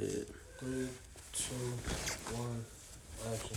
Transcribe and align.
ahead. 0.00 0.26
Three, 0.58 0.88
two, 1.32 1.54
one, 2.34 2.64
action. 3.32 3.56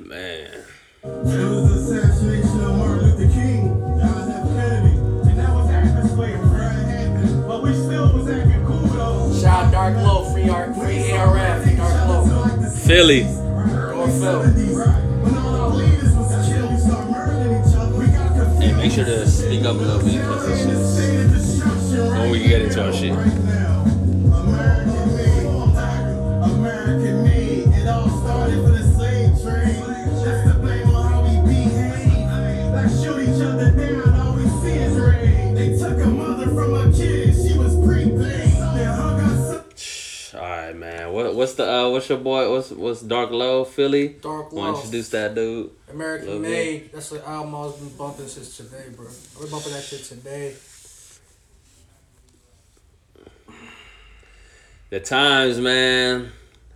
Man. 0.08 0.64
It 1.02 1.04
was 1.04 1.90
assassination 1.90 2.60
of 2.60 2.76
Martin 2.76 3.16
Luther 3.16 3.32
King, 3.32 3.68
John 3.98 4.30
F. 4.30 4.46
Kennedy, 4.48 4.96
and 5.30 5.38
that 5.38 5.50
was 5.54 5.70
acting 5.70 6.08
slave 6.14 6.34
it 6.34 6.38
happened. 6.38 7.46
But 7.46 7.62
we 7.62 7.72
still 7.72 8.12
was 8.12 8.28
acting 8.28 8.66
cool 8.66 8.78
though. 8.78 9.40
Shout 9.40 9.66
out 9.66 9.72
Dark 9.72 9.96
Low, 9.96 10.32
free 10.32 10.48
art, 10.48 10.74
free 10.74 11.10
ARF, 11.12 11.76
Dark 11.76 12.08
Low. 12.08 12.70
Philly. 12.86 13.22
Or 13.22 14.08
Phil. 14.08 14.42
When 14.42 15.36
all 15.36 15.54
our 15.54 15.68
leaders 15.68 16.14
was 16.14 16.48
killed, 16.48 16.72
we 16.72 16.78
started 16.78 17.10
murdering 17.10 17.60
each 17.60 17.76
other. 17.76 17.96
We 17.96 18.06
got 18.08 18.28
confused. 18.28 18.62
Hey, 18.62 18.72
make 18.74 18.92
sure 18.92 19.04
to 19.04 19.26
speak 19.28 19.64
up 19.64 19.76
a 19.76 19.78
little 19.78 20.02
bit 20.02 20.20
because 20.20 20.66
this 20.66 21.58
shit's. 21.58 21.60
When 21.92 22.30
we 22.30 22.40
get 22.40 22.62
into 22.62 22.84
our 22.84 22.92
shit. 22.92 23.49
The 41.60 41.72
uh 41.72 41.88
what's 41.90 42.08
your 42.08 42.18
boy? 42.18 42.50
What's 42.50 42.70
what's 42.70 43.02
Dark 43.02 43.30
Low 43.30 43.64
Philly? 43.64 44.08
Dark 44.20 44.52
Want 44.52 44.54
Low. 44.54 44.72
to 44.72 44.78
introduce 44.78 45.08
that 45.10 45.34
dude? 45.34 45.70
American 45.90 46.28
Love 46.28 46.40
Made. 46.42 46.92
That's 46.92 47.10
the 47.10 47.26
album 47.26 47.54
I 47.54 47.58
was 47.58 47.76
been 47.78 47.96
bumping 47.96 48.28
since 48.28 48.56
today, 48.56 48.84
bro. 48.96 49.06
We're 49.38 49.48
bumping 49.50 49.72
that 49.72 49.82
shit 49.82 50.04
today. 50.04 50.54
The 54.90 55.00
times, 55.00 55.58
man. 55.58 56.30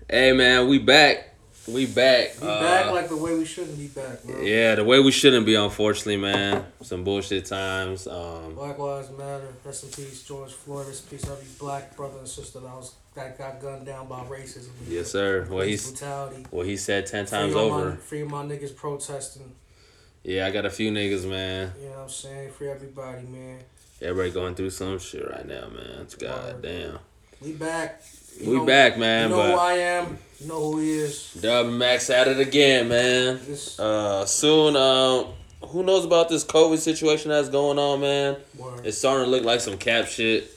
Hey, 0.09 0.33
man, 0.33 0.69
we 0.69 0.79
back. 0.79 1.31
We 1.67 1.87
back. 1.87 2.41
We 2.41 2.47
Uh, 2.47 2.61
back 2.61 2.93
like 2.93 3.09
the 3.09 3.17
way 3.17 3.37
we 3.37 3.45
shouldn't 3.45 3.79
be 3.79 3.89
back, 3.89 4.23
bro. 4.23 4.41
Yeah, 4.41 4.75
the 4.77 4.85
way 4.85 5.01
we 5.01 5.11
shouldn't 5.11 5.47
be, 5.47 5.55
unfortunately, 5.55 6.19
man. 6.19 6.67
Some 6.83 7.03
bullshit 7.05 7.47
times. 7.47 8.07
Um, 8.07 8.55
Black 8.55 8.79
Lives 8.79 9.11
Matter. 9.11 9.49
Rest 9.65 9.85
in 9.85 9.91
peace, 9.91 10.23
George 10.23 10.53
Floyd. 10.53 10.87
Rest 10.87 11.11
in 11.11 11.19
peace, 11.19 11.29
every 11.29 11.47
black 11.59 11.97
brother 11.97 12.19
and 12.19 12.29
sister 12.29 12.61
that 12.61 12.69
was 12.69 12.95
that 13.15 13.39
got 13.39 13.61
gunned 13.61 13.87
down 13.87 14.09
by 14.09 14.21
racism. 14.25 14.71
yes, 14.89 15.11
sir. 15.13 15.47
Well, 15.51 15.65
he's 15.67 15.89
brutality. 15.91 16.47
well, 16.51 16.67
he 16.67 16.77
said 16.77 17.07
ten 17.07 17.27
Free 17.27 17.39
times 17.39 17.55
my- 17.55 17.61
over. 17.61 17.93
free 17.93 18.23
my 18.25 18.43
niggas 18.45 18.75
protesting. 18.75 19.53
Yeah, 20.23 20.47
I 20.47 20.51
got 20.51 20.65
a 20.65 20.71
few 20.71 20.91
niggas, 20.91 21.29
man. 21.29 21.73
You 21.79 21.85
know 21.87 21.91
what 21.93 21.99
I'm 22.05 22.09
saying? 22.09 22.51
Free 22.53 22.69
everybody, 22.71 23.27
man. 23.27 23.61
Everybody 24.01 24.31
going 24.31 24.55
through 24.55 24.71
some 24.71 24.99
shit 24.99 25.29
right 25.29 25.47
now, 25.47 25.69
man. 25.69 26.01
It's 26.03 26.15
God 26.15 26.63
damn. 26.63 26.99
We 27.41 27.53
back. 27.53 28.03
You 28.41 28.51
We 28.51 28.57
know- 28.57 28.65
back, 28.67 28.99
man. 28.99 29.31
You 29.31 29.37
know 29.37 29.43
who 29.53 29.59
I 29.59 29.73
am. 29.75 30.19
You 30.41 30.49
know 30.49 30.73
who 30.73 30.79
he 30.81 30.93
is. 30.93 31.35
Dub 31.41 31.67
Max 31.69 32.11
at 32.11 32.27
it 32.27 32.41
again, 32.41 32.89
man. 32.89 33.39
This 33.47 33.79
Uh, 33.79 34.25
soon. 34.27 34.77
Um, 34.77 35.27
who 35.69 35.83
knows 35.83 36.05
about 36.05 36.29
this 36.29 36.45
COVID 36.45 36.79
situation 36.79 37.31
that's 37.31 37.49
going 37.49 37.79
on, 37.79 38.01
man? 38.01 38.37
word. 38.59 38.85
It's 38.87 38.99
starting 38.99 39.27
to 39.27 39.31
look 39.31 39.45
like 39.45 39.61
some 39.61 39.79
cap 39.79 40.07
shit. 40.09 40.51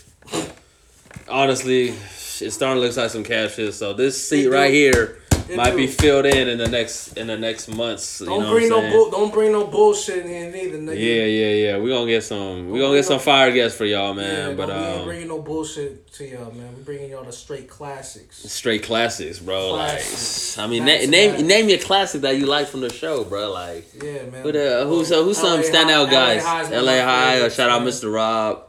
Honestly, 1.29 1.93
it's 2.41 2.55
starting 2.55 2.81
to 2.81 2.87
look 2.87 2.95
like 2.97 3.09
some 3.09 3.23
cash 3.23 3.55
shit. 3.55 3.73
So 3.73 3.93
this 3.93 4.27
seat 4.27 4.47
right 4.47 4.71
here 4.73 5.19
It 5.49 5.55
might 5.55 5.71
do. 5.71 5.77
be 5.77 5.87
filled 5.87 6.25
in 6.25 6.49
in 6.49 6.57
the 6.57 6.67
next 6.67 7.13
in 7.17 7.27
the 7.27 7.37
next 7.37 7.69
months. 7.69 8.19
You 8.19 8.27
Don't 8.27 8.43
know 8.43 8.51
bring 8.51 8.69
no 8.69 8.81
bull. 8.91 9.09
Don't 9.11 9.33
bring 9.33 9.51
no 9.53 9.65
bullshit 9.67 10.25
in 10.25 10.27
here 10.29 10.51
neither, 10.51 10.77
nigga. 10.77 10.97
Yeah, 10.97 11.23
yeah, 11.23 11.53
yeah. 11.71 11.77
We 11.77 11.89
gonna 11.89 12.05
get 12.07 12.23
some. 12.23 12.69
We 12.69 12.79
gonna 12.79 12.95
get 12.95 13.05
some 13.05 13.15
no- 13.17 13.19
fire 13.23 13.51
guests 13.53 13.77
for 13.77 13.85
y'all, 13.85 14.09
Yeah, 14.09 14.21
man. 14.47 14.57
but 14.57 14.65
don't- 14.67 14.77
we 14.81 14.85
ain't 14.87 14.99
um, 14.99 15.05
bringing 15.05 15.27
no 15.29 15.39
bullshit 15.41 16.11
to 16.13 16.25
y'all, 16.25 16.51
man. 16.51 16.75
We 16.75 16.83
bringing 16.83 17.09
y'all 17.11 17.23
the 17.23 17.31
straight 17.31 17.69
classics. 17.69 18.39
straight 18.51 18.83
classics, 18.83 19.39
bro. 19.39 19.73
Classics. 19.75 20.57
Like, 20.57 20.67
I 20.67 20.69
mean, 20.69 20.83
na- 20.85 21.05
name 21.09 21.47
name 21.47 21.69
your 21.69 21.79
classic 21.79 22.21
that 22.21 22.35
you 22.37 22.45
like 22.45 22.67
from 22.67 22.81
the 22.81 22.91
show, 22.91 23.23
bro. 23.23 23.51
Like, 23.53 23.85
Yeah, 24.03 24.23
man. 24.29 24.43
who 24.43 24.51
the 24.51 24.85
who's 24.85 25.11
uh, 25.13 25.23
who's 25.23 25.37
some 25.37 25.61
standout 25.61 26.11
guys? 26.11 26.43
L.A. 26.73 26.99
High. 27.01 27.39
Or 27.39 27.49
shout 27.49 27.69
out. 27.69 27.83
Mr. 27.83 28.11
Rob, 28.13 28.63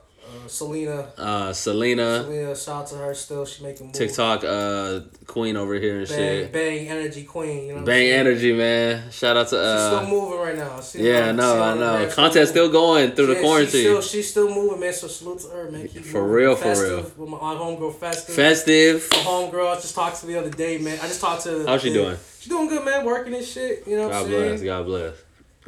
Selena. 0.48 1.08
uh, 1.16 1.52
Selena, 1.52 2.22
Selena, 2.24 2.56
shout 2.56 2.82
out 2.82 2.86
to 2.88 2.94
her 2.96 3.14
still. 3.14 3.44
She 3.46 3.62
making 3.62 3.86
moves. 3.86 3.98
TikTok 3.98 4.44
uh, 4.44 5.00
queen 5.26 5.56
over 5.56 5.74
here 5.74 5.98
and 6.00 6.08
Bang, 6.08 6.16
shit. 6.18 6.52
bang, 6.52 6.88
energy 6.88 7.24
queen. 7.24 7.66
You 7.68 7.74
know 7.76 7.82
Bang 7.84 8.08
energy, 8.08 8.52
man. 8.52 9.10
Shout 9.10 9.36
out 9.36 9.48
to 9.48 9.56
She's 9.56 9.86
still 9.86 9.98
uh, 9.98 10.06
moving 10.08 10.38
right 10.40 10.56
now. 10.56 10.80
See 10.80 11.06
yeah, 11.08 11.32
no, 11.32 11.62
I 11.62 11.74
know. 11.74 12.04
rap 12.04 12.12
Contest 12.12 12.50
still 12.52 12.70
going 12.70 13.12
through 13.12 13.26
the 13.26 13.40
quarantine. 13.40 13.70
She's 13.70 13.80
still, 13.82 14.02
she's 14.02 14.30
still 14.30 14.48
moving, 14.54 14.80
man. 14.80 14.92
So 14.92 15.06
salute 15.08 15.40
to 15.40 15.48
her, 15.48 15.70
man. 15.70 15.88
Keep 15.88 16.04
For 16.04 16.26
real, 16.26 16.56
for 16.56 16.72
real. 16.72 17.02
With 17.16 17.28
my, 17.28 17.38
homegirl 17.38 17.94
Festive. 17.94 18.34
Festive. 18.34 19.08
My 19.12 19.18
homegirl, 19.18 19.68
I 19.70 19.74
just 19.76 19.94
talked 19.94 20.20
to 20.20 20.26
the 20.26 20.38
other 20.38 20.50
day, 20.50 20.78
man. 20.78 20.98
I 21.02 21.06
just 21.08 21.20
talked 21.20 21.44
to. 21.44 21.66
How's 21.66 21.82
she 21.82 21.90
the- 21.90 21.94
doing? 22.02 22.16
She's 22.40 22.48
doing 22.48 22.68
good, 22.68 22.84
man. 22.84 23.04
Working 23.04 23.34
and 23.34 23.44
shit. 23.44 23.86
You 23.86 23.96
know 23.96 24.04
what 24.08 24.12
God 24.12 24.26
bless. 24.28 24.62
God 24.62 24.86
bless. 24.86 25.14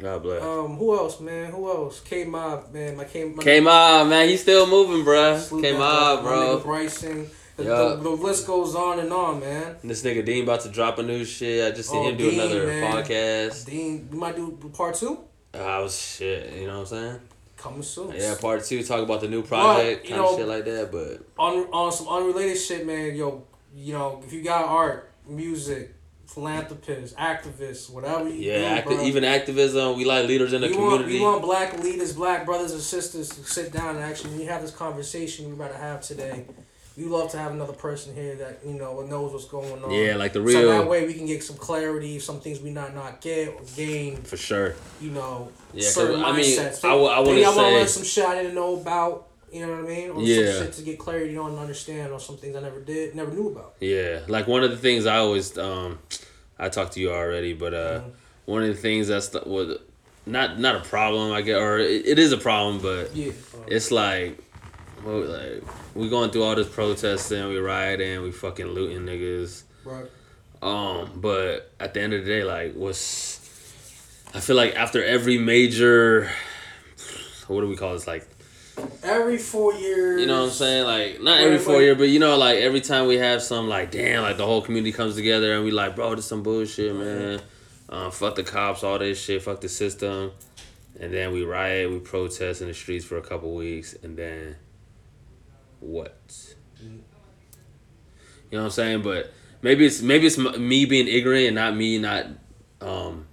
God 0.01 0.23
bless. 0.23 0.41
Um, 0.41 0.75
who 0.77 0.97
else, 0.97 1.19
man? 1.19 1.51
Who 1.51 1.69
else? 1.69 1.99
K 2.01 2.23
Mob, 2.25 2.73
man. 2.73 2.97
My 2.97 3.03
K 3.03 3.25
my 3.25 3.43
K 3.43 3.59
Mob, 3.59 4.07
man, 4.07 4.27
he's 4.27 4.41
still 4.41 4.65
moving, 4.67 5.05
bruh. 5.05 5.39
salute 5.39 5.61
K 5.63 5.77
Mob, 5.77 6.23
bro. 6.23 6.59
Bryson. 6.59 7.29
The, 7.57 7.63
Yeah. 7.63 7.69
the, 7.69 7.95
the 7.97 8.09
list 8.09 8.47
goes 8.47 8.75
on 8.75 8.99
and 8.99 9.11
on, 9.13 9.39
man. 9.41 9.75
This 9.83 10.01
nigga 10.03 10.25
Dean 10.25 10.43
about 10.43 10.61
to 10.61 10.69
drop 10.69 10.97
a 10.99 11.03
new 11.03 11.23
shit. 11.23 11.71
I 11.71 11.75
just 11.75 11.89
seen 11.89 11.99
Oh, 12.05 12.09
him 12.09 12.17
do 12.17 12.31
Dean, 12.31 12.39
another 12.39 12.65
man. 12.65 12.93
podcast. 13.03 13.65
Dean, 13.65 14.07
we 14.11 14.17
might 14.17 14.35
do 14.35 14.57
part 14.73 14.95
two. 14.95 15.19
I 15.53 15.79
was 15.79 15.99
shit, 16.01 16.53
you 16.53 16.65
know 16.67 16.75
what 16.79 16.79
I'm 16.79 16.85
saying? 16.97 17.19
Coming 17.57 17.83
soon. 17.83 18.15
Yeah, 18.15 18.35
part 18.41 18.63
two, 18.63 18.81
talk 18.83 19.03
about 19.03 19.21
the 19.21 19.27
new 19.27 19.43
project, 19.43 20.05
you 20.09 20.15
kind 20.15 20.25
of 20.25 20.35
shit 20.37 20.47
like 20.47 20.65
that. 20.65 20.91
But 20.91 21.21
on 21.37 21.65
on 21.71 21.91
some 21.91 22.07
unrelated 22.07 22.57
shit, 22.57 22.87
man. 22.87 23.15
Yo, 23.15 23.43
you 23.75 23.93
know, 23.93 24.21
if 24.25 24.33
you 24.33 24.41
got 24.41 24.65
art, 24.65 25.11
music, 25.27 25.93
philanthropists, 26.33 27.15
activists, 27.17 27.89
whatever 27.89 28.27
you 28.29 28.51
yeah, 28.51 28.81
do, 28.83 28.91
acti- 28.93 29.05
even 29.05 29.23
activism, 29.23 29.97
we 29.97 30.05
like 30.05 30.27
leaders 30.27 30.53
in 30.53 30.61
the 30.61 30.67
we 30.67 30.75
want, 30.77 31.01
community. 31.03 31.19
we 31.19 31.23
want 31.25 31.41
black 31.41 31.77
leaders, 31.83 32.13
black 32.13 32.45
brothers 32.45 32.71
and 32.71 32.81
sisters 32.81 33.29
to 33.29 33.43
sit 33.43 33.71
down 33.71 33.95
and 33.95 34.03
actually 34.03 34.35
we 34.37 34.45
have 34.45 34.61
this 34.61 34.71
conversation 34.71 35.47
we're 35.47 35.53
about 35.53 35.71
to 35.71 35.77
have 35.77 36.01
today. 36.01 36.45
We 36.97 37.05
love 37.05 37.31
to 37.31 37.37
have 37.37 37.53
another 37.53 37.73
person 37.73 38.13
here 38.13 38.35
that 38.35 38.59
you 38.65 38.73
know 38.73 39.01
knows 39.01 39.31
what's 39.31 39.45
going 39.45 39.81
on. 39.83 39.91
yeah, 39.91 40.15
like 40.17 40.33
the 40.33 40.41
real. 40.41 40.53
So 40.59 40.67
that 40.67 40.87
way 40.89 41.07
we 41.07 41.13
can 41.13 41.25
get 41.25 41.41
some 41.41 41.55
clarity, 41.55 42.19
some 42.19 42.41
things 42.41 42.59
we 42.59 42.69
not 42.69 42.93
not 42.93 43.21
get 43.21 43.47
or 43.49 43.61
gain. 43.77 44.17
for 44.23 44.35
sure. 44.37 44.75
You 44.99 45.11
know, 45.11 45.49
Yeah, 45.73 45.87
certain 45.89 46.23
I 46.23 46.33
mean, 46.35 46.45
mindsets. 46.59 46.83
I 46.83 46.89
w- 46.89 47.09
I 47.09 47.23
Maybe 47.23 47.45
I 47.45 47.49
want 47.49 47.59
to 47.59 47.73
learn 47.75 47.87
some 47.87 48.03
shit 48.03 48.25
I 48.25 48.35
didn't 48.41 48.55
know 48.55 48.75
about. 48.75 49.27
You 49.53 49.65
know 49.67 49.73
what 49.73 49.85
I 49.85 49.87
mean? 49.87 50.09
Or 50.11 50.21
Yeah. 50.21 50.51
some 50.53 50.63
shit 50.65 50.73
to 50.73 50.81
get 50.83 50.99
clarity 50.99 51.37
on 51.37 51.51
and 51.51 51.59
understand, 51.59 52.11
or 52.11 52.19
some 52.19 52.37
things 52.37 52.55
I 52.55 52.61
never 52.61 52.79
did, 52.81 53.15
never 53.15 53.31
knew 53.31 53.47
about. 53.49 53.75
Yeah, 53.79 54.19
like 54.27 54.47
one 54.47 54.63
of 54.63 54.71
the 54.71 54.77
things 54.77 55.05
I 55.05 55.17
always 55.17 55.57
um, 55.57 55.97
I 56.61 56.69
talked 56.69 56.93
to 56.93 56.99
you 57.01 57.11
already, 57.11 57.53
but 57.53 57.73
uh, 57.73 57.99
Mhm. 57.99 58.11
one 58.45 58.61
of 58.61 58.67
the 58.69 58.75
things 58.81 59.07
that's 59.07 59.29
the, 59.29 59.41
was 59.45 59.79
not 60.25 60.59
not 60.59 60.75
a 60.75 60.81
problem, 60.81 61.31
I 61.33 61.41
guess, 61.41 61.57
or 61.57 61.79
it, 61.79 62.05
it 62.05 62.19
is 62.19 62.31
a 62.31 62.37
problem, 62.37 62.79
but 62.79 63.15
Yeah. 63.15 63.31
it's 63.67 63.89
like, 63.91 64.37
well, 65.03 65.21
like 65.21 65.63
we 65.95 66.07
going 66.07 66.29
through 66.29 66.43
all 66.43 66.55
this 66.55 66.67
protesting, 66.69 67.49
we 67.49 67.57
rioting, 67.57 68.21
we 68.21 68.31
fucking 68.31 68.67
looting 68.67 68.99
niggas. 69.05 69.63
Right. 69.83 70.05
Um, 70.61 71.09
but 71.15 71.71
at 71.79 71.95
the 71.95 72.01
end 72.01 72.13
of 72.13 72.23
the 72.23 72.27
day, 72.31 72.43
like, 72.43 72.75
what's 72.75 73.39
I 74.35 74.39
feel 74.39 74.55
like 74.55 74.75
after 74.75 75.03
every 75.03 75.37
major, 75.39 76.29
what 77.47 77.61
do 77.61 77.67
we 77.67 77.75
call 77.75 77.93
this? 77.93 78.05
Like, 78.07 78.27
Every 79.03 79.37
four 79.37 79.73
years. 79.73 80.21
you 80.21 80.27
know 80.27 80.41
what 80.41 80.47
I'm 80.47 80.53
saying? 80.53 80.85
Like, 80.85 81.21
not 81.21 81.39
every 81.41 81.59
four 81.59 81.81
year, 81.81 81.95
but 81.95 82.09
you 82.09 82.19
know, 82.19 82.37
like 82.37 82.59
every 82.59 82.81
time 82.81 83.07
we 83.07 83.17
have 83.17 83.41
some, 83.41 83.67
like, 83.67 83.91
damn, 83.91 84.23
like 84.23 84.37
the 84.37 84.45
whole 84.45 84.61
community 84.61 84.91
comes 84.91 85.15
together 85.15 85.53
and 85.53 85.63
we 85.65 85.71
like, 85.71 85.95
bro, 85.95 86.15
this 86.15 86.25
some 86.25 86.43
bullshit, 86.43 86.95
man. 86.95 87.41
Uh, 87.89 88.09
fuck 88.09 88.35
the 88.35 88.43
cops, 88.43 88.83
all 88.83 88.99
this 88.99 89.21
shit, 89.21 89.41
fuck 89.41 89.59
the 89.61 89.69
system. 89.69 90.31
And 90.99 91.13
then 91.13 91.33
we 91.33 91.43
riot, 91.43 91.89
we 91.91 91.99
protest 91.99 92.61
in 92.61 92.67
the 92.67 92.73
streets 92.73 93.03
for 93.05 93.17
a 93.17 93.21
couple 93.21 93.53
weeks, 93.55 93.95
and 94.03 94.15
then 94.17 94.55
what? 95.79 96.55
You 96.79 98.57
know 98.57 98.59
what 98.59 98.65
I'm 98.65 98.69
saying? 98.71 99.01
But 99.01 99.31
maybe 99.61 99.85
it's 99.85 100.01
maybe 100.01 100.27
it's 100.27 100.37
me 100.37 100.85
being 100.85 101.07
ignorant 101.07 101.47
and 101.47 101.55
not 101.55 101.75
me 101.75 101.97
not 101.97 102.27
um, 102.81 103.27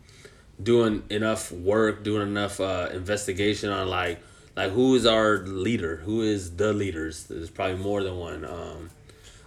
doing 0.63 1.03
enough 1.11 1.51
work, 1.53 2.05
doing 2.05 2.23
enough 2.23 2.61
uh, 2.61 2.89
investigation 2.93 3.71
on 3.71 3.89
like 3.89 4.21
like 4.59 4.73
who 4.73 4.95
is 4.97 5.07
our 5.07 5.39
leader, 5.39 5.97
who 5.97 6.23
is 6.23 6.57
the 6.57 6.73
leaders. 6.73 7.25
There's 7.25 7.49
probably 7.51 7.77
more 7.77 8.03
than 8.03 8.17
one. 8.17 8.45
Um, 8.45 8.91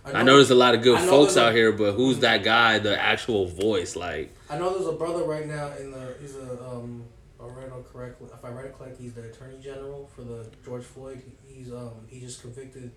I 0.06 0.24
know 0.24 0.38
there's 0.38 0.50
a 0.52 0.56
lot 0.56 0.74
of 0.74 0.81
good 0.81 1.00
folks 1.02 1.36
a- 1.36 1.44
out 1.44 1.54
here, 1.54 1.72
but 1.72 1.94
who's 1.94 2.19
that 2.19 2.44
guy, 2.44 2.80
the 2.80 3.00
actual 3.00 3.46
voice? 3.46 3.96
Like, 3.96 4.34
I 4.50 4.58
know 4.58 4.74
there's 4.74 4.88
a 4.88 4.94
brother 4.94 5.24
right 5.24 5.46
now 5.46 5.74
in 5.80 5.92
the. 5.92 6.16
He's 6.19 6.36
a 6.36 6.63
um. 6.63 7.04
If 7.40 7.48
I 7.48 7.50
read 7.60 7.68
it 7.68 7.92
correctly, 7.92 8.30
if 8.34 8.46
I 8.46 8.50
read 8.50 8.66
it 8.66 8.78
correctly, 8.78 9.06
he's 9.06 9.13
the 9.13 9.24
attorney 9.24 9.58
general 9.62 10.10
for 10.16 10.22
the 10.24 10.48
George 10.63 10.84
Floyd. 10.84 11.22
He's 11.46 11.72
um. 11.72 11.92
He 12.07 12.19
just 12.19 12.42
convicted, 12.42 12.92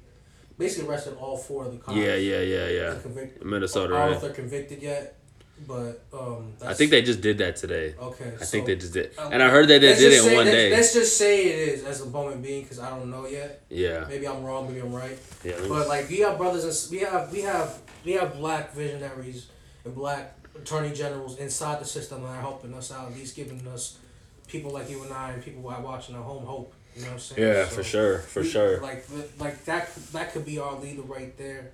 basically 0.56 0.88
arrested 0.88 1.16
all 1.18 1.36
four 1.36 1.64
of 1.66 1.72
the 1.72 1.78
cops. 1.78 1.96
yeah, 1.96 2.14
yeah, 2.14 2.40
yeah, 2.40 2.68
yeah. 2.68 2.94
He's 2.94 3.02
convicted. 3.02 3.44
Minnesota, 3.44 3.94
I 3.94 3.98
know 3.98 4.04
right? 4.06 4.12
if 4.14 4.20
they're 4.22 4.32
convicted 4.32 4.82
yet. 4.82 5.18
But 5.66 6.02
um. 6.12 6.52
I 6.64 6.74
think 6.74 6.90
they 6.90 7.02
just 7.02 7.20
did 7.20 7.38
that 7.38 7.56
today. 7.56 7.94
Okay. 7.98 8.32
I 8.40 8.44
think 8.44 8.66
they 8.66 8.76
just 8.76 8.92
did, 8.92 9.12
and 9.18 9.42
I 9.42 9.48
heard 9.50 9.68
that 9.68 9.80
they 9.80 9.94
did 9.94 10.12
it 10.12 10.18
in 10.26 10.34
one 10.34 10.44
let's- 10.44 10.50
day. 10.50 10.70
Let's 10.70 10.92
just 10.94 11.16
say 11.16 11.46
it 11.46 11.68
is 11.74 11.84
as 11.84 12.00
a 12.00 12.06
moment 12.06 12.42
being 12.42 12.62
because 12.62 12.78
I 12.78 12.90
don't 12.90 13.10
know 13.10 13.26
yet. 13.26 13.62
Yeah, 13.70 14.04
Maybe 14.08 14.26
I'm 14.26 14.42
wrong. 14.44 14.66
Maybe 14.68 14.80
I'm 14.80 14.92
right. 14.92 15.18
yeah. 15.44 15.54
But 15.68 15.88
like 15.88 16.08
we 16.08 16.18
have 16.20 16.36
brothers 16.38 16.64
and 16.64 16.90
we 16.92 17.04
have 17.06 17.32
we 17.32 17.40
have 17.42 17.78
we 18.04 18.12
have 18.12 18.34
black 18.36 18.72
visionaries 18.74 19.46
and 19.84 19.94
black 19.94 20.34
attorney 20.56 20.92
generals 20.92 21.38
inside 21.38 21.80
the 21.80 21.84
system 21.84 22.22
that 22.22 22.28
are 22.28 22.40
helping 22.40 22.74
us 22.74 22.92
out, 22.92 23.08
at 23.10 23.14
least 23.14 23.34
giving 23.36 23.66
us 23.68 23.98
people 24.46 24.70
like 24.72 24.88
you 24.90 25.02
and 25.02 25.12
I 25.12 25.32
and 25.32 25.42
people 25.42 25.62
watching 25.62 26.14
at 26.14 26.20
home 26.22 26.44
hope. 26.44 26.74
You 26.94 27.02
know 27.02 27.08
what 27.08 27.14
I'm 27.14 27.18
saying? 27.20 27.42
Yeah, 27.48 27.64
So 27.68 27.76
for 27.76 27.82
sure, 27.82 28.18
for 28.18 28.42
we- 28.42 28.48
sure. 28.48 28.80
Like 28.80 29.04
like 29.38 29.64
that 29.64 29.94
that 30.12 30.32
could 30.32 30.44
be 30.44 30.58
our 30.58 30.74
leader 30.78 31.02
right 31.02 31.36
there. 31.38 31.70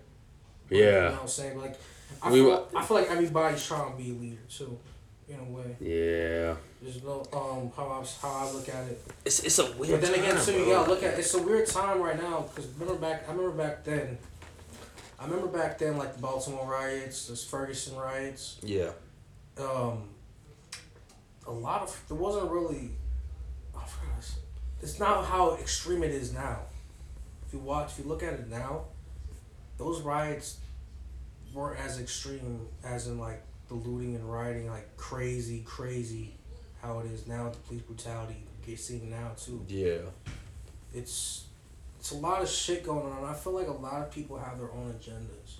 Yeah. 0.70 0.78
You 0.78 0.92
know 0.92 1.10
what 1.12 1.22
I'm 1.22 1.28
saying? 1.28 1.58
Like 1.58 1.76
I 2.22 2.30
We 2.30 2.40
feel, 2.40 2.48
wa- 2.50 2.80
I 2.80 2.84
feel 2.84 2.96
like 2.98 3.10
everybody's 3.10 3.66
trying 3.66 3.92
to 3.92 3.96
be 3.96 4.10
a 4.10 4.14
leader 4.14 4.42
too, 4.48 4.78
in 5.28 5.38
a 5.40 5.44
way. 5.44 5.76
yeah. 5.80 6.54
There's 6.82 7.02
no 7.02 7.20
um 7.32 7.70
how 7.76 7.88
I 7.88 8.04
how 8.22 8.46
I 8.48 8.50
look 8.52 8.68
at 8.68 8.84
it. 8.86 9.02
It's 9.24 9.40
it's 9.40 9.58
a 9.58 9.70
weird. 9.72 10.00
But 10.00 10.02
then 10.02 10.14
again, 10.20 10.36
time, 10.36 10.44
too, 10.46 10.52
you 10.52 10.64
bro. 10.64 10.72
gotta 10.76 10.90
look 10.90 11.02
at 11.02 11.18
it's 11.18 11.34
a 11.34 11.42
weird 11.42 11.66
time 11.66 12.00
right 12.00 12.16
now 12.20 12.40
because 12.48 12.70
remember 12.78 12.94
back 13.00 13.24
I 13.28 13.32
remember 13.32 13.56
back 13.56 13.84
then. 13.84 14.16
I 15.18 15.24
remember 15.26 15.48
back 15.48 15.78
then 15.78 15.98
like 15.98 16.14
the 16.14 16.20
Baltimore 16.22 16.66
riots, 16.66 17.26
the 17.26 17.36
Ferguson 17.36 17.94
riots. 17.96 18.56
Yeah, 18.62 18.92
Um, 19.58 20.08
a 21.46 21.50
lot 21.50 21.82
of 21.82 22.02
there 22.08 22.16
wasn't 22.16 22.50
really. 22.50 22.90
I 23.76 23.84
forgot. 23.86 24.12
it's- 24.18 24.38
It's 24.82 24.98
not 24.98 25.26
how 25.26 25.56
extreme 25.56 26.02
it 26.02 26.10
is 26.12 26.32
now. 26.32 26.60
If 27.46 27.52
you 27.52 27.58
watch, 27.58 27.92
if 27.92 27.98
you 27.98 28.04
look 28.04 28.22
at 28.22 28.32
it 28.34 28.48
now, 28.48 28.84
those 29.76 30.00
riots 30.00 30.56
weren't 31.52 31.80
as 31.80 32.00
extreme 32.00 32.66
as 32.84 33.06
in 33.06 33.18
like 33.18 33.42
the 33.68 33.74
looting 33.74 34.14
and 34.16 34.30
rioting, 34.30 34.68
like 34.68 34.96
crazy, 34.96 35.62
crazy, 35.64 36.34
how 36.82 37.00
it 37.00 37.06
is 37.06 37.26
now. 37.26 37.50
The 37.50 37.58
police 37.58 37.82
brutality 37.82 38.44
you're 38.66 38.78
seeing 38.78 39.10
now 39.10 39.32
too 39.36 39.64
yeah, 39.68 39.98
it's 40.94 41.44
it's 41.98 42.12
a 42.12 42.16
lot 42.16 42.40
of 42.40 42.48
shit 42.48 42.84
going 42.84 43.12
on. 43.12 43.24
I 43.24 43.34
feel 43.34 43.52
like 43.52 43.66
a 43.66 43.72
lot 43.72 44.00
of 44.00 44.10
people 44.10 44.38
have 44.38 44.58
their 44.58 44.70
own 44.70 44.92
agendas. 44.92 45.58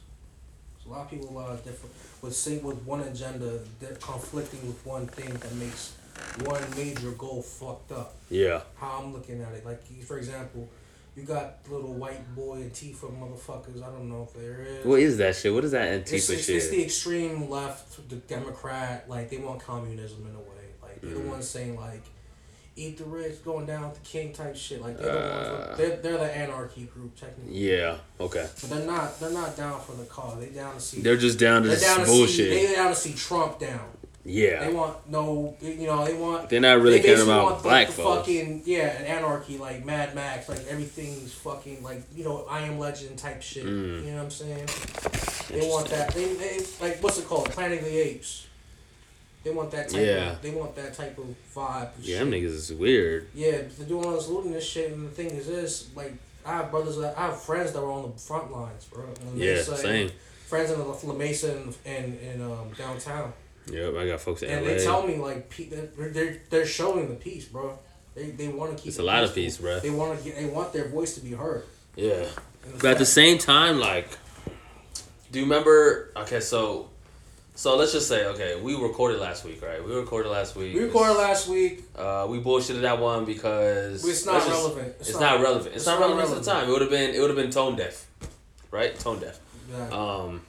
There's 0.77 0.87
a 0.87 0.89
lot 0.89 1.01
of 1.03 1.11
people, 1.11 1.29
a 1.29 1.33
lot 1.33 1.51
of 1.51 1.63
different 1.65 1.95
with 2.23 2.35
sing 2.35 2.63
with 2.63 2.79
one 2.85 3.01
agenda, 3.01 3.59
they're 3.81 3.97
conflicting 3.97 4.67
with 4.67 4.85
one 4.87 5.07
thing 5.07 5.35
that 5.35 5.55
makes 5.57 5.97
one 6.45 6.63
major 6.77 7.11
goal 7.13 7.43
fucked 7.43 7.93
up. 7.93 8.15
yeah. 8.31 8.63
How 8.79 9.01
I'm 9.03 9.13
looking 9.13 9.43
at 9.43 9.53
it, 9.53 9.67
like 9.67 9.83
for 10.05 10.17
example, 10.17 10.69
you 11.17 11.23
got 11.25 11.59
little 11.69 11.93
white 11.95 12.35
boy 12.35 12.59
Antifa 12.59 13.11
motherfuckers. 13.19 13.83
I 13.83 13.87
don't 13.91 14.09
know 14.09 14.23
if 14.29 14.33
there 14.39 14.61
is. 14.63 14.85
What 14.85 15.01
is 15.01 15.17
that 15.19 15.37
shit? 15.37 15.53
What 15.53 15.65
is 15.65 15.73
that 15.73 15.89
Antifa 15.89 16.13
It's, 16.15 16.31
it's, 16.31 16.45
shit? 16.47 16.57
it's 16.57 16.69
the 16.69 16.83
extreme 16.83 17.51
left, 17.51 18.09
the 18.09 18.17
Democrat. 18.17 19.09
Like 19.09 19.31
they 19.31 19.39
want 19.39 19.61
communism 19.61 20.27
in 20.29 20.35
a 20.35 20.39
way. 20.39 20.47
Like 20.83 21.01
they're 21.01 21.15
the 21.15 21.21
Mm. 21.21 21.29
ones 21.29 21.49
saying 21.49 21.77
like, 21.79 22.03
eat 22.77 22.97
the 22.97 23.05
rich, 23.05 23.45
going 23.45 23.67
down 23.67 23.91
with 23.91 24.03
the 24.03 24.09
king 24.09 24.33
type 24.33 24.57
shit. 24.57 24.81
Like 24.81 24.97
they're 24.99 25.13
the 25.13 25.35
Uh. 25.35 25.67
ones. 25.67 25.79
They're, 25.79 25.97
they're 25.97 26.19
the 26.19 26.35
anarchy 26.37 26.85
group 26.85 27.19
technically. 27.19 27.59
yeah. 27.59 27.99
Okay. 28.21 28.47
But 28.61 28.71
they're 28.71 28.87
not. 28.87 29.19
They're 29.21 29.31
not 29.31 29.57
down 29.57 29.81
for 29.81 29.93
the 29.93 30.05
cause. 30.05 30.39
They 30.41 30.47
down 30.47 30.75
to 30.75 30.81
see. 30.81 31.01
They're 31.03 31.17
just 31.17 31.39
down 31.39 31.63
to 31.63 31.69
they're 31.69 31.79
down 31.81 32.01
to 32.01 32.07
bullshit. 32.07 32.37
see. 32.53 32.67
They 32.67 32.75
down 32.75 32.89
to 32.91 32.95
see 32.97 33.13
Trump 33.15 33.59
down. 33.59 33.89
Yeah. 34.25 34.65
They 34.65 34.73
want 34.73 35.11
no. 35.11 35.57
You 35.61 35.87
know 35.87 36.05
they 36.05 36.15
want. 36.15 36.49
They're 36.49 36.61
not 36.61 36.81
really 36.81 37.01
caring 37.01 37.23
about 37.23 37.63
black 37.63 37.89
like, 37.89 37.97
the 37.97 38.03
folks. 38.03 38.19
Fucking 38.21 38.63
yeah, 38.67 38.99
an 38.99 39.07
anarchy 39.07 39.59
like 39.59 39.85
Mad 39.85 40.15
Max, 40.15 40.49
like 40.49 40.67
everything's 40.69 41.33
fucking 41.33 41.83
like 41.83 42.03
you 42.15 42.25
know 42.25 42.47
I 42.49 42.61
Am 42.61 42.79
Legend 42.79 43.19
type 43.19 43.43
shit. 43.43 43.65
Mm. 43.65 44.05
You 44.05 44.11
know 44.11 44.17
what 44.17 44.25
I'm 44.25 44.31
saying? 44.31 44.69
They 45.49 45.69
want 45.69 45.89
that. 45.89 46.15
They, 46.15 46.35
they 46.35 46.61
like 46.81 47.03
what's 47.03 47.19
it 47.19 47.27
called? 47.27 47.51
Planet 47.51 47.79
of 47.79 47.85
the 47.85 47.99
Apes. 47.99 48.47
They 49.43 49.51
want 49.51 49.71
that 49.71 49.89
type. 49.89 50.05
Yeah. 50.05 50.33
Of, 50.33 50.43
they 50.43 50.51
want 50.51 50.77
that 50.77 50.93
type 50.95 51.17
of 51.17 51.35
vibe. 51.55 51.91
Yeah, 52.01 52.19
shit. 52.19 52.19
them 52.19 52.31
niggas 52.31 52.45
is 52.45 52.73
weird. 52.75 53.29
Yeah, 53.35 53.63
they're 53.79 53.89
doing 53.89 54.05
all 54.05 54.13
this 54.13 54.29
looting 54.29 54.53
this 54.53 54.67
shit, 54.67 54.93
and 54.93 55.07
the 55.07 55.11
thing 55.11 55.31
is 55.31 55.47
this: 55.47 55.89
like, 55.97 56.13
I 56.45 56.57
have 56.57 56.71
brothers, 56.71 56.99
that, 56.99 57.17
I 57.17 57.27
have 57.27 57.41
friends 57.41 57.73
that 57.73 57.81
were 57.81 57.91
on 57.91 58.13
the 58.13 58.19
front 58.19 58.53
lines, 58.53 58.85
bro. 58.85 59.05
Yeah, 59.35 59.55
Mesa 59.55 59.77
same. 59.79 60.11
Friends 60.47 60.71
in 60.71 60.87
La 60.87 61.15
Mesa 61.15 61.57
and 61.57 61.77
and, 61.87 62.19
and 62.21 62.43
um, 62.43 62.71
downtown, 62.77 63.33
Yep, 63.71 63.95
I 63.97 64.07
got 64.07 64.21
folks 64.21 64.43
in 64.43 64.51
and 64.51 64.67
LA. 64.67 64.73
they 64.73 64.85
tell 64.85 65.07
me 65.07 65.17
like 65.17 65.55
they're 65.71 66.09
they're, 66.09 66.43
they're 66.51 66.67
showing 66.67 67.09
the 67.09 67.15
peace, 67.15 67.45
bro. 67.45 67.79
They, 68.15 68.31
they 68.31 68.49
want 68.49 68.73
to 68.73 68.77
keep. 68.77 68.89
It's 68.89 68.99
it 68.99 69.03
a 69.03 69.05
lot 69.05 69.23
of 69.23 69.35
peace, 69.35 69.59
bro. 69.59 69.79
They 69.81 69.91
want 69.91 70.19
to 70.19 70.25
get. 70.25 70.37
They 70.37 70.47
want 70.47 70.73
their 70.73 70.89
voice 70.89 71.15
to 71.15 71.21
be 71.21 71.33
heard. 71.33 71.65
Yeah. 71.97 72.27
But 72.81 72.93
at 72.93 72.99
the 72.99 73.07
same 73.07 73.39
time, 73.39 73.79
like, 73.79 74.09
do 75.33 75.39
you 75.39 75.45
remember? 75.45 76.13
Okay, 76.17 76.41
so, 76.41 76.89
so 77.55 77.77
let's 77.77 77.93
just 77.93 78.09
say, 78.09 78.27
okay, 78.27 78.61
we 78.61 78.75
recorded 78.75 79.21
last 79.21 79.45
week, 79.45 79.63
right? 79.63 79.83
We 79.85 79.95
recorded 79.95 80.29
last 80.29 80.57
week. 80.57 80.75
we 80.75 80.83
recorded 80.83 81.15
last 81.15 81.49
week. 81.49 81.85
Uh, 81.97 82.27
we 82.29 82.39
bullshitted 82.41 82.83
that 82.83 82.99
one 83.01 83.25
because 83.25 84.07
It's 84.07 84.27
not 84.27 84.43
just- 84.47 84.49
relevant. 84.51 84.95
It's, 85.01 85.19
not, 85.19 85.41
relevant. 85.41 85.67
It's, 85.69 85.77
it's 85.77 85.87
not, 85.87 86.01
not 86.01 86.11
relevant, 86.11 86.21
at 86.21 86.25
relevant. 86.25 86.45
the 86.45 86.51
time. 86.51 86.69
It 86.69 86.73
would 86.73 86.81
have 86.83 86.91
been. 86.91 87.15
It 87.15 87.21
would 87.21 87.31
have 87.31 87.37
been 87.37 87.51
tone 87.51 87.77
deaf, 87.77 88.07
right? 88.71 88.99
Tone 88.99 89.21
deaf. 89.21 89.39
Yeah. 89.71 89.89
Um, 89.89 90.43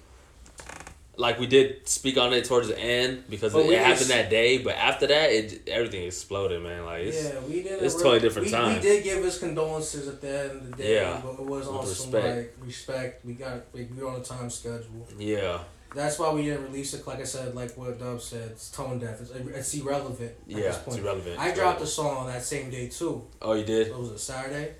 like 1.17 1.39
we 1.39 1.45
did 1.47 1.87
speak 1.87 2.17
on 2.17 2.33
it 2.33 2.45
towards 2.45 2.67
the 2.69 2.79
end 2.79 3.25
because 3.29 3.53
it 3.53 3.65
happened 3.77 3.97
just- 3.97 4.09
that 4.09 4.29
day, 4.29 4.57
but 4.59 4.75
after 4.75 5.07
that, 5.07 5.29
it 5.31 5.67
everything 5.67 6.03
exploded, 6.03 6.61
man. 6.63 6.85
Like 6.85 7.03
it's, 7.03 7.23
yeah, 7.23 7.39
we 7.41 7.61
did. 7.63 7.83
it's 7.83 7.95
totally 7.95 8.19
different 8.19 8.47
we, 8.47 8.51
time. 8.51 8.75
We 8.75 8.81
did 8.81 9.03
give 9.03 9.23
his 9.23 9.37
condolences 9.37 10.07
at 10.07 10.21
the 10.21 10.39
end 10.39 10.51
of 10.51 10.71
the 10.71 10.77
day, 10.77 10.95
Yeah, 10.95 11.21
but 11.23 11.33
it 11.33 11.45
was 11.45 11.67
also 11.67 11.89
respect. 11.89 12.37
like 12.37 12.55
respect. 12.67 13.25
We 13.25 13.33
got 13.33 13.65
like, 13.73 13.89
we 13.95 14.01
were 14.01 14.09
on 14.09 14.21
a 14.21 14.23
time 14.23 14.49
schedule. 14.49 15.05
yeah, 15.19 15.59
That's 15.93 16.17
why 16.17 16.31
we 16.33 16.43
didn't 16.43 16.63
release 16.63 16.93
it. 16.93 17.05
Like 17.05 17.19
I 17.19 17.23
said, 17.25 17.53
like 17.53 17.77
what 17.77 17.99
Dub 17.99 18.21
said, 18.21 18.51
it's 18.51 18.69
tone 18.71 18.97
deaf. 18.97 19.19
It's, 19.21 19.31
it's 19.31 19.73
irrelevant. 19.75 20.31
At 20.31 20.35
yeah, 20.47 20.57
this 20.57 20.75
it's 20.77 20.85
point. 20.85 20.99
irrelevant. 20.99 21.37
I 21.39 21.45
dropped 21.53 21.55
the 21.55 21.85
irrelevant. 21.85 21.89
song 21.89 22.17
on 22.17 22.27
that 22.27 22.43
same 22.43 22.69
day 22.69 22.87
too. 22.87 23.27
Oh, 23.41 23.53
you 23.53 23.65
did? 23.65 23.87
It 23.87 23.97
was 23.97 24.11
a 24.11 24.17
Saturday. 24.19 24.75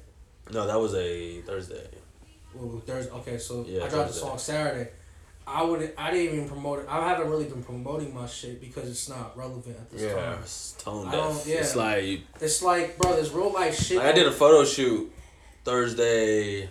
No, 0.51 0.65
that 0.65 0.79
was 0.79 0.95
a 0.95 1.41
Thursday. 1.41 1.87
Well, 2.53 2.81
Thursday. 2.85 3.11
Okay, 3.11 3.37
so 3.37 3.63
Yeah, 3.67 3.83
I 3.83 3.89
dropped 3.89 4.07
the 4.07 4.13
Thursday. 4.13 4.19
song 4.21 4.37
Saturday. 4.37 4.89
I 5.47 5.63
would. 5.63 5.93
I 5.97 6.11
didn't 6.11 6.35
even 6.35 6.47
promote 6.47 6.79
it. 6.79 6.85
I 6.89 7.09
haven't 7.09 7.29
really 7.29 7.45
been 7.45 7.63
promoting 7.63 8.13
my 8.13 8.25
shit 8.27 8.61
because 8.61 8.89
it's 8.89 9.09
not 9.09 9.35
relevant 9.37 9.75
at 9.75 9.89
this 9.91 10.01
Yeah, 10.03 10.13
time. 10.13 10.39
it's 10.43 10.73
tone 10.73 11.07
I 11.07 11.11
deaf. 11.11 11.45
yeah. 11.47 11.55
It's 11.57 11.75
like 11.75 12.21
It's 12.39 12.61
like, 12.61 12.97
bro, 12.97 13.13
there's 13.15 13.31
real 13.31 13.51
life 13.51 13.75
shit. 13.77 13.97
Like 13.97 14.07
I 14.07 14.11
did 14.13 14.27
a 14.27 14.31
photo 14.31 14.63
shoot 14.63 15.11
Thursday, 15.65 16.69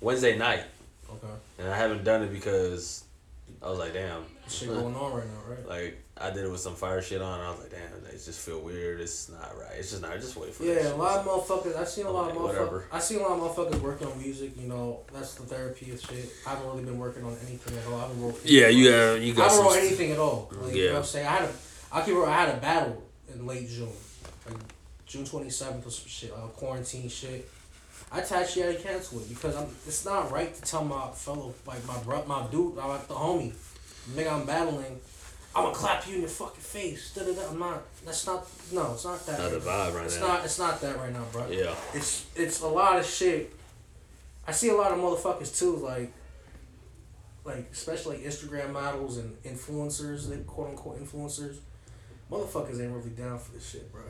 Wednesday 0.00 0.36
night, 0.38 0.64
Okay. 1.08 1.32
and 1.58 1.68
I 1.68 1.76
haven't 1.76 2.04
done 2.04 2.22
it 2.22 2.32
because 2.32 3.04
I 3.62 3.68
was 3.68 3.78
like, 3.78 3.92
damn, 3.92 4.24
Shit 4.48 4.68
going 4.68 4.94
on 4.96 5.12
right 5.14 5.26
now, 5.26 5.54
right? 5.54 5.68
like 5.68 6.02
I 6.16 6.30
did 6.30 6.44
it 6.44 6.50
with 6.50 6.60
some 6.60 6.74
fire 6.74 7.02
shit 7.02 7.20
on. 7.20 7.38
And 7.40 7.46
I 7.46 7.50
was 7.50 7.60
like, 7.60 7.70
damn, 7.70 8.04
it 8.06 8.12
just 8.12 8.40
feel 8.40 8.58
weird. 8.60 9.00
It's 9.00 9.28
not 9.28 9.56
right. 9.58 9.72
It's 9.78 9.90
just 9.90 10.02
not. 10.02 10.12
Just 10.20 10.36
wait 10.36 10.54
for 10.54 10.62
that 10.64 10.74
Yeah, 10.74 10.82
shit. 10.82 10.92
a 10.92 10.96
lot 10.96 11.18
of 11.18 11.26
motherfuckers. 11.26 11.76
I've 11.76 11.88
seen 11.88 12.06
a 12.06 12.10
lot 12.10 12.30
of 12.30 12.36
motherfuckers. 12.36 12.42
whatever. 12.44 12.84
I 12.90 12.98
seen 12.98 13.18
a 13.20 13.22
lot 13.22 13.32
of 13.32 13.40
motherfuckers 13.56 13.80
working 13.80 14.06
on 14.08 14.18
music. 14.18 14.52
You 14.56 14.66
know, 14.68 15.00
that's 15.12 15.34
the 15.34 15.42
therapy 15.44 15.92
of 15.92 16.00
shit. 16.00 16.30
I 16.46 16.50
haven't 16.50 16.66
really 16.68 16.84
been 16.84 16.98
working 16.98 17.22
on 17.24 17.36
anything 17.46 17.76
at 17.78 17.86
all. 17.86 17.98
I 17.98 18.02
haven't 18.02 18.22
wrote. 18.22 18.40
Yeah, 18.44 18.68
you 18.68 18.90
have 18.90 19.22
you 19.22 19.32
I 19.34 19.36
got 19.36 19.42
haven't 19.50 19.56
some. 19.58 19.66
wrote 19.66 19.76
anything 19.84 20.10
at 20.12 20.18
all. 20.18 20.48
Like, 20.52 20.74
You 20.74 20.78
know 20.78 20.84
Yeah. 20.86 20.92
what 20.94 20.98
I'm 21.00 21.04
saying? 21.04 21.26
I 21.26 21.30
had 21.30 21.42
a. 21.44 21.52
I 21.92 22.02
keep. 22.02 22.16
I 22.16 22.32
had 22.46 22.54
a 22.54 22.58
battle 22.60 23.02
in 23.32 23.46
late 23.46 23.68
June, 23.68 23.88
like 24.48 24.56
June 25.06 25.24
27th 25.24 25.86
or 25.86 25.90
some 25.90 26.08
shit. 26.08 26.32
Uh, 26.32 26.46
quarantine 26.48 27.08
shit. 27.08 27.48
I 28.12 28.20
actually 28.20 28.62
had 28.62 28.76
to 28.76 28.82
cancel 28.82 29.20
it 29.20 29.28
because 29.28 29.56
I'm. 29.56 29.66
It's 29.86 30.04
not 30.04 30.30
right 30.32 30.52
to 30.54 30.62
tell 30.62 30.84
my 30.84 31.10
fellow, 31.12 31.54
like 31.66 31.86
my 31.86 31.96
bro, 31.98 32.24
my 32.26 32.46
dude, 32.50 32.74
my 32.76 32.84
like 32.86 33.06
the 33.06 33.14
homie, 33.14 33.52
nigga 34.10 34.32
I'm 34.32 34.46
battling. 34.46 34.98
I'm 35.54 35.64
gonna 35.64 35.74
clap 35.74 36.06
you 36.06 36.14
in 36.14 36.20
your 36.20 36.28
fucking 36.30 36.60
face. 36.60 37.16
I'm 37.50 37.58
not. 37.58 37.82
That's 38.04 38.26
not. 38.26 38.46
No, 38.72 38.92
it's 38.94 39.04
not 39.04 39.24
that. 39.26 39.38
Not 39.38 39.50
the 39.50 39.58
vibe 39.58 39.64
right 39.64 39.66
now. 39.66 39.90
vibe 39.90 39.94
right 39.94 40.04
It's 40.06 40.20
now. 40.20 40.26
not. 40.26 40.44
It's 40.44 40.58
not 40.58 40.80
that 40.80 40.96
right 40.98 41.12
now, 41.12 41.24
bro. 41.32 41.48
Yeah, 41.50 41.74
It's 41.94 42.26
it's 42.36 42.60
a 42.62 42.68
lot 42.68 42.98
of 42.98 43.06
shit. 43.06 43.52
I 44.46 44.52
see 44.52 44.70
a 44.70 44.74
lot 44.74 44.90
of 44.90 44.98
motherfuckers 44.98 45.56
too, 45.56 45.76
like, 45.76 46.12
like 47.44 47.68
especially 47.72 48.18
Instagram 48.18 48.72
models 48.72 49.18
and 49.18 49.40
influencers, 49.44 50.28
they 50.28 50.38
quote 50.38 50.70
unquote 50.70 51.00
influencers. 51.00 51.56
Motherfuckers 52.30 52.80
ain't 52.80 52.92
really 52.92 53.10
down 53.10 53.38
for 53.38 53.52
this 53.52 53.68
shit, 53.68 53.92
bro. 53.92 54.02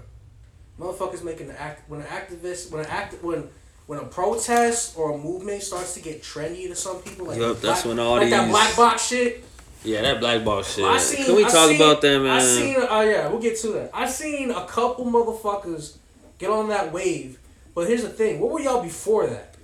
Motherfuckers 0.78 1.23
making 1.23 1.49
the 1.49 1.61
act 1.61 1.88
when 1.90 2.00
an 2.00 2.07
activist 2.07 2.71
when 2.71 2.85
an 2.85 2.90
act 2.90 3.23
when 3.23 3.49
when 3.90 3.99
a 3.99 4.04
protest 4.04 4.97
or 4.97 5.14
a 5.14 5.18
movement 5.18 5.61
starts 5.64 5.94
to 5.94 6.00
get 6.00 6.23
trendy 6.23 6.68
to 6.68 6.76
some 6.76 6.99
people, 7.02 7.26
like 7.26 7.38
the 7.40 7.54
that's 7.54 7.82
black- 7.82 7.85
when 7.87 7.99
all 7.99 8.18
like 8.18 8.30
that 8.30 8.49
black 8.49 8.76
box 8.76 9.09
shit. 9.09 9.42
yeah, 9.82 10.00
that 10.02 10.20
black 10.20 10.44
box 10.44 10.76
shit. 10.76 10.85
I 10.85 10.97
seen, 10.99 11.25
Can 11.26 11.35
we 11.35 11.44
I 11.44 11.49
talk 11.49 11.66
seen- 11.70 11.76
about 11.82 12.00
that, 12.00 12.20
man? 12.20 12.30
I 12.30 12.40
seen. 12.40 12.76
Oh 12.78 13.00
yeah, 13.00 13.26
we'll 13.26 13.40
get 13.40 13.59
to 13.62 13.68
that. 13.73 13.90
I 13.92 14.09
seen 14.09 14.52
a 14.52 14.64
couple 14.66 15.06
motherfuckers 15.06 15.97
get 16.38 16.50
on 16.50 16.68
that 16.68 16.92
wave, 16.92 17.40
but 17.75 17.88
here's 17.88 18.02
the 18.02 18.11
thing: 18.11 18.38
what 18.38 18.52
were 18.52 18.61
y'all 18.61 18.80
before 18.80 19.26
that? 19.26 19.56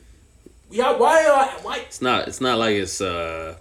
Y'all, 0.73 0.99
why 0.99 1.23
y'all? 1.25 1.47
Why? 1.63 1.77
It's 1.87 2.03
not. 2.03 2.27
It's 2.27 2.41
not 2.41 2.59
like 2.59 2.75
it's 2.75 3.01
uh. 3.01 3.55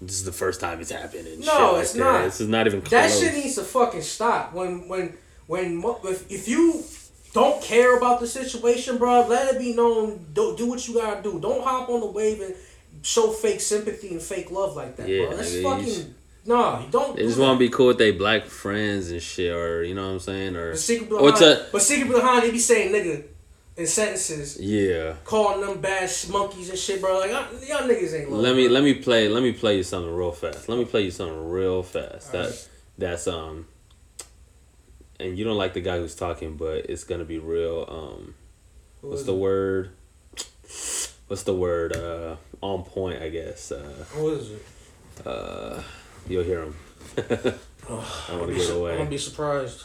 This 0.00 0.14
is 0.14 0.24
the 0.24 0.32
first 0.32 0.58
time 0.58 0.80
it's 0.80 0.90
happened. 0.90 1.26
And 1.26 1.40
No, 1.40 1.44
shit 1.52 1.60
like 1.72 1.82
it's 1.82 1.92
that. 1.92 1.98
not. 1.98 2.24
This 2.24 2.40
is 2.40 2.48
not 2.48 2.66
even 2.66 2.80
close. 2.80 2.90
That 2.90 3.10
shit 3.10 3.34
needs 3.34 3.56
to 3.56 3.62
fucking 3.62 4.00
stop. 4.00 4.54
When 4.54 4.88
when 4.88 5.12
when 5.46 5.82
if, 6.04 6.30
if 6.30 6.48
you 6.48 6.82
don't 7.36 7.62
care 7.62 7.98
about 7.98 8.20
the 8.20 8.26
situation, 8.26 8.96
bro, 8.96 9.26
let 9.26 9.54
it 9.54 9.58
be 9.58 9.74
known. 9.74 10.26
Do, 10.32 10.56
do 10.56 10.66
what 10.66 10.88
you 10.88 10.94
gotta 10.94 11.22
do. 11.22 11.38
Don't 11.38 11.62
hop 11.62 11.88
on 11.90 12.00
the 12.00 12.06
wave 12.06 12.40
and 12.40 12.54
show 13.02 13.30
fake 13.30 13.60
sympathy 13.60 14.08
and 14.08 14.22
fake 14.22 14.50
love 14.50 14.74
like 14.74 14.96
that, 14.96 15.06
Yeah, 15.06 15.26
bro. 15.26 15.36
That's 15.36 15.60
fucking. 15.60 16.14
No, 16.46 16.80
you 16.80 16.86
don't. 16.90 17.14
They 17.14 17.22
do 17.22 17.28
just 17.28 17.38
want 17.38 17.56
to 17.56 17.58
be 17.58 17.68
cool 17.68 17.88
with 17.88 17.98
their 17.98 18.14
black 18.14 18.46
friends 18.46 19.10
and 19.10 19.20
shit, 19.20 19.52
or 19.52 19.82
you 19.82 19.94
know 19.94 20.06
what 20.06 20.12
I'm 20.14 20.20
saying, 20.20 20.56
or 20.56 20.70
But 20.70 20.78
secret 20.78 21.12
or 21.12 21.30
behind, 21.32 21.38
to 21.38 21.66
but 21.72 21.82
secret 21.82 22.10
behind, 22.10 22.42
they 22.44 22.50
be 22.52 22.58
saying 22.58 22.92
nigga 22.94 23.24
in 23.76 23.86
sentences, 23.86 24.58
yeah. 24.58 25.16
calling 25.24 25.60
them 25.60 25.80
bad 25.82 26.10
monkeys 26.30 26.70
and 26.70 26.78
shit, 26.78 27.02
bro. 27.02 27.18
Like 27.18 27.32
y'all, 27.32 27.82
niggas 27.82 28.18
ain't. 28.18 28.30
love, 28.30 28.40
Let 28.40 28.56
me 28.56 28.66
bro. 28.68 28.74
let 28.74 28.82
me 28.84 28.94
play 28.94 29.28
let 29.28 29.42
me 29.42 29.52
play 29.52 29.76
you 29.76 29.82
something 29.82 30.10
real 30.14 30.32
fast. 30.32 30.70
Let 30.70 30.78
me 30.78 30.86
play 30.86 31.02
you 31.02 31.10
something 31.10 31.50
real 31.50 31.82
fast. 31.82 32.32
That 32.32 32.44
Alright. 32.46 32.68
that's 32.96 33.26
um 33.28 33.66
and 35.20 35.38
you 35.38 35.44
don't 35.44 35.56
like 35.56 35.74
the 35.74 35.80
guy 35.80 35.98
who's 35.98 36.14
talking, 36.14 36.56
but 36.56 36.86
it's 36.90 37.04
gonna 37.04 37.24
be 37.24 37.38
real 37.38 37.86
um 37.88 38.34
Who 39.02 39.08
what's 39.10 39.24
the 39.24 39.34
it? 39.34 39.38
word? 39.38 39.90
What's 41.28 41.42
the 41.44 41.54
word? 41.54 41.96
Uh 41.96 42.36
on 42.60 42.84
point, 42.84 43.22
I 43.22 43.28
guess. 43.28 43.72
Uh 43.72 44.04
Who 44.10 44.28
is 44.30 44.50
it? 44.52 44.62
uh 45.26 45.80
you'll 46.28 46.44
hear 46.44 46.62
him. 46.64 46.76
I 47.16 47.92
want 48.32 48.42
to 48.42 48.46
Be 48.48 48.54
give 48.54 48.62
su- 48.62 48.72
it 48.72 48.74
I'm 48.74 48.80
away. 48.80 48.96
gonna 48.98 49.10
be 49.10 49.18
surprised. 49.18 49.82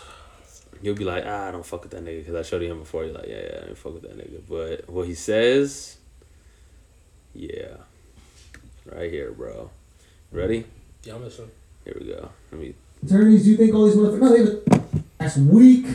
You'll 0.81 0.95
be 0.95 1.03
like, 1.05 1.23
ah, 1.27 1.47
I 1.47 1.51
don't 1.51 1.63
fuck 1.65 1.83
with 1.83 1.91
that 1.91 2.03
nigga 2.03 2.19
because 2.25 2.33
I 2.33 2.41
showed 2.41 2.63
you 2.63 2.71
him 2.71 2.79
before. 2.79 3.05
You're 3.05 3.13
like, 3.13 3.27
yeah, 3.27 3.41
yeah, 3.43 3.59
I 3.61 3.65
don't 3.67 3.77
fuck 3.77 3.93
with 3.93 4.01
that 4.01 4.17
nigga. 4.17 4.41
But 4.49 4.89
what 4.89 5.05
he 5.05 5.13
says, 5.13 5.97
yeah, 7.35 7.77
right 8.91 9.11
here, 9.11 9.31
bro. 9.31 9.69
Ready? 10.31 10.65
Yeah, 11.03 11.15
I'm 11.15 11.23
listening. 11.23 11.51
Here 11.85 11.95
we 11.99 12.07
go. 12.07 12.29
Let 12.51 12.61
me. 12.61 12.73
attorneys, 13.05 13.47
you 13.47 13.57
think 13.57 13.75
all 13.75 13.85
these 13.85 13.95
motherfuckers? 13.95 14.19
No, 14.21 14.29
they've 14.45 15.00
last 15.21 15.37
week. 15.37 15.85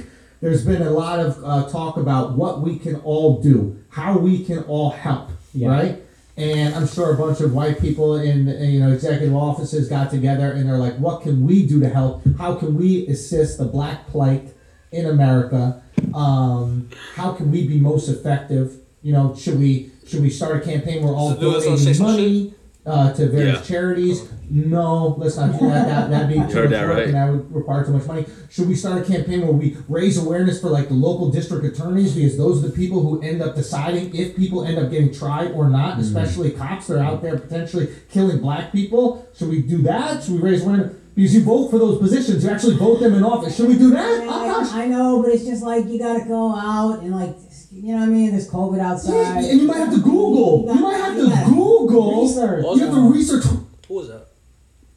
There's 0.41 0.65
been 0.65 0.83
a 0.83 0.91
lot 0.91 1.19
of 1.19 1.43
uh, 1.45 1.69
talk 1.69 1.97
about 1.97 2.37
what 2.37 2.61
we 2.61 2.79
can 2.79 2.97
all 2.97 3.41
do, 3.43 3.83
how 3.89 4.19
we 4.19 4.45
can 4.45 4.61
all 4.65 4.91
help, 4.91 5.31
Yeah. 5.53 5.69
right? 5.69 6.03
And 6.37 6.75
I'm 6.75 6.87
sure 6.87 7.15
a 7.15 7.17
bunch 7.17 7.41
of 7.41 7.55
white 7.55 7.81
people 7.81 8.17
in 8.17 8.47
in, 8.47 8.71
you 8.71 8.81
know 8.81 8.93
executive 8.93 9.35
offices 9.35 9.89
got 9.89 10.11
together 10.11 10.53
and 10.53 10.69
they're 10.69 10.77
like, 10.77 10.97
what 10.99 11.23
can 11.23 11.47
we 11.47 11.67
do 11.67 11.81
to 11.81 11.89
help? 11.89 12.23
How 12.39 12.55
can 12.55 12.75
we 12.77 13.07
assist 13.07 13.57
the 13.59 13.65
black 13.65 14.07
plight 14.09 14.53
in 14.93 15.07
America? 15.07 15.83
Um, 16.15 16.91
how 17.15 17.33
can 17.33 17.51
we 17.51 17.67
be 17.67 17.81
most 17.81 18.09
effective? 18.11 18.77
You 19.03 19.13
know, 19.15 19.35
should 19.35 19.59
we 19.59 19.91
should 20.07 20.21
we 20.21 20.29
start 20.29 20.57
a 20.57 20.61
campaign 20.61 21.03
where 21.03 21.15
all 21.15 21.31
So 21.31 21.41
do 21.41 21.51
us 21.57 21.65
on 21.65 21.77
donating 21.77 21.85
say 21.87 21.93
some 21.95 22.07
money 22.07 22.55
uh, 22.87 23.13
to 23.13 23.29
various 23.29 23.59
Yeah. 23.59 23.63
charities? 23.77 24.29
No, 24.49 25.17
let's 25.19 25.37
not 25.37 25.59
do 25.59 25.67
that. 25.69 25.89
that 25.89 26.11
that'd 26.11 26.29
be 26.29 26.35
too 26.53 26.59
heard 26.59 26.65
much 26.65 26.71
that, 26.71 26.87
work 26.87 26.97
right? 26.97 27.05
and 27.07 27.15
that 27.15 27.29
would 27.31 27.53
require 27.55 27.85
too 27.85 27.93
much 27.93 28.07
money. 28.07 28.25
Should 28.49 28.69
we 28.69 28.77
start 28.77 29.03
a 29.03 29.05
campaign 29.05 29.43
where 29.43 29.51
we 29.53 29.77
raise 29.89 30.17
awareness 30.17 30.61
for 30.61 30.69
like 30.71 30.89
the 30.89 30.95
local 30.95 31.31
district 31.31 31.65
attorneys 31.65 32.15
because 32.15 32.37
those 32.39 32.63
are 32.65 32.69
the 32.69 32.73
people 32.75 33.03
who 33.03 33.21
end 33.23 33.43
up 33.43 33.57
deciding 33.57 34.15
if 34.15 34.37
people 34.37 34.65
end 34.65 34.79
up 34.79 34.91
getting 34.91 35.13
tried 35.13 35.51
or 35.53 35.69
not, 35.69 35.99
especially 35.99 36.53
cops 36.53 36.87
that 36.87 36.99
are 36.99 37.05
out 37.05 37.23
there 37.23 37.37
potentially 37.39 37.89
killing 38.11 38.39
black 38.39 38.71
people. 38.71 39.27
Should 39.37 39.49
we 39.49 39.63
do 39.63 39.79
that? 39.83 40.23
Should 40.23 40.35
we 40.35 40.39
raise 40.41 40.63
awareness? 40.65 40.95
Because 41.17 41.35
you 41.35 41.43
vote 41.45 41.71
for 41.71 41.79
those 41.79 41.99
positions, 41.99 42.45
you 42.45 42.51
actually 42.51 42.77
vote 42.77 43.01
them 43.01 43.15
in 43.15 43.25
office. 43.25 43.57
Should 43.57 43.69
we 43.69 43.77
do 43.79 43.91
that? 43.91 44.23
Yeah, 44.23 44.29
Oh 44.31 44.61
gosh. 44.61 44.71
I, 44.73 44.83
I 44.83 44.87
know, 44.87 45.23
but 45.23 45.33
it's 45.33 45.45
just 45.45 45.63
like 45.63 45.87
you 45.87 45.99
gotta 45.99 46.25
go 46.27 46.55
out 46.55 47.01
and 47.03 47.11
like, 47.17 47.35
you 47.77 47.93
know 47.93 48.01
what 48.01 48.09
I 48.09 48.13
mean? 48.13 48.31
There's 48.31 48.51
COVID 48.51 48.81
outside. 48.81 49.13
Yeah, 49.13 49.21
outside. 49.21 49.45
and 49.51 49.61
you 49.61 49.67
might 49.67 49.79
have 49.79 49.93
to 49.95 50.01
Google. 50.01 50.65
You 50.67 50.81
might 50.81 50.97
have 50.97 51.17
to 51.17 51.27
gotta 51.29 51.51
Google. 51.51 52.23
Research. 52.23 52.65
You 52.65 52.79
have 52.79 52.95
to 52.95 53.13
research. 53.13 53.45
Who 53.89 54.01
is 54.01 54.09
that? 54.09 54.29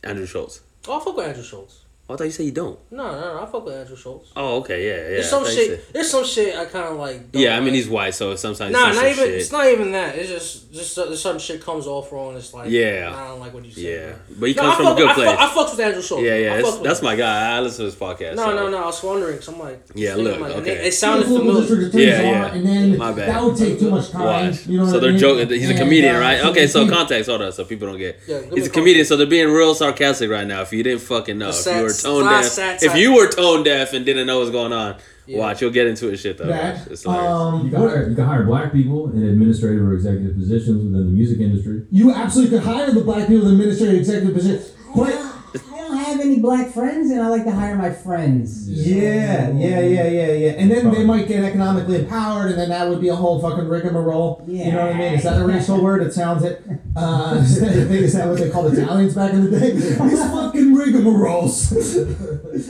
Andrew 0.04 0.26
Schulz. 0.26 0.62
Oh, 0.88 1.00
I 1.00 1.04
fuck 1.04 1.18
with 1.18 1.28
Andrew 1.28 1.44
Schulz. 1.44 1.86
Oh, 2.10 2.16
I 2.16 2.18
thought 2.18 2.24
you 2.24 2.32
said 2.32 2.46
you 2.48 2.52
don't. 2.52 2.80
No, 2.92 3.04
no, 3.12 3.36
no. 3.36 3.44
I 3.44 3.46
fuck 3.46 3.64
with 3.66 3.76
Andrew 3.76 3.96
Schulz. 3.96 4.32
Oh, 4.36 4.58
okay, 4.62 4.84
yeah, 4.88 4.96
yeah. 4.96 5.10
there's 5.10 5.30
some 5.30 5.46
shit. 5.46 5.68
said- 5.86 5.94
There's 5.94 6.10
some 6.10 6.26
shit 6.26 6.56
I 6.56 6.66
kind 6.66 6.86
of 6.88 6.98
like. 6.98 7.32
don't 7.32 7.40
Yeah, 7.40 7.56
I 7.56 7.60
mean 7.60 7.66
like. 7.68 7.74
he's 7.76 7.88
white, 7.88 8.16
so 8.16 8.36
sometimes 8.36 8.74
Nah, 8.74 8.88
he 8.88 8.94
says 8.94 8.96
not 9.04 9.06
even. 9.12 9.26
shit. 9.26 9.34
It's 9.36 9.52
not 9.52 9.68
even 9.68 9.92
that. 9.92 10.16
It's 10.16 10.30
just, 10.30 10.74
just 10.74 10.98
uh, 10.98 11.06
there's 11.06 11.22
certain 11.22 11.40
shit 11.40 11.64
comes 11.64 11.86
off 11.86 12.12
wrong. 12.12 12.36
It's 12.36 12.52
like, 12.52 12.72
Yeah. 12.72 13.14
I 13.16 13.28
don't 13.28 13.40
like 13.40 13.54
what 13.54 13.64
you 13.64 13.72
say. 13.72 13.82
Yeah, 13.94 14.08
bro. 14.28 14.38
but 14.40 14.50
he 14.50 14.56
No, 14.56 14.62
comes 14.64 14.74
I 14.74 14.78
from 14.78 14.86
a 14.86 14.90
fuck- 14.90 14.98
good 14.98 15.08
I 15.10 15.14
place. 15.14 15.28
Fuck, 15.30 15.40
I 15.40 15.48
fucks 15.54 15.72
with 15.72 15.80
Andrew 15.82 16.02
Schulz. 16.02 16.24
yeah, 16.24 16.36
yeah, 16.36 16.62
that's, 16.62 16.78
that's 16.80 17.00
him. 17.00 17.06
my 17.06 17.16
guy. 17.16 17.56
I 17.58 17.60
listen 17.60 17.78
to 17.80 17.86
his 17.86 17.96
podcast. 17.96 18.36
No, 18.38 18.46
so- 18.46 18.56
no, 18.56 18.70
no. 18.72 18.78
I 18.82 18.86
was 18.88 19.04
wondering. 19.04 19.38
Cause 19.38 19.48
I'm 19.50 19.60
like, 19.60 19.84
Yeah, 19.94 20.16
thinking, 20.16 20.24
look, 20.34 20.40
like, 20.42 20.52
okay. 20.58 20.72
It, 20.72 20.88
it 20.88 20.92
sounded 20.94 21.28
See 21.28 21.38
familiar. 21.38 21.90
Yeah, 21.94 22.22
yeah. 22.24 22.54
And 22.56 22.66
then 22.66 22.98
My 22.98 23.12
bad. 23.12 23.30
that 23.30 23.44
would 23.44 23.56
take 23.56 23.78
too 23.78 23.92
much 23.92 24.10
time. 24.12 24.48
Watch. 24.50 24.66
You 24.66 24.80
know 24.80 24.88
so 24.90 25.00
they're 25.00 25.16
joking. 25.16 25.48
He's 25.48 25.70
a 25.70 25.76
comedian, 25.76 26.16
uh, 26.16 26.20
right? 26.20 26.44
Okay, 26.46 26.66
so 26.66 26.84
we- 26.86 26.90
context. 26.90 27.30
Hold 27.30 27.44
on, 27.44 27.52
so 27.52 27.66
people 27.66 27.88
don't 27.88 28.00
get. 28.00 28.20
Yeah, 28.28 28.42
He's 28.52 28.66
a 28.66 28.72
comedian, 28.72 29.06
so 29.06 29.16
they're 29.16 29.28
being 29.28 29.50
real 29.50 29.76
sarcastic 29.76 30.32
right 30.32 30.48
now. 30.48 30.64
If 30.64 30.74
you 30.74 30.82
didn't 30.82 31.02
fucking 31.02 31.38
know, 31.38 31.50
if 31.50 31.66
you 31.66 31.72
were 31.84 31.90
sats- 31.90 31.99
tone 32.04 32.24
deaf, 32.26 32.46
sats 32.46 32.84
if 32.84 32.92
I- 32.94 32.98
you 32.98 33.16
were 33.16 33.28
tone 33.28 33.64
deaf 33.64 33.94
and 33.94 34.06
didn't 34.06 34.28
know 34.28 34.40
what's 34.40 34.52
going 34.52 34.74
on, 34.74 34.96
Yeah. 35.28 35.40
watch. 35.40 35.62
You'll 35.62 35.72
get 35.72 35.88
into 35.88 36.08
his 36.08 36.20
shit 36.20 36.38
though. 36.38 36.46
That, 36.48 36.88
It's 36.90 37.04
hilarious. 37.04 37.32
um, 37.32 37.66
You 37.66 37.72
can, 37.72 37.80
hire, 37.80 38.10
you 38.10 38.16
can 38.16 38.26
hire 38.26 38.44
black 38.44 38.72
people 38.74 39.12
in 39.12 39.24
administrative 39.24 39.82
or 39.84 39.94
executive 39.94 40.36
positions 40.38 40.84
within 40.84 41.06
the 41.06 41.12
music 41.12 41.40
industry. 41.40 41.84
You 41.92 42.12
absolutely 42.12 42.58
could 42.58 42.66
hire 42.66 42.92
the 42.92 43.02
black 43.02 43.28
people 43.28 43.48
in 43.48 43.58
the 43.58 43.64
administrative 43.64 44.00
executive 44.00 44.34
positions. 44.36 44.72
But 44.96 45.10
don't, 45.10 45.32
I 45.56 45.78
don't 45.78 45.98
have 45.98 46.20
any 46.20 46.40
black 46.40 46.72
friends, 46.72 47.10
and 47.10 47.22
I 47.22 47.28
like 47.30 47.44
to 47.46 47.52
hire 47.52 47.76
my 47.76 47.90
friends. 47.90 48.70
yeah, 48.70 49.50
yeah, 49.52 49.80
yeah, 49.80 50.08
yeah, 50.08 50.32
yeah. 50.32 50.52
And 50.52 50.70
then 50.70 50.92
they 50.92 51.04
might 51.04 51.28
get 51.28 51.44
economically 51.44 51.98
empowered, 51.98 52.52
and 52.52 52.60
then 52.60 52.70
that 52.70 52.88
would 52.88 53.02
be 53.02 53.10
a 53.10 53.16
whole 53.16 53.42
fucking 53.42 53.68
rigmarole. 53.68 54.44
Yeah. 54.48 54.66
You 54.66 54.72
know 54.74 54.86
what 54.86 54.96
I 54.96 54.98
mean? 54.98 55.14
Is 55.14 55.24
that 55.24 55.42
a 55.42 55.46
racial 55.46 55.82
word? 55.82 56.04
It 56.04 56.14
sounds 56.14 56.44
it. 56.44 56.64
Uh, 56.96 57.40
is, 57.42 57.60
that, 57.62 57.72
is 57.74 58.14
that 58.14 58.28
what 58.28 58.38
they 58.38 58.50
called 58.50 58.74
Italians 58.74 59.16
back 59.16 59.34
in 59.34 59.50
the 59.50 59.60
day? 59.60 59.72
These 59.72 59.98
fucking 59.98 60.76
rigmaroles. 60.76 61.72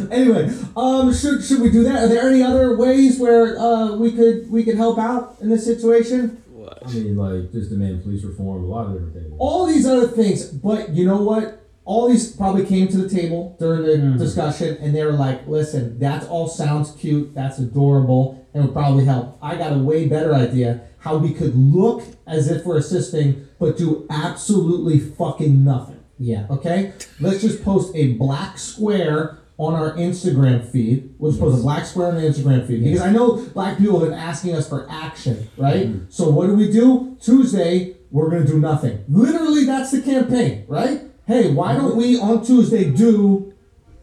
anyway, 0.11 0.49
um, 0.77 1.13
should 1.13 1.43
should 1.43 1.61
we 1.61 1.71
do 1.71 1.83
that? 1.83 2.03
Are 2.03 2.07
there 2.07 2.29
any 2.29 2.41
other 2.43 2.77
ways 2.77 3.19
where 3.19 3.59
uh, 3.59 3.95
we 3.95 4.11
could 4.13 4.49
we 4.49 4.63
could 4.63 4.75
help 4.77 4.97
out 4.97 5.35
in 5.41 5.49
this 5.49 5.65
situation? 5.65 6.41
Watch. 6.49 6.77
I 6.85 6.91
mean, 6.93 7.17
like 7.17 7.51
just 7.51 7.71
demand 7.71 8.03
police 8.03 8.23
reform, 8.23 8.63
a 8.63 8.67
lot 8.67 8.85
of 8.87 8.93
different 8.93 9.13
things. 9.13 9.33
all 9.37 9.65
these 9.65 9.85
other 9.85 10.07
things, 10.07 10.45
but 10.45 10.89
you 10.91 11.05
know 11.05 11.21
what? 11.23 11.57
All 11.89 12.07
these 12.07 12.31
probably 12.35 12.67
came 12.67 12.87
to 12.89 12.97
the 12.97 13.09
table 13.09 13.55
during 13.57 13.81
the 13.81 13.93
mm-hmm. 13.93 14.19
discussion, 14.19 14.77
and 14.79 14.95
they 14.95 15.03
were 15.03 15.13
like, 15.13 15.47
"Listen, 15.47 15.97
that 15.97 16.23
all 16.29 16.47
sounds 16.47 16.91
cute, 16.91 17.33
that's 17.33 17.57
adorable, 17.57 18.47
and 18.53 18.63
would 18.63 18.73
probably 18.73 19.05
help." 19.05 19.39
I 19.41 19.55
got 19.55 19.73
a 19.73 19.79
way 19.79 20.07
better 20.07 20.35
idea 20.35 20.81
how 20.99 21.17
we 21.17 21.33
could 21.33 21.55
look 21.55 22.03
as 22.27 22.47
if 22.47 22.63
we're 22.63 22.77
assisting, 22.77 23.47
but 23.57 23.75
do 23.75 24.05
absolutely 24.11 24.99
fucking 24.99 25.63
nothing. 25.63 25.99
Yeah. 26.19 26.45
Okay, 26.51 26.93
let's 27.19 27.41
just 27.41 27.63
post 27.63 27.91
a 27.95 28.13
black 28.13 28.59
square 28.59 29.39
on 29.57 29.73
our 29.73 29.93
Instagram 29.93 30.69
feed. 30.69 31.15
We'll 31.17 31.31
just 31.31 31.41
post 31.41 31.57
a 31.57 31.63
black 31.63 31.87
square 31.87 32.09
on 32.09 32.15
the 32.17 32.21
Instagram 32.21 32.67
feed 32.67 32.83
because 32.83 33.01
I 33.01 33.11
know 33.11 33.43
black 33.55 33.79
people 33.79 33.99
have 34.01 34.09
been 34.09 34.19
asking 34.19 34.53
us 34.53 34.69
for 34.69 34.85
action, 34.91 35.49
right? 35.57 35.87
Mm-hmm. 35.87 36.05
So 36.09 36.29
what 36.29 36.45
do 36.45 36.53
we 36.53 36.71
do? 36.71 37.17
Tuesday, 37.19 37.95
we're 38.11 38.29
gonna 38.29 38.45
do 38.45 38.59
nothing. 38.59 39.03
Literally, 39.09 39.65
that's 39.65 39.89
the 39.89 40.03
campaign, 40.03 40.65
right? 40.67 41.08
Hey, 41.29 41.51
why 41.51 41.75
don't 41.75 41.95
we 41.95 42.19
on 42.19 42.43
Tuesday 42.43 42.89
do 42.89 43.53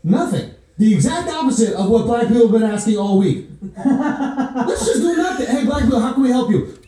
nothing? 0.04 0.54
The 0.78 0.95
exact 0.95 1.28
opposite 1.28 1.75
of 1.75 1.90
what 1.90 2.04
black 2.06 2.28
people 2.28 2.42
have 2.42 2.52
been 2.52 2.62
asking 2.62 2.99
all 2.99 3.18
week. 3.18 3.49
Let's 3.85 4.87
just 4.87 5.00
do 5.00 5.16
nothing. 5.16 5.47
Hey, 5.49 5.64
black 5.64 5.83
people, 5.83 5.99
how 5.99 6.12
can 6.12 6.23
we 6.23 6.28
help 6.30 6.50
you? 6.52 6.78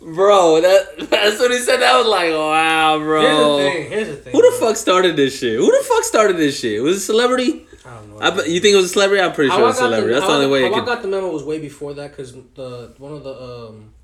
Bro, 0.00 0.62
that 0.62 1.12
as 1.12 1.38
soon 1.38 1.52
as 1.52 1.58
he 1.60 1.64
said 1.64 1.76
that, 1.76 1.94
I 1.94 1.98
was 1.98 2.08
like, 2.08 2.30
wow, 2.32 2.98
bro. 2.98 3.20
Here's 3.22 3.38
the 3.38 3.56
thing. 3.70 3.90
Here's 3.92 4.08
the 4.08 4.16
thing. 4.16 4.32
Who 4.32 4.42
the 4.42 4.56
bro. 4.58 4.68
fuck 4.70 4.76
started 4.76 5.14
this 5.14 5.38
shit? 5.38 5.56
Who 5.56 5.66
the 5.66 5.84
fuck 5.84 6.02
started 6.02 6.36
this 6.36 6.58
shit? 6.58 6.82
Was 6.82 6.96
it 6.96 6.98
a 6.98 7.00
celebrity? 7.00 7.64
I 7.86 7.94
don't 7.94 8.10
know. 8.10 8.18
I 8.20 8.30
bet, 8.30 8.48
you 8.50 8.58
think 8.58 8.74
it 8.74 8.76
was 8.78 8.86
a 8.86 8.88
celebrity? 8.88 9.22
I'm 9.22 9.32
pretty 9.34 9.50
sure 9.50 9.64
I 9.66 9.68
it's 9.68 9.78
a 9.78 9.82
celebrity. 9.82 10.14
the, 10.14 10.20
That's 10.20 10.26
the 10.26 10.32
only 10.34 10.46
I- 10.46 10.50
way 10.50 10.60
how 10.62 10.66
it 10.66 10.72
I 10.72 10.78
could. 10.80 10.86
got 10.86 11.02
the 11.02 11.08
memo 11.08 11.30
was 11.30 11.44
way 11.44 11.60
before 11.60 11.94
that 11.94 12.10
because 12.10 12.32
the 12.56 12.92
one 12.98 13.12
of 13.12 13.22
the 13.22 13.40
um 13.40 13.94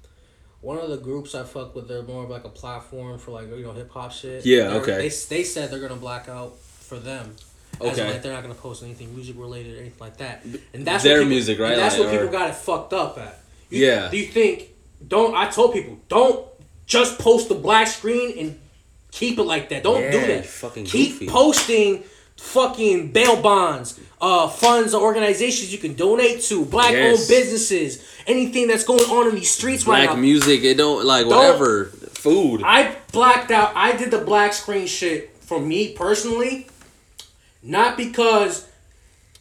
one 0.60 0.78
of 0.78 0.90
the 0.90 0.96
groups 0.98 1.34
I 1.34 1.44
fuck 1.44 1.74
with 1.74 1.88
they're 1.88 2.02
more 2.02 2.24
of 2.24 2.30
like 2.30 2.44
a 2.44 2.48
platform 2.50 3.18
for 3.18 3.30
like 3.30 3.48
you 3.48 3.62
know 3.64 3.72
hip 3.72 3.90
hop 3.90 4.12
shit. 4.12 4.44
Yeah, 4.46 4.68
They're- 4.68 4.80
okay. 4.80 4.96
They 5.08 5.36
they 5.36 5.44
said 5.44 5.70
they're 5.70 5.80
gonna 5.80 5.96
black 5.96 6.28
out 6.28 6.58
for 6.58 6.98
them. 6.98 7.34
As 7.80 7.96
in, 7.98 8.06
like 8.08 8.20
they're 8.22 8.32
not 8.32 8.42
gonna 8.42 8.54
post 8.54 8.82
anything 8.82 9.14
music 9.14 9.36
related 9.38 9.76
or 9.76 9.80
anything 9.80 9.98
like 10.00 10.18
that. 10.18 10.44
And 10.74 10.84
that's 10.86 11.02
Their 11.04 11.18
people, 11.20 11.30
music, 11.30 11.58
right? 11.58 11.76
That's 11.76 11.94
Like, 11.96 12.04
what 12.06 12.12
people 12.12 12.28
or- 12.28 12.32
got 12.32 12.50
it 12.50 12.56
fucked 12.56 12.92
up 12.92 13.16
at. 13.18 13.40
You, 13.70 13.86
Yeah. 13.86 14.08
Do 14.10 14.18
you 14.18 14.26
think? 14.26 14.68
Don't 15.06 15.34
I 15.34 15.48
told 15.48 15.72
people 15.72 15.98
don't 16.08 16.46
just 16.86 17.18
post 17.18 17.48
the 17.48 17.54
black 17.54 17.86
screen 17.86 18.38
and 18.38 18.58
keep 19.12 19.38
it 19.38 19.44
like 19.44 19.70
that. 19.70 19.82
Don't 19.82 20.10
do 20.10 20.20
that. 20.26 20.44
fucking 20.44 20.84
keep 20.84 21.12
goofy. 21.12 21.26
posting 21.28 22.04
fucking 22.36 23.12
bail 23.12 23.40
bonds, 23.40 23.98
uh, 24.20 24.48
funds 24.48 24.92
or 24.94 25.02
organizations 25.02 25.72
you 25.72 25.78
can 25.78 25.94
donate 25.94 26.42
to, 26.42 26.64
black 26.66 26.94
owned 26.94 27.18
businesses, 27.28 28.04
anything 28.26 28.68
that's 28.68 28.84
going 28.84 29.02
on 29.04 29.28
in 29.28 29.34
these 29.34 29.50
streets 29.50 29.86
right 29.86 30.04
Black 30.04 30.16
now. 30.16 30.20
music, 30.20 30.62
it 30.62 30.76
don't 30.76 31.04
like 31.06 31.26
Don't- 31.28 31.36
whatever. 31.38 31.86
Food. 31.86 32.60
I 32.62 32.96
blacked 33.12 33.50
out. 33.50 33.72
I 33.74 33.96
did 33.96 34.10
the 34.10 34.18
black 34.18 34.52
screen 34.52 34.86
shit 34.86 35.34
for 35.40 35.58
me 35.58 35.94
personally, 35.94 36.66
not 37.62 37.96
because 37.96 38.66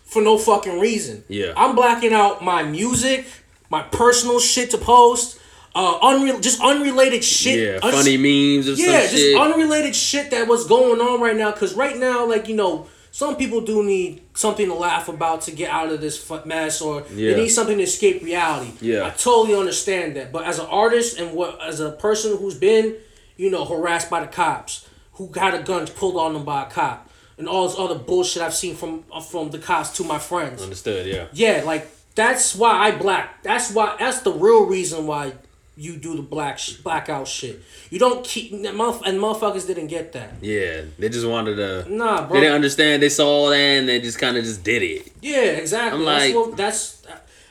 for 0.05 0.21
no 0.21 0.37
fucking 0.37 0.79
reason. 0.79 1.23
Yeah. 1.27 1.51
I'm 1.57 1.75
blacking 1.75 2.13
out 2.13 2.41
my 2.41 2.63
music, 2.63 3.25
my 3.69 3.81
personal 3.83 4.39
shit 4.39 4.71
to 4.71 4.77
post, 4.77 5.39
uh, 5.75 5.99
unreal, 6.01 6.39
just 6.39 6.61
unrelated 6.61 7.21
shit. 7.23 7.59
yeah, 7.59 7.79
uns- 7.85 7.93
funny 7.95 8.15
memes 8.17 8.69
or 8.69 8.73
yeah, 8.73 9.01
just 9.01 9.13
shit. 9.15 9.37
unrelated 9.37 9.93
shit 9.95 10.31
that 10.31 10.47
was 10.47 10.65
going 10.65 11.01
on 11.01 11.19
right 11.19 11.35
now. 11.35 11.51
Cause 11.51 11.73
right 11.73 11.97
now, 11.97 12.25
like 12.25 12.47
you 12.47 12.55
know, 12.55 12.87
some 13.19 13.35
people 13.35 13.59
do 13.59 13.83
need 13.83 14.21
something 14.33 14.67
to 14.69 14.73
laugh 14.73 15.09
about 15.09 15.41
to 15.41 15.51
get 15.51 15.69
out 15.69 15.91
of 15.91 15.99
this 15.99 16.17
mess, 16.45 16.81
or 16.81 17.03
Yeah. 17.13 17.33
they 17.33 17.41
need 17.41 17.49
something 17.49 17.77
to 17.77 17.83
escape 17.83 18.23
reality. 18.23 18.71
Yeah. 18.79 19.07
I 19.07 19.09
totally 19.09 19.55
understand 19.59 20.15
that. 20.15 20.31
But 20.31 20.45
as 20.45 20.57
an 20.57 20.67
artist 20.67 21.19
and 21.19 21.33
what 21.33 21.59
as 21.61 21.81
a 21.81 21.91
person 21.91 22.37
who's 22.37 22.55
been, 22.55 22.95
you 23.35 23.49
know, 23.49 23.65
harassed 23.65 24.09
by 24.09 24.21
the 24.21 24.27
cops, 24.27 24.85
who 25.15 25.27
got 25.27 25.53
a 25.53 25.61
gun 25.69 25.85
pulled 25.87 26.15
on 26.15 26.31
them 26.33 26.45
by 26.45 26.63
a 26.63 26.69
cop, 26.69 27.09
and 27.37 27.45
all 27.49 27.67
this 27.67 27.77
other 27.77 27.95
bullshit 28.09 28.41
I've 28.41 28.53
seen 28.63 28.75
from 28.77 29.03
uh, 29.11 29.19
from 29.19 29.49
the 29.51 29.59
cops 29.59 29.89
to 29.97 30.03
my 30.05 30.17
friends. 30.17 30.61
Understood. 30.63 31.05
Yeah. 31.05 31.25
Yeah, 31.33 31.63
like 31.65 31.83
that's 32.15 32.55
why 32.55 32.71
I 32.85 32.89
black. 33.05 33.43
That's 33.43 33.67
why. 33.75 33.97
That's 33.99 34.21
the 34.21 34.31
real 34.31 34.63
reason 34.65 35.05
why 35.07 35.33
you 35.79 35.95
do 35.95 36.15
the 36.17 36.21
black 36.21 36.59
sh- 36.59 36.73
blackout 36.73 37.27
shit. 37.27 37.61
You 37.89 37.99
don't 37.99 38.23
keep 38.25 38.51
and 38.51 38.65
and 38.65 38.75
motherfuckers 38.77 39.65
didn't 39.65 39.87
get 39.87 40.11
that. 40.13 40.33
Yeah. 40.41 40.81
They 40.99 41.07
just 41.09 41.25
wanted 41.25 41.55
to. 41.55 41.91
Nah, 41.91 42.27
bro. 42.27 42.33
They 42.35 42.41
didn't 42.41 42.55
understand. 42.55 43.01
They 43.01 43.09
saw 43.09 43.49
that 43.49 43.55
and 43.55 43.87
they 43.87 44.01
just 44.01 44.19
kind 44.19 44.35
of 44.37 44.43
just 44.43 44.63
did 44.63 44.83
it. 44.83 45.11
Yeah, 45.21 45.39
exactly. 45.41 45.99
I'm 45.99 46.05
that's 46.05 46.25
like- 46.25 46.35
what, 46.35 46.57
that's 46.57 47.01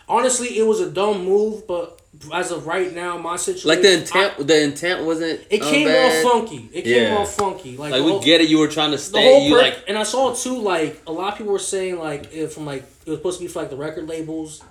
honestly 0.09 0.59
it 0.59 0.67
was 0.67 0.81
a 0.81 0.91
dumb 0.91 1.25
move, 1.25 1.67
but 1.67 1.95
as 2.35 2.51
of 2.51 2.67
right 2.67 2.93
now, 2.93 3.17
my 3.17 3.37
situation 3.37 3.69
Like 3.69 3.83
the 3.83 3.99
intent. 4.01 4.47
the 4.47 4.63
intent 4.63 5.05
wasn't. 5.05 5.41
It 5.51 5.63
uh, 5.63 5.71
came 5.71 5.87
bad. 5.87 6.25
off 6.27 6.33
funky. 6.33 6.69
It 6.73 6.83
came 6.83 7.13
Yeah. 7.13 7.17
off 7.19 7.35
funky. 7.35 7.77
Like, 7.77 7.93
Like 7.93 8.03
we 8.03 8.11
whole- 8.11 8.21
get 8.23 8.41
it. 8.41 8.49
You 8.49 8.59
were 8.59 8.69
trying 8.69 8.91
to 8.91 8.99
stay. 8.99 9.47
You 9.47 9.55
per- 9.55 9.63
like. 9.63 9.85
and 9.89 9.97
I 9.97 10.03
saw 10.03 10.35
too 10.35 10.59
like 10.59 11.01
a 11.07 11.13
lot 11.13 11.33
of 11.33 11.39
people 11.39 11.53
were 11.53 11.59
saying 11.59 11.99
like 11.99 12.33
if 12.33 12.53
from 12.55 12.67
like 12.67 12.83
it 13.07 13.11
was 13.11 13.19
supposed 13.21 13.39
to 13.39 13.45
be 13.45 13.49
for 13.49 13.61
like 13.61 13.71
the 13.71 13.77
record 13.77 14.09
labels 14.09 14.63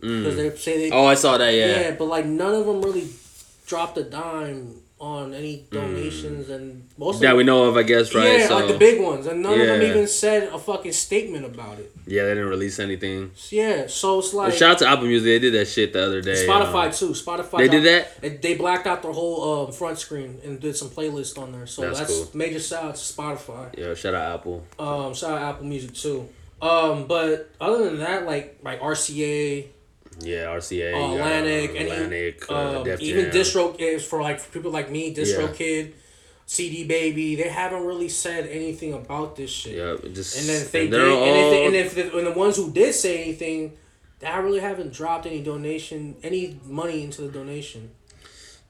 because 0.00 0.36
they 0.36 0.50
say 0.56 0.88
they 0.88 0.90
Oh, 0.94 1.06
I 1.06 1.14
saw 1.14 1.38
that. 1.38 1.50
yeah. 1.54 1.80
Yeah. 1.80 1.90
but 1.98 2.06
like 2.06 2.26
none 2.26 2.54
of 2.54 2.66
them 2.66 2.82
really 2.82 3.08
dropped 3.66 3.98
a 3.98 4.04
dime 4.04 4.74
on 4.98 5.34
any 5.34 5.62
donations 5.70 6.48
and 6.48 6.88
most 6.96 7.20
That 7.20 7.32
of 7.32 7.36
we 7.36 7.44
know 7.44 7.64
of, 7.64 7.76
I 7.76 7.82
guess, 7.82 8.14
right? 8.14 8.38
yeah 8.40 8.48
so, 8.48 8.54
like 8.56 8.68
the 8.68 8.78
big 8.78 8.98
ones 8.98 9.26
and 9.26 9.42
none 9.42 9.60
of 9.60 9.66
them 9.66 9.82
even 9.82 10.06
said 10.06 10.44
a 10.44 10.58
fucking 10.58 10.92
statement 10.92 11.44
about 11.44 11.78
it. 11.78 11.92
yeah, 12.06 12.22
they 12.22 12.30
didn't 12.30 12.48
release 12.48 12.78
anything. 12.78 13.30
Yeah, 13.50 13.88
so 13.88 14.20
it's 14.20 14.32
like 14.32 14.54
Shout 14.54 14.70
out 14.72 14.78
to 14.78 14.88
Apple 14.88 15.04
Music. 15.06 15.26
They 15.26 15.38
did 15.38 15.52
that 15.52 15.66
shit 15.68 15.92
the 15.92 16.02
other 16.02 16.22
day. 16.22 16.46
Spotify 16.48 16.86
um, 16.86 16.92
too. 16.92 17.10
Spotify. 17.10 17.58
They 17.58 17.68
did 17.68 17.84
that? 17.84 18.20
They, 18.22 18.28
they 18.38 18.54
blacked 18.54 18.86
out 18.86 19.02
their 19.02 19.12
whole 19.12 19.66
um, 19.66 19.72
front 19.72 19.98
screen 19.98 20.38
and 20.42 20.58
did 20.60 20.74
some 20.76 20.88
playlist 20.88 21.36
on 21.36 21.52
there. 21.52 21.66
So 21.66 21.82
That's 21.82 21.98
that's, 21.98 22.16
cool. 22.16 22.30
major 22.32 22.58
shout 22.58 22.84
out 22.84 22.94
to 22.94 23.00
Spotify. 23.02 23.76
Yeah, 23.76 23.92
shout 23.92 24.14
out 24.14 24.34
Apple. 24.40 24.64
Um, 24.78 25.12
shout 25.12 25.32
out 25.32 25.42
Apple 25.56 25.66
Music 25.66 25.92
too. 25.92 26.26
Um, 26.62 27.06
but 27.06 27.50
other 27.60 27.84
than 27.84 27.98
that, 27.98 28.24
like 28.24 28.60
like 28.62 28.80
RCA, 28.80 29.66
Yeah, 30.20 30.46
RCA, 30.46 30.94
uh, 30.94 31.14
Atlantic, 31.14 31.70
uh, 31.70 31.84
Atlantic, 31.84 32.50
uh, 32.50 32.80
um, 32.80 32.88
even. 33.00 33.26
Distro 33.26 33.78
is 33.78 34.04
for 34.04 34.22
like 34.22 34.40
for 34.40 34.50
people 34.50 34.70
like 34.70 34.90
me, 34.90 35.14
Distro 35.14 35.48
Yeah. 35.48 35.52
Kid, 35.54 35.94
CD 36.46 36.84
Baby. 36.84 37.34
They 37.34 37.48
haven't 37.48 37.84
really 37.84 38.08
said 38.08 38.46
anything 38.46 38.94
about 38.94 39.36
this 39.36 39.50
shit. 39.50 39.76
Yeah, 39.76 39.96
just 40.12 40.38
And 40.38 40.48
then 40.48 40.62
if 40.62 40.72
they 40.72 40.82
and 40.82 40.90
did, 40.90 41.00
they're 41.00 41.10
and 41.10 41.36
if, 41.36 41.50
they, 41.50 41.66
and 41.66 41.76
if 41.76 41.94
the, 42.12 42.18
and 42.18 42.26
the 42.28 42.32
ones 42.32 42.56
who 42.56 42.70
did 42.70 42.94
say 42.94 43.22
anything, 43.24 43.76
they 44.20 44.28
really 44.40 44.60
haven't 44.60 44.92
dropped 44.92 45.26
any 45.26 45.42
donation, 45.42 46.16
any 46.22 46.58
money 46.64 47.04
into 47.04 47.22
the 47.22 47.28
donation. 47.28 47.90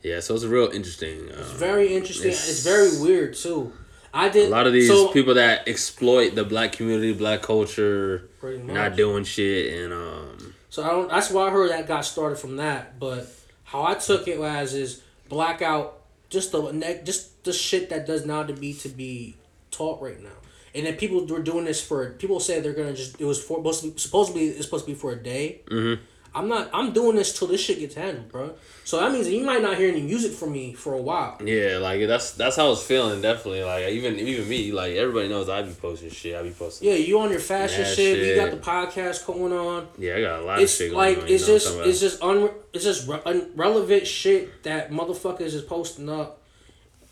yeah, 0.03 0.19
so 0.21 0.35
it's 0.35 0.45
real 0.45 0.71
interesting. 0.71 1.31
Um, 1.33 1.39
It's 1.41 1.53
very 1.53 1.95
interesting. 1.95 2.31
It's- 2.31 2.49
It's, 2.51 2.63
very 2.65 2.99
weird 3.01 3.35
too. 3.35 3.73
I 4.13 4.31
did 4.31 4.47
a 4.49 4.51
lot 4.51 4.67
of 4.67 4.73
these 4.73 4.89
so, 4.89 5.09
people 5.13 5.35
that 5.35 5.69
exploit 5.69 6.35
the 6.35 6.43
black 6.45 6.73
community, 6.73 7.13
black 7.13 7.43
culture, 7.43 8.29
not 8.43 8.97
doing 8.97 9.25
shit, 9.25 9.75
and 9.75 9.93
um, 9.93 10.46
So 10.77 10.85
I 10.85 10.89
don't. 10.89 11.09
That's 11.09 11.31
why 11.31 11.47
I 11.47 11.51
heard 11.51 11.71
that 11.71 11.89
got 11.89 12.05
started 12.05 12.37
from 12.37 12.57
that. 12.57 13.01
But 13.01 13.27
how 13.65 13.85
I 13.85 13.95
took 13.95 14.29
it 14.29 14.39
as 14.39 14.75
is 14.75 15.03
blackout, 15.27 16.03
just 16.29 16.53
the 16.53 16.71
ne- 16.71 17.01
just 17.03 17.45
the 17.45 17.55
shit 17.55 17.89
that 17.89 18.07
does 18.07 18.27
not 18.27 18.49
to 18.49 18.53
be 18.53 18.75
to 18.75 18.91
be 18.91 19.37
taught 19.71 20.03
right 20.03 20.23
now. 20.23 20.37
And 20.75 20.85
then 20.85 20.97
people 20.97 21.25
were 21.25 21.41
doing 21.41 21.65
this 21.65 21.83
for 21.83 22.11
people 22.11 22.41
say 22.41 22.61
they're 22.61 22.75
gonna 22.75 22.93
just 22.93 23.19
it 23.19 23.25
was 23.25 23.43
for 23.43 23.65
supposedly 23.73 24.49
it's 24.49 24.67
supposed 24.67 24.85
to 24.85 24.91
be 24.91 24.95
for 24.95 25.13
a 25.13 25.17
day. 25.17 25.63
Mm-hmm. 25.71 26.03
I'm 26.37 26.49
not. 26.49 26.69
I'm 26.73 26.93
doing 26.93 27.17
this 27.17 27.37
till 27.37 27.49
this 27.49 27.61
shit 27.61 27.79
gets 27.81 27.95
handled, 27.95 28.29
bro. 28.31 28.55
So 28.85 29.01
that 29.01 29.11
means 29.11 29.27
that 29.27 29.33
you 29.33 29.45
might 29.45 29.63
not 29.63 29.77
hear 29.77 29.89
any 29.89 30.03
music 30.03 30.33
from 30.33 30.53
me 30.53 30.75
for 30.75 30.93
a 30.95 31.01
while. 31.01 31.39
yeah, 31.45 31.79
like 31.79 32.07
that's 32.07 32.33
that's 32.33 32.57
how 32.57 32.67
I 32.67 32.69
was 32.69 32.83
feeling. 32.83 33.21
Definitely, 33.23 33.65
like 33.65 33.89
even 33.89 34.19
even 34.19 34.49
me, 34.49 34.71
like 34.71 34.95
everybody 34.95 35.29
knows 35.29 35.49
I 35.49 35.63
be 35.63 35.73
posting 35.73 36.11
shit. 36.11 36.37
I 36.37 36.43
be 36.43 36.51
posting. 36.51 36.89
Yeah, 36.89 36.95
you 36.97 37.19
on 37.19 37.31
your 37.31 37.41
fashion 37.41 37.81
Yeah, 37.81 37.93
shit. 37.95 38.19
You 38.19 38.37
got 38.37 38.51
the 38.51 38.59
podcast 38.59 39.27
going 39.27 39.53
on. 39.53 39.89
Yeah, 39.99 40.17
I 40.17 40.21
got 40.21 40.41
a 40.41 40.45
lot 40.45 40.61
it's 40.61 40.73
of 40.75 40.79
shit 40.79 40.93
going 40.93 41.15
like 41.17 41.25
on. 41.25 41.29
it's 41.29 41.47
just 41.47 41.75
it's 41.81 42.01
just 42.01 42.23
un 42.23 42.51
it's 42.73 42.85
just 42.85 43.09
re- 43.09 43.23
irrelevant 43.25 44.07
shit 44.07 44.63
that 44.63 44.91
motherfuckers 44.91 45.55
is 45.55 45.63
posting 45.63 46.09
up 46.11 46.43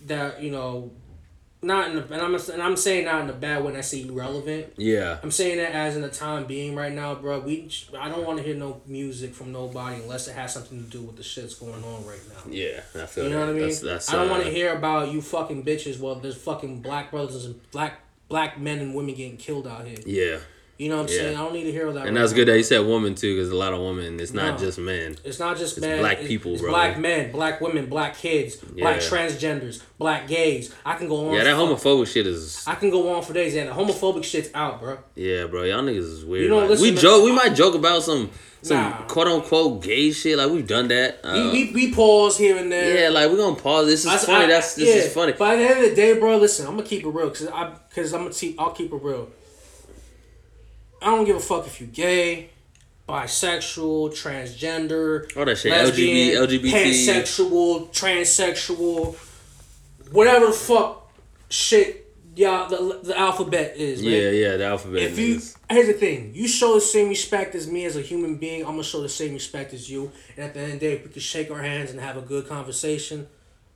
that 0.06 0.42
you 0.42 0.50
know 0.50 0.92
not 1.64 1.90
in 1.90 1.96
the, 1.96 2.02
and 2.12 2.22
I'm 2.22 2.34
and 2.34 2.62
I'm 2.62 2.76
saying 2.76 3.06
not 3.06 3.22
in 3.22 3.30
a 3.30 3.32
bad 3.32 3.58
way 3.58 3.72
when 3.72 3.76
I 3.76 3.80
say 3.80 4.02
irrelevant. 4.06 4.74
yeah, 4.76 5.18
I'm 5.22 5.30
saying 5.30 5.58
that 5.58 5.72
as 5.72 5.96
in 5.96 6.02
the 6.02 6.08
time 6.08 6.44
being 6.44 6.74
right 6.74 6.92
now, 6.92 7.14
bro. 7.14 7.40
We 7.40 7.70
I 7.98 8.08
don't 8.08 8.24
want 8.26 8.38
to 8.38 8.44
hear 8.44 8.54
no 8.54 8.82
music 8.86 9.34
from 9.34 9.52
nobody 9.52 9.96
unless 10.02 10.28
it 10.28 10.34
has 10.34 10.54
something 10.54 10.84
to 10.84 10.90
do 10.90 11.02
with 11.02 11.16
the 11.16 11.22
shit's 11.22 11.54
going 11.54 11.82
on 11.82 12.06
right 12.06 12.20
now. 12.28 12.50
yeah, 12.50 12.80
I 12.94 13.06
feel 13.06 13.24
You 13.24 13.30
know 13.30 13.40
that. 13.40 13.46
what 13.46 13.50
I 13.50 13.58
mean? 13.58 13.62
That's, 13.62 13.80
that's, 13.80 14.12
I 14.12 14.16
don't 14.16 14.28
uh, 14.28 14.32
want 14.32 14.44
to 14.44 14.50
hear 14.50 14.74
about 14.74 15.10
you 15.12 15.20
fucking 15.22 15.64
bitches. 15.64 15.98
Well, 15.98 16.16
there's 16.16 16.36
fucking 16.36 16.80
black 16.82 17.10
brothers 17.10 17.44
and 17.46 17.70
black 17.70 18.00
black 18.28 18.58
men 18.60 18.78
and 18.78 18.94
women 18.94 19.14
getting 19.14 19.36
killed 19.36 19.66
out 19.66 19.86
here. 19.86 19.98
Yeah, 20.06 20.38
You 20.76 20.88
know 20.88 20.96
what 20.96 21.02
I'm 21.02 21.08
Yeah. 21.08 21.18
saying? 21.22 21.36
I 21.36 21.40
don't 21.44 21.52
need 21.52 21.64
to 21.64 21.72
hear 21.72 21.86
all 21.86 21.92
that. 21.92 22.06
and 22.08 22.16
that's 22.16 22.32
good 22.32 22.48
that 22.48 22.56
you 22.56 22.64
said 22.64 22.84
woman 22.84 23.14
too, 23.14 23.36
because 23.36 23.50
a 23.50 23.54
lot 23.54 23.72
of 23.72 23.80
women. 23.80 24.18
It's 24.18 24.32
not 24.32 24.58
No. 24.58 24.66
just 24.66 24.78
men. 24.78 25.16
It's 25.24 25.38
not 25.38 25.56
just 25.56 25.76
It's 25.78 25.86
men. 25.86 26.00
black 26.00 26.14
it's- 26.14 26.26
people, 26.28 26.52
it's 26.54 26.62
bro. 26.62 26.70
Black 26.72 26.98
men, 26.98 27.30
black 27.30 27.60
women, 27.60 27.86
black 27.86 28.18
kids, 28.18 28.56
black 28.56 28.98
transgenders, 29.00 29.80
black 29.98 30.26
gays. 30.26 30.70
I 30.84 30.94
can 30.94 31.08
go 31.08 31.28
on. 31.28 31.34
Yeah, 31.34 31.44
that 31.44 31.54
homophobic 31.56 32.08
shit 32.12 32.26
is. 32.26 32.64
I 32.66 32.74
can 32.74 32.90
go 32.90 33.08
on 33.14 33.22
for 33.22 33.32
days, 33.32 33.54
and 33.54 33.68
the 33.68 33.72
homophobic 33.72 34.24
shit's 34.24 34.50
out, 34.52 34.80
bro. 34.80 34.98
Yeah, 35.14 35.44
bro, 35.46 35.62
y'all 35.62 35.80
niggas 35.82 35.98
is 36.12 36.24
weird. 36.24 36.42
You 36.44 36.48
know, 36.48 36.58
Like, 36.58 36.70
listen, 36.70 36.82
we 36.82 36.90
man, 36.90 37.00
joke. 37.00 37.24
We 37.24 37.32
might 37.32 37.54
joke 37.54 37.74
about 37.76 38.02
some 38.02 38.30
some 38.62 38.78
Nah. 38.78 38.92
quote 39.06 39.28
unquote 39.28 39.82
gay 39.82 40.10
shit. 40.10 40.38
Like 40.38 40.50
we've 40.50 40.66
done 40.66 40.88
that. 40.88 41.20
Uh, 41.22 41.50
we, 41.52 41.66
we, 41.66 41.72
we 41.88 41.92
pause 41.94 42.36
here 42.38 42.56
and 42.56 42.72
there. 42.72 42.98
yeah, 43.02 43.08
like 43.10 43.30
we're 43.30 43.36
gonna 43.36 43.54
pause. 43.56 43.86
This 43.86 44.00
is 44.00 44.06
I- 44.06 44.16
funny. 44.16 44.44
I- 44.44 44.48
That's 44.48 44.74
this 44.74 44.88
yeah, 44.88 44.94
is 45.02 45.12
funny. 45.12 45.34
But 45.38 45.52
at 45.52 45.56
the 45.58 45.64
end 45.76 45.84
of 45.84 45.90
the 45.90 45.94
day, 45.94 46.18
bro, 46.18 46.38
listen, 46.38 46.66
I'm 46.66 46.72
gonna 46.76 46.88
keep 46.88 47.04
it 47.04 47.08
real, 47.10 47.28
cause 47.28 47.46
I, 47.46 47.72
cause 47.94 48.12
I'm 48.14 48.22
gonna 48.22 48.34
keep, 48.34 48.58
I'll 48.60 48.70
keep 48.70 48.90
it 48.92 48.96
real. 49.02 49.28
I 51.04 51.08
don't 51.08 51.24
give 51.26 51.36
a 51.36 51.40
fuck 51.40 51.66
if 51.66 51.80
you 51.80 51.86
gay, 51.86 52.48
bisexual, 53.08 54.10
transgender, 54.12 55.36
All 55.36 55.44
that 55.44 55.58
shit. 55.58 55.70
lesbian, 55.70 56.42
LGBT. 56.42 56.72
pansexual, 56.72 57.88
transsexual, 57.92 59.14
whatever 60.10 60.46
the 60.46 60.52
fuck 60.52 61.12
shit 61.50 62.04
y'all 62.36 62.68
the, 62.68 63.00
the 63.02 63.18
alphabet 63.18 63.76
is. 63.76 64.02
Man. 64.02 64.10
Yeah, 64.10 64.30
yeah, 64.30 64.56
the 64.56 64.64
alphabet. 64.66 65.02
If 65.02 65.18
you 65.18 65.40
here's 65.70 65.86
the 65.86 65.92
thing, 65.92 66.32
you 66.34 66.48
show 66.48 66.74
the 66.74 66.80
same 66.80 67.08
respect 67.08 67.54
as 67.54 67.70
me 67.70 67.84
as 67.84 67.96
a 67.96 68.00
human 68.00 68.36
being, 68.36 68.62
I'm 68.62 68.72
gonna 68.72 68.82
show 68.82 69.02
the 69.02 69.08
same 69.08 69.34
respect 69.34 69.72
as 69.74 69.90
you. 69.90 70.10
And 70.36 70.46
at 70.46 70.54
the 70.54 70.60
end 70.60 70.72
of 70.74 70.80
the 70.80 70.86
day, 70.86 70.92
if 70.94 71.04
we 71.04 71.10
can 71.10 71.20
shake 71.20 71.50
our 71.50 71.62
hands 71.62 71.90
and 71.90 72.00
have 72.00 72.16
a 72.16 72.22
good 72.22 72.48
conversation. 72.48 73.28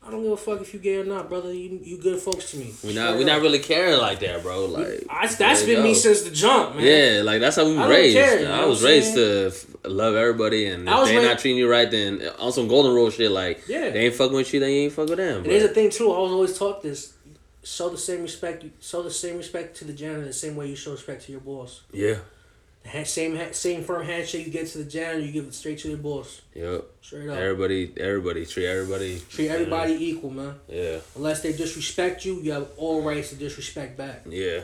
I 0.08 0.10
don't 0.10 0.22
give 0.22 0.32
a 0.32 0.36
fuck 0.38 0.60
if 0.62 0.72
you 0.72 0.80
gay 0.80 0.96
or 0.96 1.04
not, 1.04 1.28
brother. 1.28 1.52
You 1.52 1.78
you 1.82 1.98
good 1.98 2.18
folks 2.18 2.50
to 2.52 2.56
me. 2.56 2.72
we 2.82 2.94
not 2.94 3.18
we 3.18 3.24
not 3.24 3.42
really 3.42 3.58
caring 3.58 3.98
like 3.98 4.20
that, 4.20 4.42
bro. 4.42 4.64
Like 4.64 5.04
I, 5.10 5.26
that's 5.26 5.62
been 5.64 5.82
me 5.82 5.92
since 5.92 6.22
the 6.22 6.30
jump, 6.30 6.76
man. 6.76 6.84
Yeah, 6.86 7.22
like 7.22 7.40
that's 7.40 7.56
how 7.56 7.66
we 7.66 7.76
I 7.76 7.88
raised. 7.88 8.16
care, 8.16 8.50
I 8.52 8.64
was 8.64 8.82
raised 8.82 9.14
saying? 9.14 9.52
to 9.82 9.88
love 9.90 10.14
everybody, 10.14 10.66
and 10.66 10.88
if 10.88 10.94
they 11.06 11.16
raised- 11.16 11.28
not 11.28 11.38
treating 11.38 11.58
you 11.58 11.70
right, 11.70 11.90
then 11.90 12.22
on 12.38 12.52
some 12.52 12.68
golden 12.68 12.94
rule 12.94 13.10
shit, 13.10 13.30
like 13.30 13.62
Yeah. 13.68 13.90
they 13.90 14.06
ain't 14.06 14.14
fucking 14.14 14.34
with 14.34 14.52
you, 14.54 14.60
they 14.60 14.74
ain't 14.84 14.92
fuck 14.94 15.08
with 15.10 15.18
them. 15.18 15.38
And 15.42 15.46
here's 15.46 15.62
the 15.62 15.68
bro. 15.68 15.74
thing 15.74 15.90
too. 15.90 16.10
I 16.10 16.18
was 16.20 16.32
always 16.32 16.58
taught 16.58 16.82
this: 16.82 17.12
show 17.62 17.90
the 17.90 17.98
same 17.98 18.22
respect. 18.22 18.64
Show 18.82 19.02
the 19.02 19.10
same 19.10 19.36
respect 19.36 19.76
to 19.78 19.84
the 19.84 19.92
janitor 19.92 20.24
the 20.24 20.32
same 20.32 20.56
way 20.56 20.68
you 20.68 20.76
show 20.76 20.92
respect 20.92 21.26
to 21.26 21.32
your 21.32 21.42
boss. 21.42 21.82
Yeah, 21.92 22.16
same 23.04 23.52
same 23.52 23.84
firm 23.84 24.04
handshake 24.06 24.46
you 24.46 24.52
get 24.52 24.66
to 24.68 24.78
the 24.78 24.84
janitor, 24.84 25.20
you 25.20 25.32
give 25.32 25.44
it 25.46 25.54
straight 25.54 25.78
to 25.80 25.88
your 25.88 25.98
boss. 25.98 26.40
yep. 26.54 26.84
Straight 27.02 27.28
up. 27.28 27.36
Everybody, 27.38 27.92
everybody 27.98 28.44
treat 28.46 28.66
everybody. 28.66 29.20
Treat 29.30 29.48
everybody 29.50 29.92
equal, 29.94 30.30
man. 30.30 30.54
Yeah, 30.68 30.98
Unless 31.16 31.42
they 31.42 31.52
disrespect 31.52 32.24
you, 32.24 32.40
you 32.40 32.52
have 32.52 32.68
all 32.76 33.02
rights 33.02 33.30
to 33.30 33.36
disrespect 33.36 33.96
back. 33.96 34.22
yeah, 34.28 34.60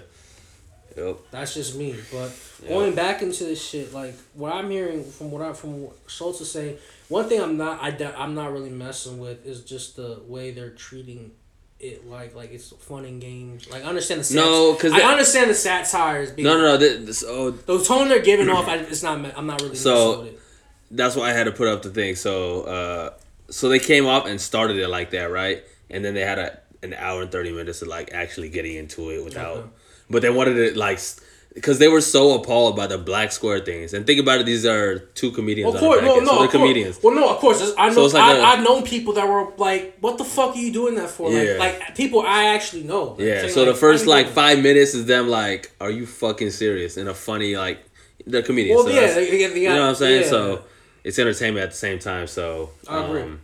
yep. 0.97 1.19
That's 1.31 1.55
just 1.55 1.77
me. 1.77 1.97
But 2.13 2.33
Yeah. 2.63 2.69
going 2.71 2.95
back 2.95 3.21
into 3.23 3.45
this 3.45 3.63
shit, 3.63 3.93
like 3.93 4.15
what 4.35 4.53
I'm 4.55 4.71
hearing 4.71 5.05
from 5.05 5.31
what 5.31 5.43
I 5.43 5.53
from 5.53 5.89
Schulz 6.07 6.41
is 6.41 6.51
saying, 6.51 6.79
one 7.09 7.29
thing 7.29 7.41
I'm 7.43 7.57
not 7.59 7.83
I 7.83 7.91
I'm 8.17 8.35
not 8.35 8.53
really 8.53 8.71
messing 8.71 9.19
with 9.19 9.45
is 9.47 9.63
just 9.65 9.97
the 9.97 10.21
way 10.27 10.51
they're 10.51 10.71
treating 10.71 11.33
it 11.85 12.09
like 12.09 12.35
like 12.35 12.53
it's 12.53 12.71
fun 12.71 13.05
and 13.05 13.21
games. 13.21 13.69
Like 13.71 13.85
I 13.85 13.89
understand 13.89 14.21
the 14.21 14.25
sat- 14.25 14.37
No, 14.37 14.75
'cause 14.75 14.93
I 14.93 15.01
understand 15.01 15.51
the 15.51 15.55
satires. 15.55 16.31
Being, 16.33 16.47
No, 16.49 16.57
no, 16.57 16.63
no. 16.75 16.79
Th- 16.79 17.01
this, 17.07 17.25
oh, 17.27 17.51
The 17.51 17.83
tone 17.85 18.09
they're 18.09 18.21
giving 18.23 18.49
off, 18.49 18.67
I, 18.73 18.77
it's 18.79 19.03
not. 19.03 19.19
I'm 19.37 19.47
not 19.47 19.61
really 19.63 19.77
So- 19.77 19.95
messing 20.09 20.25
with 20.25 20.35
it. 20.35 20.41
that's 20.93 21.17
why 21.17 21.31
I 21.31 21.33
had 21.33 21.45
to 21.45 21.53
put 21.53 21.69
up 21.69 21.83
the 21.83 21.91
thing. 21.91 22.17
So, 22.17 22.63
uh, 22.63 23.11
so 23.51 23.69
they 23.69 23.79
came 23.79 24.07
up 24.07 24.27
and 24.27 24.41
started 24.41 24.79
it 24.79 24.89
like 24.89 25.11
that, 25.11 25.31
right? 25.31 25.63
And 25.91 26.05
then 26.05 26.15
they 26.15 26.23
had 26.23 26.39
a 26.39 26.59
an 26.83 26.95
hour 26.95 27.23
and 27.23 27.31
thirty 27.33 27.53
minutes 27.53 27.83
of 27.83 27.89
like 27.89 28.13
actually 28.13 28.49
getting 28.51 28.75
into 28.77 29.11
it 29.11 29.25
without. 29.25 29.57
Okay. 29.59 29.69
But 30.11 30.23
they 30.23 30.31
wanted 30.31 30.59
it 30.59 30.77
like 30.77 30.99
because 31.55 31.79
they 31.79 31.89
were 31.89 32.01
so 32.01 32.35
appalled 32.35 32.77
by 32.77 32.87
the 32.87 32.99
black 32.99 33.31
square 33.31 33.61
things. 33.61 33.95
And 33.95 34.07
think 34.07 34.21
about 34.21 34.41
it; 34.41 34.47
these 34.47 34.67
are 34.67 34.99
two 34.99 35.31
comedians. 35.31 35.75
Of 35.75 35.81
course, 35.81 36.01
the 36.01 36.07
no, 36.07 36.09
back 36.09 36.17
end, 36.19 36.27
no, 36.27 36.33
so 36.33 36.39
they're 36.41 36.49
comedians. 36.49 37.01
Well, 37.03 37.15
no, 37.15 37.31
of 37.31 37.39
course. 37.39 37.75
I 37.79 37.89
know. 37.89 37.95
So 37.95 38.05
it's 38.07 38.15
like 38.15 38.23
I, 38.25 38.37
a- 38.37 38.43
I've 38.43 38.65
known 38.65 38.83
people 38.83 39.15
that 39.15 39.27
were 39.29 39.53
like, 39.57 39.97
"What 40.01 40.19
the 40.19 40.25
fuck 40.25 40.57
are 40.57 40.59
you 40.59 40.73
doing 40.73 40.97
that 40.97 41.11
for?" 41.11 41.31
Yeah. 41.31 41.59
Like, 41.59 41.81
like 41.81 41.97
people 41.97 42.21
I 42.23 42.47
actually 42.47 42.83
know. 42.83 43.11
Like, 43.13 43.21
Yeah. 43.21 43.41
saying, 43.43 43.53
So 43.53 43.65
the 43.65 43.75
first 43.75 44.07
like 44.07 44.29
five 44.29 44.63
minutes 44.63 44.95
is 44.95 45.07
them 45.07 45.29
like, 45.29 45.73
"Are 45.81 45.91
you 45.91 46.07
fucking 46.07 46.51
serious?" 46.51 46.97
In 46.97 47.09
a 47.09 47.15
funny 47.15 47.57
like, 47.57 47.79
they're 48.27 48.43
comedians. 48.43 48.77
Well, 48.77 48.87
so 48.87 49.01
yeah, 49.01 49.15
they, 49.15 49.31
they, 49.31 49.47
they 49.47 49.61
you 49.63 49.69
know 49.69 49.81
what 49.83 49.89
I'm 49.91 49.95
saying? 49.95 50.23
yeah. 50.23 50.29
So 50.31 50.65
it's 51.05 51.19
entertainment 51.19 51.63
at 51.65 51.71
the 51.71 51.77
same 51.77 51.99
time. 51.99 52.27
So 52.27 52.71
I 52.89 53.05
agree. 53.05 53.23
Um, 53.23 53.41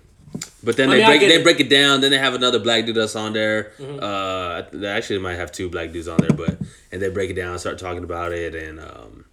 But 0.62 0.76
then 0.76 0.90
I 0.90 0.92
they 0.92 0.98
mean, 0.98 1.06
break 1.06 1.20
they 1.20 1.26
it. 1.26 1.32
Mm-hmm. 1.36 1.42
break 1.44 1.60
it 1.60 1.70
down. 1.70 2.00
Then 2.02 2.10
they 2.10 2.18
have 2.18 2.34
another 2.34 2.58
black 2.58 2.84
dude 2.86 2.94
that's 2.96 3.16
on 3.16 3.32
there. 3.32 3.72
Uh, 3.80 4.62
they 4.72 4.86
actually 4.88 5.18
might 5.18 5.34
have 5.36 5.52
two 5.52 5.68
black 5.70 5.90
dudes 5.92 6.06
on 6.08 6.18
there, 6.20 6.30
but 6.36 6.58
and 6.92 7.00
they 7.00 7.08
break 7.08 7.30
it 7.30 7.34
down, 7.34 7.52
and 7.52 7.60
start 7.60 7.78
talking 7.78 8.04
about 8.04 8.32
it, 8.32 8.54
and 8.54 8.78
um, 8.80 9.24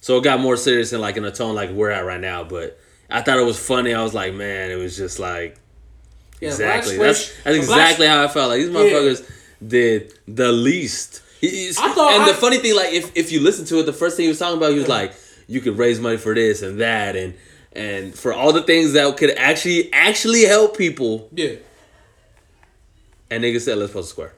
so 0.00 0.18
it 0.18 0.24
got 0.24 0.38
more 0.40 0.56
serious 0.56 0.92
and 0.92 1.00
like 1.02 1.16
in 1.16 1.24
a 1.24 1.30
tone 1.32 1.54
like 1.54 1.70
we're 1.70 1.90
at 1.90 2.04
right 2.04 2.20
now. 2.20 2.44
But 2.44 2.78
I 3.10 3.22
thought 3.22 3.38
it 3.38 3.44
was 3.44 3.58
funny. 3.58 3.92
I 3.94 4.02
was 4.02 4.14
like, 4.14 4.34
man, 4.34 4.70
it 4.70 4.76
was 4.76 4.96
just 4.96 5.18
like 5.18 5.58
Yeah, 6.40 6.50
exactly. 6.50 6.96
That's 6.96 7.32
that's 7.42 7.56
exactly 7.56 8.06
how 8.06 8.22
I 8.22 8.28
felt. 8.28 8.50
Like 8.50 8.60
these 8.60 8.70
motherfuckers 8.70 9.30
did 9.66 10.12
the 10.28 10.52
least. 10.52 11.22
I 11.42 11.72
thought 11.94 12.12
and 12.14 12.22
I- 12.22 12.28
the 12.28 12.34
funny 12.34 12.58
thing, 12.58 12.76
like 12.76 12.92
if 12.92 13.16
if 13.16 13.32
you 13.32 13.40
listen 13.40 13.64
to 13.66 13.80
it, 13.80 13.86
the 13.86 13.92
first 13.92 14.16
thing 14.16 14.24
he 14.24 14.28
was 14.28 14.38
talking 14.38 14.58
about, 14.58 14.70
he 14.72 14.78
was 14.78 14.88
like, 14.88 15.14
you 15.48 15.60
could 15.60 15.76
raise 15.78 15.98
money 15.98 16.18
for 16.18 16.34
this 16.34 16.62
and 16.62 16.80
that, 16.80 17.16
and 17.16 17.34
and 17.72 18.14
for 18.14 18.32
all 18.32 18.52
the 18.52 18.62
things 18.62 18.92
that 18.92 19.16
could 19.16 19.30
actually 19.36 19.92
actually 19.92 20.44
help 20.44 20.76
people. 20.76 21.28
Yeah. 21.32 21.56
And 23.30 23.44
niggas 23.44 23.62
said, 23.62 23.78
let's 23.78 23.92
post 23.92 24.08
a 24.08 24.10
square. 24.10 24.34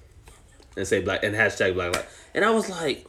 And 0.77 0.87
say 0.87 1.01
black 1.01 1.23
and 1.23 1.35
hashtag 1.35 1.75
black 1.75 1.95
lives. 1.95 2.09
And 2.35 2.45
I 2.45 2.51
was 2.51 2.69
like, 2.69 3.07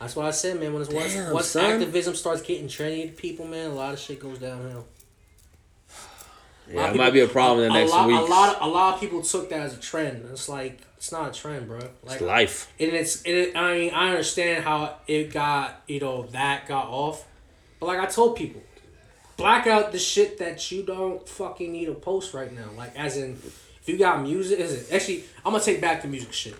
That's 0.00 0.14
what 0.16 0.26
I 0.26 0.30
said, 0.30 0.60
man. 0.60 0.72
When 0.72 0.82
it's 0.82 0.90
once, 0.92 1.14
Damn, 1.14 1.32
once 1.32 1.46
son. 1.46 1.72
activism 1.72 2.14
starts 2.14 2.42
getting 2.42 2.68
trendy 2.68 3.06
to 3.06 3.12
people, 3.12 3.46
man, 3.46 3.70
a 3.70 3.74
lot 3.74 3.94
of 3.94 4.00
shit 4.00 4.20
goes 4.20 4.38
downhill. 4.38 4.86
Yeah, 6.70 6.90
it 6.90 6.96
might 6.96 7.12
be 7.12 7.20
a 7.20 7.28
problem 7.28 7.66
in 7.66 7.72
the 7.72 7.78
next 7.78 7.92
lot, 7.92 8.06
week. 8.08 8.16
A 8.16 8.22
lot, 8.22 8.56
of, 8.56 8.62
a 8.62 8.66
lot 8.66 8.94
of 8.94 9.00
people 9.00 9.20
took 9.22 9.50
that 9.50 9.60
as 9.60 9.74
a 9.76 9.80
trend. 9.80 10.26
It's 10.32 10.48
like 10.48 10.80
it's 10.96 11.12
not 11.12 11.28
a 11.36 11.38
trend, 11.38 11.68
bro. 11.68 11.78
Like 12.02 12.14
It's 12.14 12.20
life. 12.22 12.72
and 12.80 12.90
it's 12.92 13.22
and 13.24 13.34
it, 13.34 13.56
I 13.56 13.74
mean 13.78 13.92
I 13.92 14.08
understand 14.10 14.64
how 14.64 14.96
it 15.06 15.30
got 15.32 15.82
you 15.86 16.00
know 16.00 16.22
that 16.32 16.66
got 16.66 16.86
off, 16.86 17.26
but 17.84 17.98
like 17.98 18.00
I 18.00 18.10
told 18.10 18.36
people, 18.36 18.62
black 19.36 19.66
out 19.66 19.92
the 19.92 19.98
shit 19.98 20.38
that 20.38 20.70
you 20.70 20.82
don't 20.82 21.26
fucking 21.28 21.70
need 21.70 21.86
to 21.86 21.94
post 21.94 22.32
right 22.34 22.52
now. 22.52 22.70
Like 22.76 22.96
as 22.96 23.16
in, 23.18 23.32
if 23.34 23.84
you 23.88 23.98
got 23.98 24.22
music, 24.22 24.58
is 24.58 24.72
it 24.72 24.94
actually? 24.94 25.24
I'm 25.44 25.52
gonna 25.52 25.62
take 25.62 25.80
back 25.80 26.00
the 26.02 26.08
music 26.08 26.32
shit. 26.32 26.54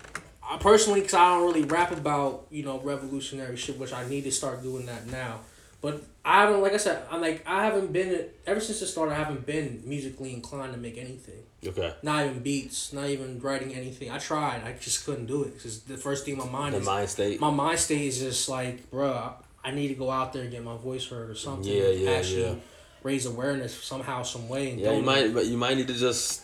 I 0.47 0.57
personally, 0.57 1.01
cause 1.01 1.15
I 1.15 1.29
don't 1.37 1.43
really 1.47 1.63
rap 1.63 1.91
about 1.91 2.45
you 2.51 2.63
know 2.63 2.79
revolutionary 2.79 3.57
shit, 3.57 3.79
which 3.79 3.91
I 3.93 4.07
need 4.07 4.23
to 4.25 4.31
start 4.31 4.61
doing 4.61 4.85
that 4.85 5.07
now. 5.07 5.39
But 5.81 6.03
I 6.23 6.45
don't 6.45 6.61
like 6.61 6.73
I 6.73 6.77
said, 6.77 7.03
I'm 7.09 7.21
like 7.21 7.43
I 7.47 7.65
haven't 7.65 7.91
been 7.91 8.25
ever 8.45 8.59
since 8.59 8.79
the 8.79 8.85
start. 8.85 9.09
I 9.09 9.15
haven't 9.15 9.45
been 9.47 9.81
musically 9.85 10.33
inclined 10.33 10.73
to 10.73 10.79
make 10.79 10.97
anything. 10.97 11.41
Okay. 11.65 11.95
Not 12.03 12.25
even 12.25 12.39
beats, 12.43 12.93
not 12.93 13.07
even 13.09 13.39
writing 13.39 13.73
anything. 13.73 14.11
I 14.11 14.19
tried, 14.19 14.61
I 14.63 14.73
just 14.79 15.03
couldn't 15.05 15.25
do 15.25 15.41
it 15.43 15.55
because 15.55 15.79
the 15.81 15.97
first 15.97 16.23
thing 16.25 16.33
in 16.35 16.39
my 16.39 16.45
mind 16.45 16.75
The 16.75 16.79
is 16.81 16.85
mind 16.85 17.09
state. 17.09 17.39
my 17.39 17.49
mind 17.49 17.79
state 17.79 18.01
is 18.01 18.19
just 18.19 18.47
like, 18.49 18.91
bruh, 18.91 19.33
I 19.65 19.71
need 19.71 19.87
to 19.89 19.95
go 19.95 20.11
out 20.11 20.31
there 20.33 20.43
and 20.43 20.51
get 20.51 20.63
my 20.63 20.77
voice 20.77 21.07
heard 21.07 21.29
or 21.29 21.35
something. 21.35 21.71
Yeah, 21.71 21.89
yeah, 21.89 22.11
Actually 22.11 22.41
yeah. 22.43 22.55
raise 23.03 23.25
awareness 23.25 23.73
somehow, 23.83 24.23
some 24.23 24.47
way. 24.47 24.71
And 24.71 24.79
Yeah, 24.79 24.89
you 24.91 24.95
don't- 24.97 25.05
might, 25.05 25.33
but 25.33 25.45
you 25.47 25.57
might 25.57 25.75
need 25.77 25.87
to 25.87 25.93
just 25.95 26.41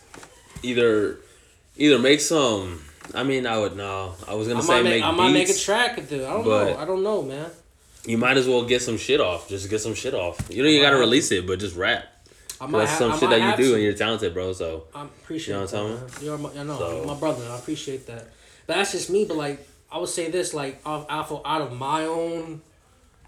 either, 0.62 1.18
either 1.76 1.98
make 1.98 2.20
some. 2.20 2.82
I 3.14 3.22
mean, 3.24 3.46
I 3.46 3.58
would 3.58 3.76
no. 3.76 4.14
I 4.28 4.34
was 4.34 4.48
gonna 4.48 4.60
might, 4.60 4.66
say 4.66 4.82
make, 4.82 4.92
make 5.00 5.04
I 5.04 5.10
might 5.10 5.32
make 5.32 5.48
a 5.48 5.54
track 5.54 5.98
it. 5.98 6.12
I 6.12 6.16
don't 6.32 6.46
know. 6.46 6.76
I 6.76 6.84
don't 6.84 7.02
know, 7.02 7.22
man. 7.22 7.50
You 8.06 8.18
might 8.18 8.36
as 8.36 8.48
well 8.48 8.64
get 8.64 8.82
some 8.82 8.96
shit 8.98 9.20
off. 9.20 9.48
Just 9.48 9.70
get 9.70 9.80
some 9.80 9.94
shit 9.94 10.14
off. 10.14 10.36
You 10.50 10.62
know, 10.62 10.68
you 10.68 10.80
might 10.80 10.86
gotta 10.86 10.96
release 10.98 11.30
it, 11.32 11.46
but 11.46 11.58
just 11.60 11.76
rap. 11.76 12.04
I 12.60 12.66
might 12.66 12.80
That's 12.80 12.92
ha- 12.92 12.98
some 12.98 13.12
I 13.12 13.18
shit 13.18 13.30
that 13.30 13.50
you 13.58 13.64
do, 13.64 13.68
to. 13.70 13.74
and 13.74 13.82
you're 13.82 13.92
talented, 13.94 14.34
bro. 14.34 14.52
So 14.52 14.84
I 14.94 15.04
appreciate 15.04 15.48
You 15.54 15.60
know 15.60 15.66
what 15.66 15.74
I'm 15.74 15.98
talking. 16.08 16.24
You're 16.26 16.38
my, 16.38 16.50
I 16.50 16.62
know, 16.64 16.78
So- 16.78 17.04
my 17.06 17.14
brother. 17.14 17.44
I 17.50 17.56
appreciate 17.58 18.06
that. 18.06 18.28
But 18.66 18.76
that's 18.76 18.92
just 18.92 19.10
me. 19.10 19.24
But 19.24 19.36
like, 19.36 19.66
I 19.90 19.98
would 19.98 20.08
say 20.08 20.30
this, 20.30 20.54
like, 20.54 20.80
off, 20.86 21.06
off 21.10 21.32
of, 21.32 21.42
out 21.44 21.60
of 21.62 21.72
my 21.72 22.04
own, 22.06 22.62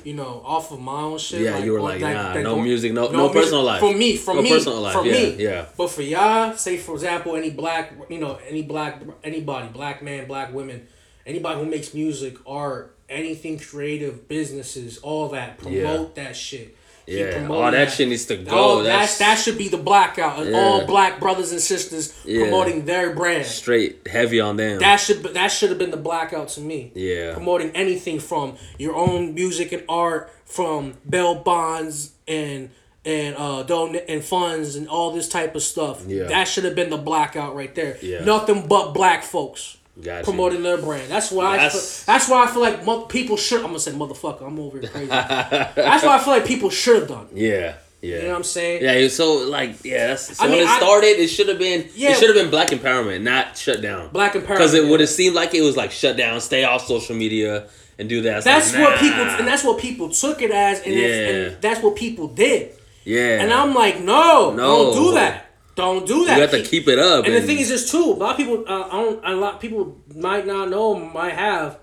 you 0.04 0.14
know, 0.14 0.42
off 0.44 0.70
of 0.72 0.80
my 0.80 1.00
own 1.02 1.18
shit. 1.18 1.40
Yeah, 1.42 1.54
like, 1.56 1.64
you 1.64 1.72
were 1.72 1.78
or 1.78 1.82
like, 1.82 2.00
nah, 2.00 2.34
that 2.34 2.42
no 2.42 2.56
go- 2.56 2.62
music, 2.62 2.92
no- 2.92 3.08
no 3.10 3.24
music- 3.24 3.34
personal 3.42 3.62
life. 3.62 3.80
For 3.80 3.94
me, 3.94 4.16
for 4.16 4.34
No 4.34 4.42
me, 4.42 4.50
personal 4.50 4.80
life, 4.80 4.94
for 4.94 5.04
yeah, 5.06 5.12
me, 5.12 5.34
yeah. 5.38 5.66
But 5.76 5.88
for 5.90 6.02
y'all, 6.02 6.54
say 6.56 6.76
for 6.76 6.94
example, 6.94 7.36
any 7.36 7.50
black, 7.50 7.92
you 8.08 8.18
know, 8.20 8.38
any 8.48 8.62
black, 8.62 9.00
anybody, 9.22 9.68
black 9.68 10.02
man, 10.02 10.26
black 10.26 10.52
women, 10.52 10.86
anybody 11.26 11.58
who 11.60 11.66
makes 11.66 11.94
music, 11.94 12.36
art, 12.46 12.94
anything 13.08 13.58
creative, 13.58 14.28
businesses, 14.28 14.98
all 14.98 15.28
that, 15.30 15.58
promote 15.58 16.14
that 16.16 16.34
shit. 16.36 16.76
Yeah, 17.06 17.48
all 17.50 17.70
that 17.70 17.90
shit 17.92 18.08
needs 18.08 18.24
to 18.26 18.36
go. 18.36 18.50
Oh, 18.52 18.82
that's 18.82 19.18
that's 19.18 19.18
that 19.18 19.34
should 19.38 19.58
be 19.58 19.68
the 19.68 19.76
blackout. 19.76 20.46
Yeah. 20.46 20.56
All 20.58 20.86
black 20.86 21.20
brothers 21.20 21.52
and 21.52 21.60
sisters 21.60 22.14
Yeah. 22.24 22.42
promoting 22.42 22.84
their 22.86 23.14
brand. 23.14 23.46
straight 23.46 24.06
heavy 24.06 24.40
on 24.40 24.56
them. 24.56 24.78
That 24.78 24.96
should 24.96 25.22
that 25.22 25.48
should 25.48 25.68
have 25.70 25.78
been 25.78 25.90
the 25.90 25.96
blackout 25.98 26.48
to 26.50 26.60
me. 26.60 26.92
Yeah. 26.94 27.34
Promoting 27.34 27.70
anything 27.72 28.20
from 28.20 28.56
your 28.78 28.94
own 28.94 29.34
music 29.34 29.72
and 29.72 29.82
art, 29.88 30.30
from 30.46 30.94
bail 31.08 31.34
bonds 31.34 32.12
and 32.26 32.70
and 33.04 33.36
uh 33.36 33.62
don 33.64 33.96
and 33.96 34.24
funds 34.24 34.76
and 34.76 34.88
all 34.88 35.10
this 35.12 35.28
type 35.28 35.54
of 35.54 35.62
stuff. 35.62 36.04
Yeah. 36.06 36.24
That 36.24 36.44
should 36.48 36.64
have 36.64 36.74
been 36.74 36.88
the 36.90 36.96
blackout 36.96 37.54
right 37.54 37.74
there. 37.74 37.98
Yeah. 38.00 38.24
Nothing 38.24 38.66
but 38.66 38.92
black 38.94 39.22
folks. 39.24 39.76
Got 40.02 40.18
you. 40.18 40.24
Promoting 40.24 40.62
their 40.64 40.76
brand. 40.78 41.08
That's 41.10 41.30
why 41.30 41.44
I. 41.54 41.56
That's- 41.56 42.04
Feel, 42.04 42.12
that's 42.14 42.28
why 42.28 42.44
I 42.44 42.46
feel 42.48 42.62
like 42.62 42.84
mo- 42.84 43.02
people 43.02 43.36
should. 43.36 43.60
I'm 43.60 43.66
gonna 43.66 43.78
say 43.78 43.92
motherfucker. 43.92 44.42
I'm 44.46 44.58
over 44.58 44.80
here 44.80 44.88
crazy. 44.90 45.06
that's 45.06 46.04
why 46.04 46.16
I 46.16 46.18
feel 46.18 46.32
like 46.32 46.46
people 46.46 46.68
should 46.70 46.96
have 47.00 47.08
done. 47.08 47.28
Yeah, 47.32 47.76
yeah. 48.02 48.16
You 48.16 48.22
know 48.22 48.28
what 48.30 48.36
I'm 48.38 48.42
saying? 48.44 48.82
Yeah, 48.82 49.06
so 49.08 49.34
like 49.48 49.84
yeah, 49.84 50.08
that's 50.08 50.36
so 50.36 50.42
I 50.44 50.48
when 50.48 50.58
mean, 50.58 50.66
it 50.66 50.70
I- 50.70 50.78
started, 50.78 51.06
it 51.20 51.28
should 51.28 51.48
have 51.48 51.58
been 51.60 51.88
Yeah. 51.94 52.10
it 52.10 52.16
should 52.18 52.28
have 52.28 52.36
been 52.36 52.50
black 52.50 52.68
empowerment, 52.70 53.22
not 53.22 53.56
shut 53.56 53.80
down. 53.82 54.08
Black 54.08 54.32
empowerment, 54.32 54.48
because 54.48 54.74
it 54.74 54.82
yeah. 54.84 54.90
would 54.90 54.98
have 55.00 55.08
seemed 55.08 55.36
like 55.36 55.54
it 55.54 55.62
was 55.62 55.76
like 55.76 55.92
shut 55.92 56.16
down, 56.16 56.40
stay 56.40 56.64
off 56.64 56.86
social 56.86 57.14
media, 57.14 57.68
and 57.96 58.08
do 58.08 58.20
that. 58.22 58.38
It's 58.38 58.44
That's 58.46 58.74
like, 58.74 58.82
what 58.82 58.98
people 58.98 59.20
and 59.22 59.46
that's 59.46 59.62
what 59.62 59.78
people 59.78 60.08
took 60.10 60.42
it 60.42 60.50
as, 60.50 60.80
and, 60.80 60.92
Yeah. 60.92 61.06
and 61.06 61.62
that's 61.62 61.80
what 61.82 61.94
people 61.94 62.26
did. 62.26 62.72
yeah, 63.04 63.40
And 63.40 63.52
I'm 63.52 63.74
like, 63.74 64.00
no, 64.00 64.50
No. 64.50 64.92
don't 64.92 65.04
do 65.04 65.14
that. 65.14 65.43
Don't 65.74 66.06
do 66.06 66.24
that. 66.26 66.36
you 66.36 66.40
have 66.42 66.50
to 66.52 66.62
keep 66.62 66.86
it 66.88 66.98
up. 66.98 67.24
And 67.24 67.34
the 67.34 67.40
thing 67.42 67.58
is, 67.58 67.68
this 67.68 67.90
too. 67.90 67.98
A 68.04 68.14
lot 68.14 68.32
of 68.32 68.36
people, 68.36 68.64
uh, 68.68 68.88
I 68.88 69.02
don't. 69.02 69.24
A 69.24 69.34
lot 69.36 69.54
of 69.54 69.60
people 69.60 69.98
might 70.14 70.46
not 70.46 70.68
know, 70.70 70.94
might 70.94 71.34
have. 71.34 71.78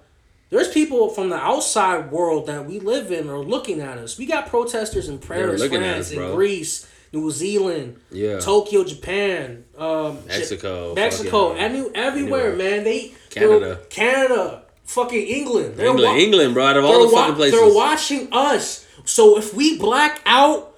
There's 0.50 0.68
people 0.70 1.10
from 1.10 1.30
the 1.30 1.38
outside 1.38 2.12
world 2.12 2.48
that 2.48 2.66
we 2.66 2.80
live 2.80 3.12
in 3.12 3.30
are 3.30 3.40
looking 3.40 3.80
at 3.80 3.98
us. 3.98 4.18
We 4.18 4.26
got 4.26 4.48
protesters 4.48 5.08
in 5.08 5.18
Paris, 5.20 5.66
France, 5.66 6.12
in. 6.12 6.32
Greece, 6.34 6.88
New 7.14 7.32
Zealand, 7.32 8.00
Yeah. 8.12 8.40
Tokyo, 8.40 8.84
Japan, 8.84 9.64
um, 9.78 10.20
Mexico, 10.28 10.94
Mexico, 10.94 11.54
any, 11.54 11.80
everywhere, 11.96 12.52
anywhere. 12.52 12.56
man. 12.56 12.84
They 12.84 13.14
Canada. 13.30 13.80
Canada, 13.90 14.64
fucking 14.84 15.26
England. 15.26 15.76
They're 15.78 15.88
England, 15.88 16.16
wa- 16.16 16.22
England, 16.22 16.54
bro, 16.54 16.66
out 16.66 16.78
of 16.78 16.84
all 16.86 17.08
the 17.08 17.16
fucking 17.16 17.36
places. 17.36 17.60
They're 17.60 17.74
watching 17.74 18.28
us. 18.32 18.86
So 19.06 19.38
if 19.38 19.54
we 19.54 19.78
black 19.78 20.22
out 20.26 20.71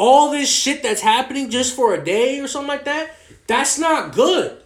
all 0.00 0.30
this 0.30 0.48
shit 0.50 0.82
that's 0.82 1.00
happening 1.02 1.50
just 1.50 1.76
for 1.76 1.94
a 1.94 2.02
day 2.02 2.40
or 2.40 2.48
something 2.48 2.68
like 2.68 2.84
that, 2.86 3.10
that's 3.46 3.78
not 3.78 4.14
good. 4.14 4.56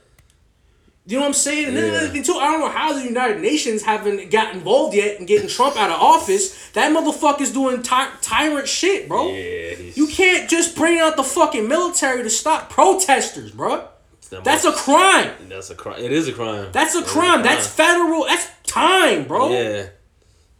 You 1.06 1.16
know 1.16 1.22
what 1.22 1.26
I'm 1.28 1.34
saying? 1.34 1.66
And 1.68 1.76
then 1.76 1.84
Yeah. 1.84 1.90
another 1.98 2.08
thing 2.08 2.22
too, 2.22 2.36
I 2.38 2.50
don't 2.50 2.60
know 2.60 2.68
how 2.68 2.92
the 2.94 3.02
United 3.04 3.40
Nations 3.42 3.82
haven't 3.82 4.30
got 4.30 4.54
involved 4.54 4.94
yet 4.94 5.18
in 5.20 5.26
getting 5.26 5.48
Trump 5.48 5.76
out 5.76 5.90
of 5.90 6.00
office. 6.00 6.54
That 6.72 6.92
motherfucker's 6.92 7.50
doing 7.50 7.82
ty- 7.82 8.08
tyrant 8.22 8.68
shit, 8.68 9.06
bro. 9.08 9.28
yeah, 9.28 9.74
You 9.94 10.06
can't 10.06 10.48
just 10.48 10.74
bring 10.76 10.98
out 11.00 11.16
the 11.16 11.24
fucking 11.24 11.68
military 11.68 12.22
to 12.22 12.30
stop 12.30 12.70
protesters, 12.70 13.50
bro. 13.50 13.84
that 14.30 14.44
That's 14.44 14.64
a 14.64 14.72
crime. 14.72 15.30
that's 15.50 15.68
a 15.68 15.74
crime. 15.74 16.02
It 16.02 16.10
is 16.12 16.26
a 16.28 16.32
crime. 16.32 16.68
That's 16.72 16.94
a 16.94 16.98
It 17.00 17.04
is 17.04 17.10
crime. 17.10 17.42
That's 17.42 17.66
federal. 17.66 18.24
That's 18.24 18.46
time, 18.66 19.24
bro. 19.24 19.50
yeah. 19.50 19.86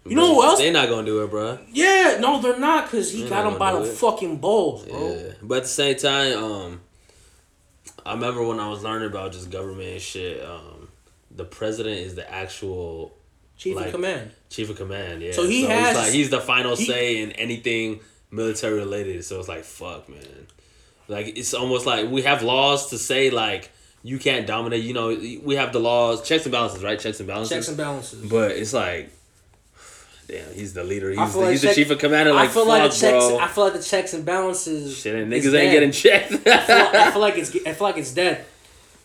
You 0.06 0.16
know 0.16 0.34
who 0.34 0.42
else? 0.44 0.58
They're 0.58 0.72
not 0.72 0.88
gonna 0.88 1.06
do 1.06 1.22
it, 1.24 1.30
bro. 1.30 1.58
Yeah, 1.72 2.18
no, 2.20 2.40
they're 2.42 2.58
not, 2.58 2.90
cause 2.90 3.10
he 3.10 3.20
They're 3.22 3.30
got 3.30 3.50
him 3.52 3.58
by 3.58 3.72
the 3.72 3.82
it. 3.82 3.94
fucking 3.94 4.36
balls, 4.38 4.84
bro. 4.84 5.14
Yeah, 5.14 5.32
but 5.42 5.56
at 5.58 5.62
the 5.62 5.68
same 5.68 5.96
time, 5.96 6.36
um, 6.44 6.80
I 8.04 8.12
remember 8.14 8.42
when 8.42 8.60
I 8.60 8.68
was 8.68 8.82
learning 8.82 9.08
about 9.08 9.32
just 9.32 9.50
government 9.50 9.88
and 9.88 10.00
shit. 10.00 10.44
Um, 10.44 10.88
the 11.30 11.44
president 11.44 11.98
is 11.98 12.14
the 12.14 12.30
actual 12.30 13.16
Chief 13.56 13.76
like, 13.76 13.86
of 13.86 13.92
command. 13.92 14.30
chief 14.50 14.68
of 14.70 14.76
command. 14.76 15.22
Yeah, 15.22 15.32
So 15.32 15.44
he 15.46 15.60
he's 15.60 15.68
has- 15.68 15.96
like 15.96 16.12
he's 16.12 16.28
the 16.30 16.40
final 16.40 16.76
he- 16.76 16.84
say 16.86 17.22
in 17.22 17.32
anything 17.32 18.00
military 18.30 18.74
related. 18.74 19.24
So 19.24 19.38
it's 19.38 19.48
like 19.48 19.64
fuck, 19.64 20.08
man. 20.08 20.46
Like 21.08 21.36
it's 21.38 21.54
almost 21.54 21.86
like 21.86 22.10
we 22.10 22.22
have 22.22 22.42
laws 22.42 22.90
to 22.90 22.98
say 22.98 23.30
like 23.30 23.70
you 24.02 24.18
can't 24.18 24.46
dominate. 24.46 24.82
You 24.84 24.92
know, 24.92 25.08
we 25.42 25.54
have 25.56 25.72
the 25.72 25.80
laws, 25.80 26.26
checks 26.28 26.44
and 26.44 26.52
balances, 26.52 26.82
right? 26.84 26.98
Checks 27.00 27.20
and 27.20 27.26
balances. 27.26 27.56
Checks 27.56 27.68
and 27.68 27.76
balances. 27.78 28.28
But 28.28 28.50
it's 28.52 28.72
like, 28.74 29.10
damn, 30.26 30.52
he's 30.54 30.72
the 30.74 30.84
leader. 30.84 31.10
He's, 31.10 31.32
the, 31.32 31.38
like 31.38 31.50
he's 31.50 31.62
the 31.62 31.74
chief 31.74 31.90
of 31.90 31.98
command. 31.98 32.28
and, 32.28 32.36
Like, 32.36 32.50
I 32.50 32.52
feel 32.52 32.66
like 32.66 32.82
the 32.90 32.96
checks. 32.96 33.26
bro. 33.26 33.38
I 33.38 33.48
feel 33.48 33.64
like 33.64 33.72
the 33.74 33.82
checks 33.82 34.14
and 34.14 34.24
balances. 34.24 34.96
Shit, 34.96 35.14
and 35.14 35.32
niggas 35.32 35.54
ain't 35.54 35.72
getting 35.72 35.92
checked. 35.92 36.32
I 36.32 36.36
feel, 36.38 37.00
I 37.00 37.10
feel 37.10 37.20
like 37.20 37.34
it's. 37.38 37.54
I 37.66 37.72
feel 37.72 37.86
like 37.86 37.96
it's 37.96 38.12
dead. 38.12 38.44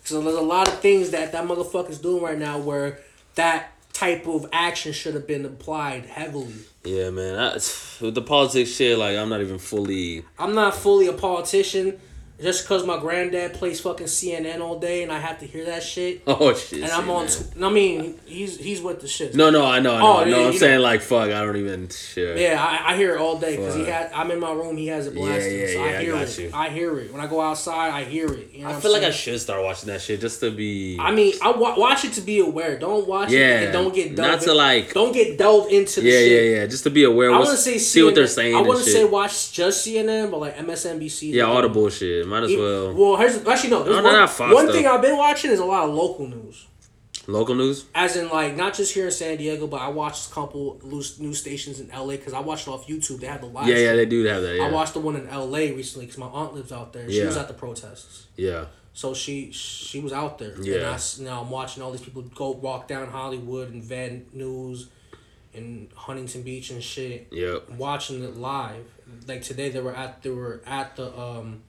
So 0.03 0.21
there's 0.21 0.35
a 0.35 0.41
lot 0.41 0.67
of 0.67 0.79
things 0.79 1.11
that 1.11 1.31
that 1.33 1.45
motherfucker's 1.45 1.99
doing 1.99 2.23
right 2.23 2.37
now 2.37 2.57
where 2.57 2.99
that 3.35 3.71
type 3.93 4.27
of 4.27 4.47
action 4.53 4.93
should 4.93 5.13
have 5.13 5.27
been 5.27 5.45
applied 5.45 6.05
heavily. 6.05 6.53
Yeah, 6.83 7.09
man. 7.09 7.37
I, 7.37 7.53
with 8.01 8.15
the 8.15 8.21
politics 8.21 8.71
shit, 8.71 8.97
like 8.97 9.17
I'm 9.17 9.29
not 9.29 9.41
even 9.41 9.59
fully. 9.59 10.23
I'm 10.37 10.55
not 10.55 10.73
fully 10.75 11.07
a 11.07 11.13
politician, 11.13 11.99
just 12.41 12.63
because 12.63 12.85
my 12.85 12.97
granddad 12.97 13.53
plays 13.53 13.81
fucking 13.81 14.07
CNN 14.07 14.61
all 14.61 14.79
day 14.79 15.03
and 15.03 15.11
I 15.11 15.19
have 15.19 15.39
to 15.39 15.45
hear 15.45 15.65
that 15.65 15.83
shit. 15.83 16.21
Oh 16.27 16.53
shit. 16.53 16.83
And 16.83 16.91
I'm 16.91 17.05
shit, 17.27 17.53
on. 17.55 17.59
man. 17.59 17.69
I 17.69 17.73
mean, 17.73 18.19
he's 18.25 18.57
he's 18.57 18.81
with 18.81 19.01
the 19.01 19.07
shit. 19.07 19.35
No, 19.35 19.49
no, 19.49 19.65
I 19.65 19.79
know, 19.79 19.93
I 19.93 19.99
oh, 19.99 20.01
know. 20.01 20.19
Oh, 20.21 20.23
no, 20.25 20.39
yeah, 20.41 20.47
I'm 20.47 20.53
saying 20.53 20.75
know. 20.77 20.83
like 20.83 21.01
fuck. 21.01 21.29
I 21.29 21.41
don't 21.43 21.57
even. 21.57 21.89
Sure. 21.89 22.37
Yeah, 22.37 22.57
I, 22.63 22.93
I 22.93 22.95
hear 22.97 23.15
it 23.15 23.19
all 23.19 23.37
day 23.39 23.57
because 23.57 23.75
he 23.75 23.85
had. 23.85 24.11
I'm 24.13 24.31
in 24.31 24.39
my 24.39 24.51
room. 24.53 24.77
He 24.77 24.87
has 24.87 25.07
it 25.07 25.13
Yeah, 25.15 25.19
blasted. 25.21 25.59
yeah, 25.59 25.67
so 25.67 25.73
yeah, 25.73 25.79
I 25.79 25.97
I 25.97 26.01
hear 26.03 26.11
got 26.13 26.21
it. 26.27 26.37
you. 26.39 26.51
I 26.53 26.69
hear 26.69 26.99
it 26.99 27.11
when 27.11 27.21
I 27.21 27.27
go 27.27 27.41
outside. 27.41 27.89
I 27.91 28.03
hear 28.05 28.27
it. 28.31 28.51
You 28.53 28.63
know 28.63 28.69
I 28.69 28.79
feel 28.79 28.95
I'm 28.95 29.01
like 29.01 29.09
I 29.09 29.11
should 29.11 29.39
start 29.41 29.63
watching 29.63 29.87
that 29.87 30.01
shit 30.01 30.21
just 30.21 30.39
to 30.41 30.51
be. 30.51 30.97
I 30.99 31.11
mean, 31.11 31.33
I 31.41 31.51
wa- 31.51 31.77
watch 31.77 32.05
it 32.05 32.13
to 32.13 32.21
be 32.21 32.39
aware. 32.39 32.77
Don't 32.79 33.07
watch 33.07 33.31
it 33.31 33.39
Yeah, 33.39 33.61
and 33.63 33.73
don't 33.73 33.93
get 33.93 34.15
not 34.17 34.41
to, 34.41 34.51
in- 34.51 34.57
like- 34.57 34.93
Don't 34.93 35.11
get 35.13 35.37
delved 35.37 35.71
into 35.71 36.01
the 36.01 36.07
yeah, 36.09 36.19
shit. 36.19 36.31
yeah, 36.51 36.59
yeah. 36.59 36.65
Just 36.67 36.83
to 36.85 36.89
be 36.89 37.03
aware. 37.03 37.31
I 37.31 37.39
want 37.39 37.49
to 37.51 37.57
say 37.57 37.77
see 37.79 38.01
what 38.03 38.15
they're 38.15 38.27
saying. 38.27 38.55
I 38.55 38.59
and 38.59 38.67
wouldn't 38.67 38.85
say 38.85 39.03
watch 39.03 39.51
just 39.51 39.85
CNN, 39.85 40.31
but 40.31 40.39
like 40.39 40.57
MSNBC. 40.57 41.33
Yeah, 41.33 41.43
all 41.43 41.61
the 41.61 41.69
bullshit. 41.69 42.28
Might 42.29 42.43
as 42.43 42.55
well. 42.55 42.93
Well, 42.93 43.17
here's 43.17 43.37
actually 43.45 43.69
no. 43.71 43.83
There's 43.83 43.95
No, 43.97 44.03
one, 44.03 44.13
not 44.13 44.29
Fox, 44.29 44.53
one 44.53 44.65
though. 44.67 44.71
thing 44.73 44.87
I've 44.87 45.01
been 45.01 45.17
watching 45.17 45.51
is 45.51 45.59
a 45.59 45.65
lot 45.65 45.87
of 45.89 45.95
local 45.95 46.27
news. 46.27 46.65
Local 47.27 47.53
news. 47.53 47.85
As 47.93 48.15
in, 48.15 48.27
like, 48.29 48.55
not 48.55 48.73
just 48.73 48.93
here 48.93 49.05
in 49.05 49.11
San 49.11 49.37
Diego, 49.37 49.67
but 49.67 49.81
I 49.81 49.89
watched 49.89 50.31
a 50.31 50.33
couple 50.33 50.79
loose 50.81 51.19
news 51.19 51.39
stations 51.39 51.79
in 51.79 51.89
LA 51.89 52.11
because 52.15 52.33
I 52.33 52.39
watched 52.39 52.67
it 52.67 52.71
off 52.71 52.87
YouTube. 52.87 53.19
They 53.19 53.27
had 53.27 53.41
the 53.41 53.45
live. 53.47 53.67
Yeah, 53.67 53.75
yeah, 53.77 53.95
they 53.95 54.07
do 54.07 54.23
have 54.25 54.41
that. 54.41 54.55
Yeah, 54.55 54.63
I 54.63 54.71
watched 54.71 54.93
the 54.95 54.99
one 54.99 55.15
in 55.15 55.27
LA 55.29 55.73
recently 55.75 56.05
because 56.07 56.17
my 56.17 56.25
aunt 56.27 56.55
lives 56.55 56.71
out 56.71 56.91
there. 56.93 57.07
She 57.09 57.19
Yeah. 57.19 57.25
was 57.25 57.37
at 57.37 57.47
the 57.47 57.53
protests. 57.53 58.25
yeah, 58.35 58.65
So 58.93 59.13
she 59.13 59.51
she 59.51 59.99
was 59.99 60.11
out 60.11 60.39
there. 60.39 60.53
And 60.53 60.65
Yeah. 60.65 60.89
I, 60.89 60.93
s- 60.95 61.19
now 61.19 61.41
I'm 61.41 61.51
watching 61.51 61.83
all 61.83 61.91
these 61.91 62.01
people 62.01 62.23
go 62.23 62.49
walk 62.49 62.87
down 62.87 63.07
Hollywood 63.09 63.71
and 63.71 63.83
Van 63.83 64.25
Nuys 64.35 64.87
and 65.53 65.89
Huntington 65.95 66.41
Beach 66.41 66.71
and 66.71 66.83
shit. 66.83 67.27
yep. 67.31 67.69
Watching 67.69 68.23
it 68.23 68.37
live. 68.37 68.85
Like 69.27 69.43
today 69.43 69.69
they 69.69 69.81
were 69.81 69.95
at 69.95 70.23
they 70.23 70.31
were 70.31 70.61
at 70.65 70.95
the 70.95 71.15
um 71.17 71.61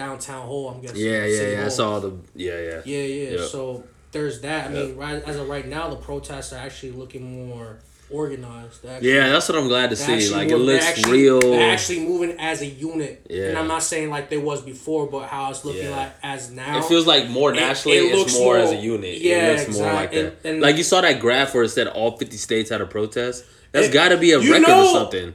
downtown 0.00 0.46
hall, 0.46 0.68
I'm 0.68 0.80
guessing. 0.82 0.98
Yeah, 0.98 1.24
yeah, 1.24 1.48
yeah. 1.48 1.58
I 1.58 1.60
Hall. 1.62 1.70
saw 1.70 1.98
the. 1.98 2.12
Yeah, 2.36 2.60
yeah. 2.60 2.80
Yeah, 2.84 2.98
yeah. 3.02 3.30
Yep. 3.38 3.40
So 3.48 3.82
there's 4.12 4.40
that. 4.42 4.70
I 4.70 4.74
Yep. 4.74 4.86
mean, 4.88 4.96
right 4.96 5.22
as 5.26 5.36
of 5.36 5.48
right 5.48 5.66
now, 5.66 5.88
the 5.90 5.96
protests 5.96 6.52
are 6.52 6.58
actually 6.58 6.92
looking 6.92 7.48
more 7.48 7.78
organized. 8.08 8.84
Actually- 8.86 9.12
Yeah, 9.14 9.30
that's 9.30 9.48
what 9.48 9.58
I'm 9.58 9.66
glad 9.68 9.90
to 9.90 9.96
see. 9.96 10.12
Like 10.12 10.20
it 10.22 10.30
moving- 10.30 10.48
they're 10.48 10.58
looks 10.58 10.84
actually- 10.86 11.12
real. 11.22 11.40
They're 11.40 11.72
actually 11.72 12.00
moving 12.00 12.36
as 12.38 12.60
a 12.60 12.66
unit. 12.66 13.26
Yeah. 13.28 13.46
And 13.46 13.58
I'm 13.58 13.66
not 13.66 13.82
saying 13.82 14.10
like 14.10 14.30
there 14.30 14.38
was 14.38 14.60
before, 14.62 15.06
but 15.06 15.26
how 15.26 15.50
it's 15.50 15.64
looking 15.64 15.84
Yeah. 15.86 15.96
like 15.96 16.12
as 16.22 16.50
now. 16.52 16.78
It 16.78 16.84
feels 16.84 17.04
like 17.06 17.28
more 17.28 17.52
nationally. 17.52 17.96
it 17.98 18.04
it's 18.04 18.16
looks 18.18 18.34
more, 18.34 18.44
more- 18.44 18.58
as 18.58 18.70
a 18.70 18.76
unit. 18.76 19.18
yeah, 19.18 19.52
it 19.52 19.66
looks 19.66 19.78
more 19.78 19.92
like 19.92 20.12
that. 20.12 20.18
and- 20.20 20.32
and- 20.44 20.60
like 20.62 20.76
you 20.76 20.84
saw 20.84 21.00
that 21.00 21.18
graph 21.20 21.52
where 21.54 21.64
it 21.64 21.70
said 21.70 21.88
all 21.88 22.16
50 22.16 22.36
states 22.36 22.70
had 22.70 22.80
a 22.80 22.86
protest. 22.86 23.44
That's 23.72 23.88
got 23.88 24.10
to 24.10 24.16
be 24.18 24.30
a 24.32 24.38
record 24.38 24.68
know- 24.68 24.86
or 24.88 24.92
something. 24.92 25.34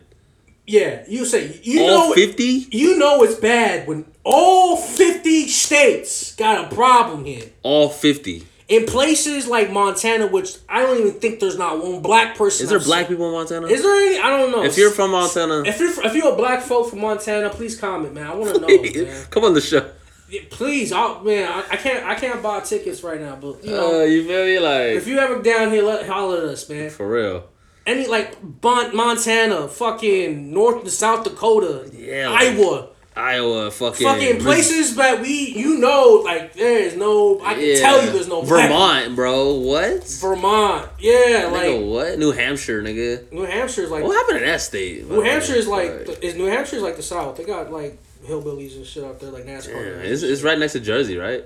Yeah, 0.71 1.03
you 1.07 1.25
say 1.25 1.59
you 1.63 1.81
all 1.81 2.09
know 2.09 2.13
50? 2.13 2.67
you 2.71 2.97
know 2.97 3.23
it's 3.23 3.35
bad 3.35 3.87
when 3.87 4.05
all 4.23 4.77
50 4.77 5.47
states 5.47 6.35
got 6.35 6.65
a 6.71 6.75
problem 6.75 7.25
here. 7.25 7.49
All 7.63 7.89
50. 7.89 8.43
In 8.67 8.85
places 8.85 9.47
like 9.47 9.69
Montana, 9.69 10.27
which 10.27 10.57
I 10.69 10.81
don't 10.81 10.97
even 10.99 11.19
think 11.19 11.41
there's 11.41 11.57
not 11.57 11.83
one 11.83 12.01
black 12.01 12.37
person. 12.37 12.63
Is 12.63 12.69
there 12.69 12.79
I've 12.79 12.85
black 12.85 13.07
seen. 13.07 13.17
people 13.17 13.27
in 13.27 13.33
Montana? 13.33 13.67
Is 13.67 13.81
there 13.83 13.93
any? 13.93 14.19
I 14.19 14.29
don't 14.29 14.49
know. 14.51 14.63
if 14.63 14.77
you're 14.77 14.91
from 14.91 15.11
Montana, 15.11 15.63
if 15.65 15.77
you're 15.79 16.05
if 16.05 16.15
you're 16.15 16.31
a 16.31 16.35
black 16.37 16.61
folk 16.63 16.89
from 16.89 16.99
Montana, 16.99 17.49
please 17.49 17.77
comment, 17.77 18.13
man. 18.13 18.27
I 18.27 18.33
want 18.33 18.55
to 18.55 18.61
know, 18.61 18.67
man. 18.81 19.25
come 19.29 19.43
on 19.43 19.53
the 19.53 19.61
show. 19.61 19.89
Yeah, 20.29 20.41
Please, 20.49 20.93
I'll, 20.93 21.21
man. 21.21 21.51
I, 21.51 21.73
I 21.73 21.75
can't 21.75 22.05
I 22.05 22.15
can't 22.15 22.41
buy 22.41 22.61
tickets 22.61 23.03
right 23.03 23.19
now, 23.19 23.35
but 23.35 23.61
you 23.65 23.71
know, 23.71 23.99
Uh, 23.99 24.03
you 24.05 24.25
feel 24.25 24.45
me? 24.45 24.59
Like, 24.59 24.95
if 24.95 25.05
you 25.05 25.19
ever 25.19 25.41
down 25.41 25.71
here, 25.71 25.83
let 25.83 26.07
holler 26.07 26.37
at 26.37 26.43
us, 26.45 26.69
man. 26.69 26.89
for 26.91 27.05
real. 27.09 27.49
Any 27.85 28.07
like 28.07 28.37
Bon- 28.41 28.95
Montana, 28.95 29.67
fucking 29.67 30.53
North 30.53 30.83
to 30.83 30.91
South 30.91 31.23
Dakota, 31.23 31.89
Yeah, 31.93 32.29
like- 32.29 32.49
Iowa, 32.55 32.87
Iowa, 33.15 33.71
fucking. 33.71 34.05
fucking 34.07 34.39
places 34.39 34.95
that 34.95 35.19
we 35.19 35.53
you 35.55 35.77
know 35.79 36.21
like 36.23 36.53
there 36.53 36.77
is 36.79 36.95
no. 36.95 37.41
I 37.43 37.55
can 37.55 37.63
Yeah. 37.65 37.79
tell 37.79 38.05
you 38.05 38.11
there's 38.11 38.27
no 38.27 38.41
Vermont, 38.43 39.15
bro. 39.15 39.55
What? 39.55 40.03
Vermont, 40.07 40.87
yeah, 40.99 41.49
nigga, 41.49 41.51
like 41.51 41.85
what? 42.09 42.19
New 42.19 42.31
Hampshire, 42.31 42.81
nigga. 42.83 43.31
New 43.31 43.45
Hampshire's 43.45 43.89
like 43.89 44.03
What 44.03 44.15
happened 44.15 44.37
in 44.37 44.45
that 44.45 44.61
state? 44.61 45.09
New 45.09 45.21
Hampshire 45.21 45.55
is 45.55 45.67
like 45.67 46.05
the, 46.05 46.25
is 46.25 46.35
New 46.35 46.45
Hampshire 46.45 46.77
is 46.77 46.83
like 46.83 46.95
the 46.97 47.03
South. 47.03 47.35
They 47.35 47.43
got 47.43 47.71
like 47.71 47.97
hillbillies 48.27 48.75
and 48.75 48.85
shit 48.85 49.03
out 49.03 49.19
there, 49.19 49.31
like 49.31 49.45
NASCAR. 49.47 49.73
Yeah, 49.73 50.09
it's, 50.11 50.21
it's 50.21 50.43
right 50.43 50.57
next 50.57 50.73
to 50.73 50.79
Jersey, 50.79 51.17
right? 51.17 51.43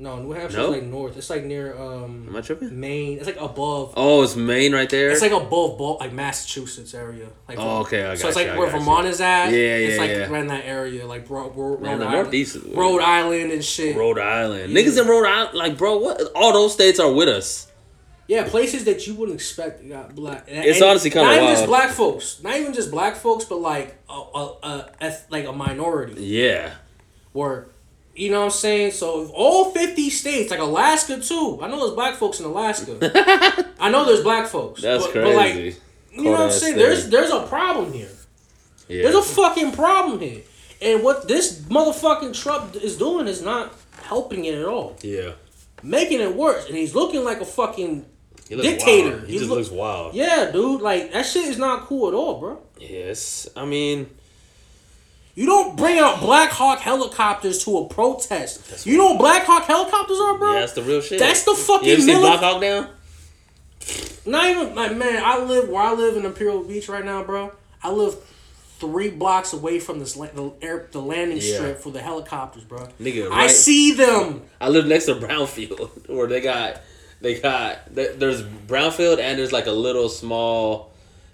No, 0.00 0.18
New 0.18 0.30
Hampshire's 0.32 0.56
No? 0.56 0.70
like 0.70 0.82
north. 0.82 1.16
It's 1.16 1.30
like 1.30 1.44
near 1.44 1.76
um 1.78 2.26
Am 2.28 2.34
I 2.36 2.40
tripping? 2.40 2.80
Maine. 2.80 3.18
It's 3.18 3.26
like 3.26 3.36
above. 3.40 3.92
Oh, 3.96 4.22
it's 4.22 4.34
Maine 4.34 4.72
right 4.72 4.88
there. 4.90 5.10
It's 5.10 5.20
like 5.22 5.30
above 5.32 5.78
like 6.00 6.12
Massachusetts 6.12 6.94
area. 6.94 7.28
Like 7.48 7.58
Oh, 7.60 7.80
okay, 7.82 8.04
I 8.04 8.14
so 8.14 8.28
it's 8.28 8.36
you, 8.36 8.42
like 8.44 8.52
I 8.52 8.58
where 8.58 8.66
got 8.68 8.74
you. 8.74 8.80
Vermont 8.80 9.06
is 9.06 9.20
at. 9.20 9.50
Yeah, 9.50 9.56
It's 9.58 9.94
yeah, 9.96 10.00
like 10.00 10.10
yeah. 10.10 10.30
around 10.30 10.46
that 10.48 10.64
area, 10.64 11.06
like 11.06 11.28
Ro- 11.30 11.50
Ro- 11.50 11.68
Rhode 11.76 11.80
Man, 11.82 12.00
Island, 12.02 12.12
Northeast. 12.12 12.56
Rhode 12.74 13.02
Island 13.02 13.52
and 13.52 13.64
shit. 13.64 13.94
Rhode 13.96 14.18
Island. 14.18 14.72
Yeah. 14.72 14.80
Niggas 14.82 15.00
in 15.00 15.06
Rhode 15.06 15.26
Island, 15.26 15.56
like, 15.58 15.76
bro, 15.78 15.98
what? 15.98 16.20
All 16.34 16.52
those 16.52 16.72
states 16.72 16.98
are 16.98 17.12
with 17.12 17.28
us. 17.28 17.66
Yeah, 18.26 18.48
places 18.48 18.84
that 18.84 19.06
you 19.08 19.14
wouldn't 19.14 19.34
expect 19.34 19.86
got 19.88 20.14
black. 20.14 20.44
It's 20.46 20.78
and 20.80 20.88
honestly 20.88 21.10
kinda 21.10 21.26
not 21.26 21.34
even 21.42 21.48
just 21.48 21.66
black 21.66 21.90
folks. 21.90 22.40
Not 22.42 22.56
even 22.56 22.72
just 22.72 22.90
black 22.90 23.16
folks, 23.16 23.44
but 23.44 23.60
like 23.60 23.96
a, 24.08 24.12
a, 24.12 24.88
a 25.00 25.12
like 25.30 25.46
a 25.46 25.52
minority. 25.52 26.24
Yeah. 26.24 26.74
Or, 27.34 27.68
you 28.14 28.30
know 28.30 28.40
what 28.40 28.44
I'm 28.46 28.50
saying? 28.50 28.92
So 28.92 29.30
all 29.34 29.70
50 29.72 30.10
states, 30.10 30.50
like 30.50 30.60
Alaska 30.60 31.20
too. 31.20 31.58
I 31.62 31.68
know 31.68 31.78
there's 31.80 31.94
black 31.94 32.14
folks 32.16 32.40
in 32.40 32.46
Alaska. 32.46 32.96
I 33.80 33.90
know 33.90 34.04
there's 34.04 34.22
black 34.22 34.46
folks. 34.48 34.82
That's 34.82 35.04
but, 35.04 35.12
crazy. 35.12 35.30
But 35.30 35.36
like, 35.36 35.54
you 36.12 36.24
know 36.24 36.30
what 36.32 36.40
I'm 36.40 36.50
saying? 36.50 36.74
thing. 36.74 36.82
There's 36.82 37.08
there's 37.08 37.30
a 37.30 37.46
problem 37.46 37.92
here. 37.92 38.10
yeah. 38.88 39.02
There's 39.04 39.14
a 39.14 39.22
fucking 39.22 39.72
problem 39.72 40.20
here. 40.20 40.42
And 40.82 41.02
what 41.02 41.28
this 41.28 41.60
motherfucking 41.60 42.34
Trump 42.34 42.74
is 42.76 42.96
doing 42.96 43.26
is 43.28 43.42
not 43.42 43.74
helping 44.02 44.44
it 44.46 44.54
at 44.54 44.64
all. 44.66 44.96
yeah. 45.02 45.32
Making 45.82 46.20
it 46.20 46.34
worse. 46.34 46.66
And 46.66 46.76
he's 46.76 46.94
looking 46.94 47.24
like 47.24 47.40
a 47.40 47.44
fucking 47.46 48.04
He 48.48 48.56
Dictator. 48.56 49.10
Wild. 49.16 49.26
He 49.26 49.32
He 49.32 49.38
just 49.38 49.48
look- 49.48 49.58
looks 49.60 49.70
wild. 49.70 50.14
Yeah, 50.14 50.50
dude, 50.52 50.82
like 50.82 51.12
that 51.12 51.24
shit 51.24 51.46
is 51.46 51.56
not 51.58 51.86
cool 51.86 52.08
at 52.08 52.14
all, 52.14 52.38
bro. 52.40 52.58
Yes. 52.78 53.48
I 53.56 53.64
mean, 53.64 54.10
You 55.34 55.46
don't 55.46 55.76
bring 55.76 55.98
out 55.98 56.20
Black 56.20 56.50
Hawk 56.50 56.80
helicopters 56.80 57.64
to 57.64 57.78
a 57.78 57.88
protest. 57.88 58.86
you 58.86 58.98
know 58.98 59.10
what 59.10 59.18
Black 59.18 59.44
Hawk 59.44 59.64
helicopters 59.64 60.18
are, 60.18 60.38
bro? 60.38 60.54
yeah, 60.54 60.60
that's 60.60 60.72
the 60.72 60.82
real 60.82 61.00
shit. 61.00 61.18
That's 61.18 61.44
the 61.44 61.54
fucking 61.54 61.88
You 61.88 61.94
ever 61.94 62.20
Black 62.20 62.40
Hawk 62.40 62.60
Down? 62.60 62.88
Not 64.26 64.48
even 64.50 64.74
like 64.74 64.96
man, 64.96 65.22
I 65.24 65.38
live 65.38 65.68
where 65.68 65.82
I 65.82 65.92
live 65.94 66.16
in 66.16 66.24
Imperial 66.26 66.62
Beach 66.62 66.88
right 66.88 67.04
now, 67.04 67.22
bro. 67.24 67.52
I 67.82 67.90
live 67.90 68.16
three 68.78 69.10
blocks 69.10 69.52
away 69.52 69.78
from 69.78 69.98
this 69.98 70.14
the 70.14 70.52
air 70.62 70.88
the 70.90 71.00
landing 71.00 71.38
Yeah. 71.40 71.54
strip 71.54 71.78
for 71.80 71.90
the 71.90 72.00
helicopters, 72.00 72.64
bro. 72.64 72.88
Nigga, 73.00 73.30
I 73.30 73.46
see 73.46 73.92
them. 73.92 74.42
I 74.60 74.68
live 74.68 74.86
next 74.86 75.06
to 75.06 75.14
Brownfield, 75.14 76.08
where 76.14 76.26
they 76.26 76.40
got, 76.40 76.80
they 77.20 77.38
got, 77.40 77.94
there's 77.94 78.42
Brownfield 78.42 79.18
and 79.20 79.38
there's 79.38 79.52
like 79.52 79.66
a 79.66 79.72
little 79.72 80.08
small, 80.08 80.89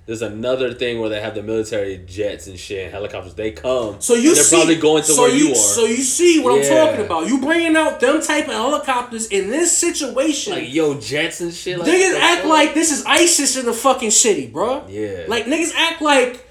there's 0.06 0.22
another 0.22 0.72
thing 0.72 1.00
where 1.00 1.08
they 1.10 1.20
have 1.20 1.34
the 1.34 1.42
military 1.42 1.98
jets 1.98 2.46
and 2.46 2.58
shit, 2.58 2.84
and 2.84 2.92
helicopters. 2.92 3.34
They 3.34 3.50
come, 3.50 4.00
So 4.00 4.14
you 4.14 4.34
they're 4.34 4.44
see, 4.44 4.56
probably 4.56 4.76
going 4.76 5.02
to 5.02 5.12
so 5.12 5.22
where 5.22 5.32
you, 5.32 5.46
you 5.46 5.50
are. 5.50 5.56
So 5.56 5.84
you 5.84 5.96
see 5.96 6.40
what 6.40 6.54
Yeah. 6.64 6.70
I'm 6.84 6.88
talking 6.88 7.04
about? 7.06 7.26
You 7.26 7.40
bringing 7.40 7.76
out 7.76 7.98
them 7.98 8.22
type 8.22 8.46
of 8.46 8.52
helicopters 8.54 9.26
in 9.28 9.50
this 9.50 9.76
situation. 9.76 10.52
like 10.52 10.72
yo 10.72 10.98
jets 11.00 11.40
and 11.40 11.52
shit. 11.52 11.78
Like 11.78 11.88
niggas 11.88 12.20
act 12.20 12.40
fuck? 12.42 12.50
like 12.50 12.74
this 12.74 12.92
is 12.92 13.04
ISIS 13.04 13.56
in 13.56 13.66
the 13.66 13.72
fucking 13.72 14.12
city, 14.12 14.46
bro. 14.46 14.86
Yeah. 14.88 15.24
Like 15.26 15.46
niggas 15.46 15.74
act 15.74 16.00
like 16.00 16.46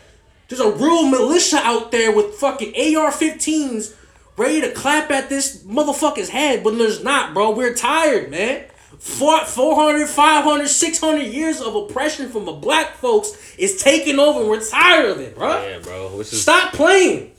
there's 0.49 0.59
a 0.61 0.71
real 0.71 1.07
militia 1.07 1.57
out 1.63 1.91
there 1.91 2.11
with 2.15 2.35
fucking 2.35 2.73
AR-15s 2.75 3.95
ready 4.37 4.59
to 4.61 4.71
clap 4.71 5.09
at 5.11 5.29
this 5.29 5.63
motherfucker's 5.63 6.29
head, 6.29 6.61
but 6.63 6.77
there's 6.77 7.01
not, 7.03 7.33
bro. 7.33 7.51
We're 7.51 7.73
tired, 7.73 8.29
man. 8.29 8.65
Four, 8.99 9.39
400, 9.45 10.08
500, 10.08 10.67
600 10.67 11.21
years 11.23 11.62
of 11.62 11.75
oppression 11.75 12.29
from 12.29 12.45
the 12.45 12.51
black 12.53 12.95
folks 12.95 13.55
is 13.58 13.81
taking 13.81 14.19
over 14.19 14.41
and 14.41 14.49
we're 14.49 14.65
tired 14.65 15.10
of 15.12 15.19
it, 15.19 15.36
bro. 15.36 15.62
yeah, 15.67 15.79
bro. 15.79 16.10
Which 16.17 16.31
is 16.34 16.41
Stop 16.41 16.73
playing. 16.73 17.31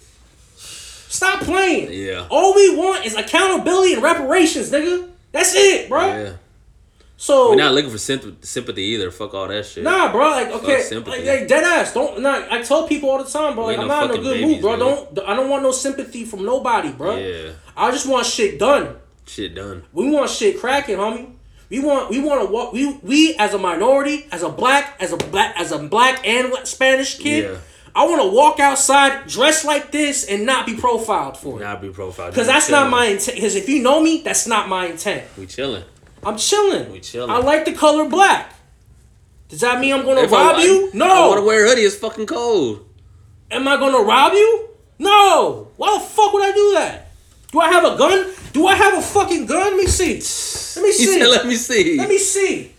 Stop 0.57 1.41
playing. 1.43 1.89
Yeah. 1.93 2.27
All 2.31 2.55
we 2.55 2.77
want 2.77 3.07
is 3.07 3.15
accountability 3.17 3.95
and 3.95 4.03
reparations, 4.03 4.71
nigga. 4.71 5.09
That's 5.33 5.55
it, 5.55 5.89
bro. 5.89 6.07
yeah. 6.07 6.33
So 7.19 7.51
We're 7.51 7.57
not 7.57 7.73
looking 7.73 7.91
for 7.91 7.97
symp- 7.99 8.45
sympathy 8.45 8.83
either. 8.83 9.11
Fuck 9.11 9.33
all 9.33 9.49
that 9.49 9.65
shit. 9.65 9.83
Nah, 9.85 10.13
bro. 10.13 10.31
Like, 10.33 10.49
okay, 10.49 10.87
like, 10.95 11.07
like 11.07 11.49
dead 11.49 11.65
ass. 11.65 11.95
Don't. 11.95 12.21
Nah, 12.21 12.47
I 12.51 12.61
tell 12.61 12.87
people 12.87 13.09
all 13.09 13.25
the 13.25 13.31
time, 13.31 13.55
bro. 13.55 13.65
Like, 13.67 13.79
I'm 13.79 13.89
no 13.89 13.95
not 14.01 14.11
in 14.11 14.21
a 14.21 14.23
good 14.23 14.35
babies, 14.35 14.47
mood, 14.57 14.61
bro. 14.61 14.73
nigga. 14.73 15.15
Don't. 15.15 15.27
I 15.29 15.35
don't 15.35 15.49
want 15.49 15.63
no 15.63 15.73
sympathy 15.73 16.27
from 16.27 16.45
nobody, 16.45 16.93
bro. 16.93 17.17
Yeah. 17.17 17.53
I 17.75 17.91
just 17.91 18.07
want 18.07 18.27
shit 18.27 18.59
done. 18.59 18.97
Shit 19.27 19.55
done. 19.55 19.85
We 19.95 20.11
want 20.11 20.29
shit 20.29 20.61
cracking, 20.61 20.99
homie. 20.99 21.33
We 21.69 21.81
want. 21.81 22.11
We 22.11 22.21
want 22.21 22.47
to 22.47 22.53
walk. 22.53 22.73
We 22.73 22.95
we 23.03 23.35
as 23.37 23.55
a 23.55 23.59
minority, 23.59 24.27
as 24.31 24.43
a 24.43 24.49
black, 24.49 24.97
as 25.01 25.13
a 25.13 25.17
black, 25.17 25.55
as 25.59 25.73
a 25.73 25.79
black 25.79 26.27
and 26.27 26.53
Spanish 26.67 27.19
kid. 27.19 27.45
Yeah. 27.45 27.59
I 27.95 28.07
want 28.07 28.21
to 28.23 28.29
walk 28.29 28.61
outside 28.61 29.27
dressed 29.27 29.65
like 29.65 29.91
this 29.91 30.25
and 30.29 30.45
not 30.45 30.67
be 30.67 30.77
profiled 30.77 31.39
for 31.39 31.59
it. 31.59 31.65
Not 31.65 31.81
be 31.81 31.89
profiled. 31.89 32.31
Because 32.33 32.47
that's 32.47 32.69
not 32.69 32.91
my 32.91 33.07
intent. 33.07 33.37
Because 33.37 33.55
if 33.57 33.69
you 33.71 33.83
know 33.83 34.03
me, 34.03 34.21
that's 34.23 34.47
not 34.47 34.69
my 34.69 34.87
intent. 34.87 35.25
We 35.39 35.47
chilling. 35.47 35.83
I'm 36.23 36.37
chilling. 36.37 36.93
We 36.93 37.01
chilling. 37.01 37.31
I 37.31 37.39
like 37.39 37.65
the 37.65 37.73
color 37.73 38.07
black. 38.09 38.53
Does 39.49 39.61
that 39.61 39.81
mean 39.81 39.95
I'm 39.95 40.05
gonna 40.05 40.23
If 40.23 40.33
I 40.33 40.45
rob 40.45 40.57
like- 40.57 40.67
you? 40.67 40.91
No. 40.93 41.07
I 41.07 41.29
want 41.29 41.41
to 41.41 41.47
wear 41.47 41.65
a 41.65 41.69
hoodie. 41.69 41.83
It's 41.83 41.97
fucking 41.97 42.27
cold. 42.27 42.87
Am 43.51 43.67
I 43.67 43.77
gonna 43.77 44.03
rob 44.03 44.33
you? 44.35 44.69
No. 44.99 45.69
Why 45.77 45.95
the 45.99 46.05
fuck 46.05 46.33
would 46.35 46.43
I 46.45 46.53
do 46.53 46.73
that? 46.75 47.13
Do 47.53 47.61
I 47.61 47.69
have 47.71 47.85
a 47.85 47.97
gun? 47.97 48.27
Do 48.57 48.67
I 48.67 48.75
have 48.75 48.95
a 48.97 49.03
fucking 49.03 49.45
gun? 49.45 49.73
Let 49.73 49.77
me 49.77 49.87
see. 49.87 50.15
Let 50.81 50.83
me 50.87 50.93
He 50.97 51.05
see. 51.05 51.19
said, 51.21 51.29
"Let 51.29 51.47
me 51.47 51.57
see." 51.57 51.99
Let 51.99 52.09
me 52.09 52.17
see. 52.19 52.73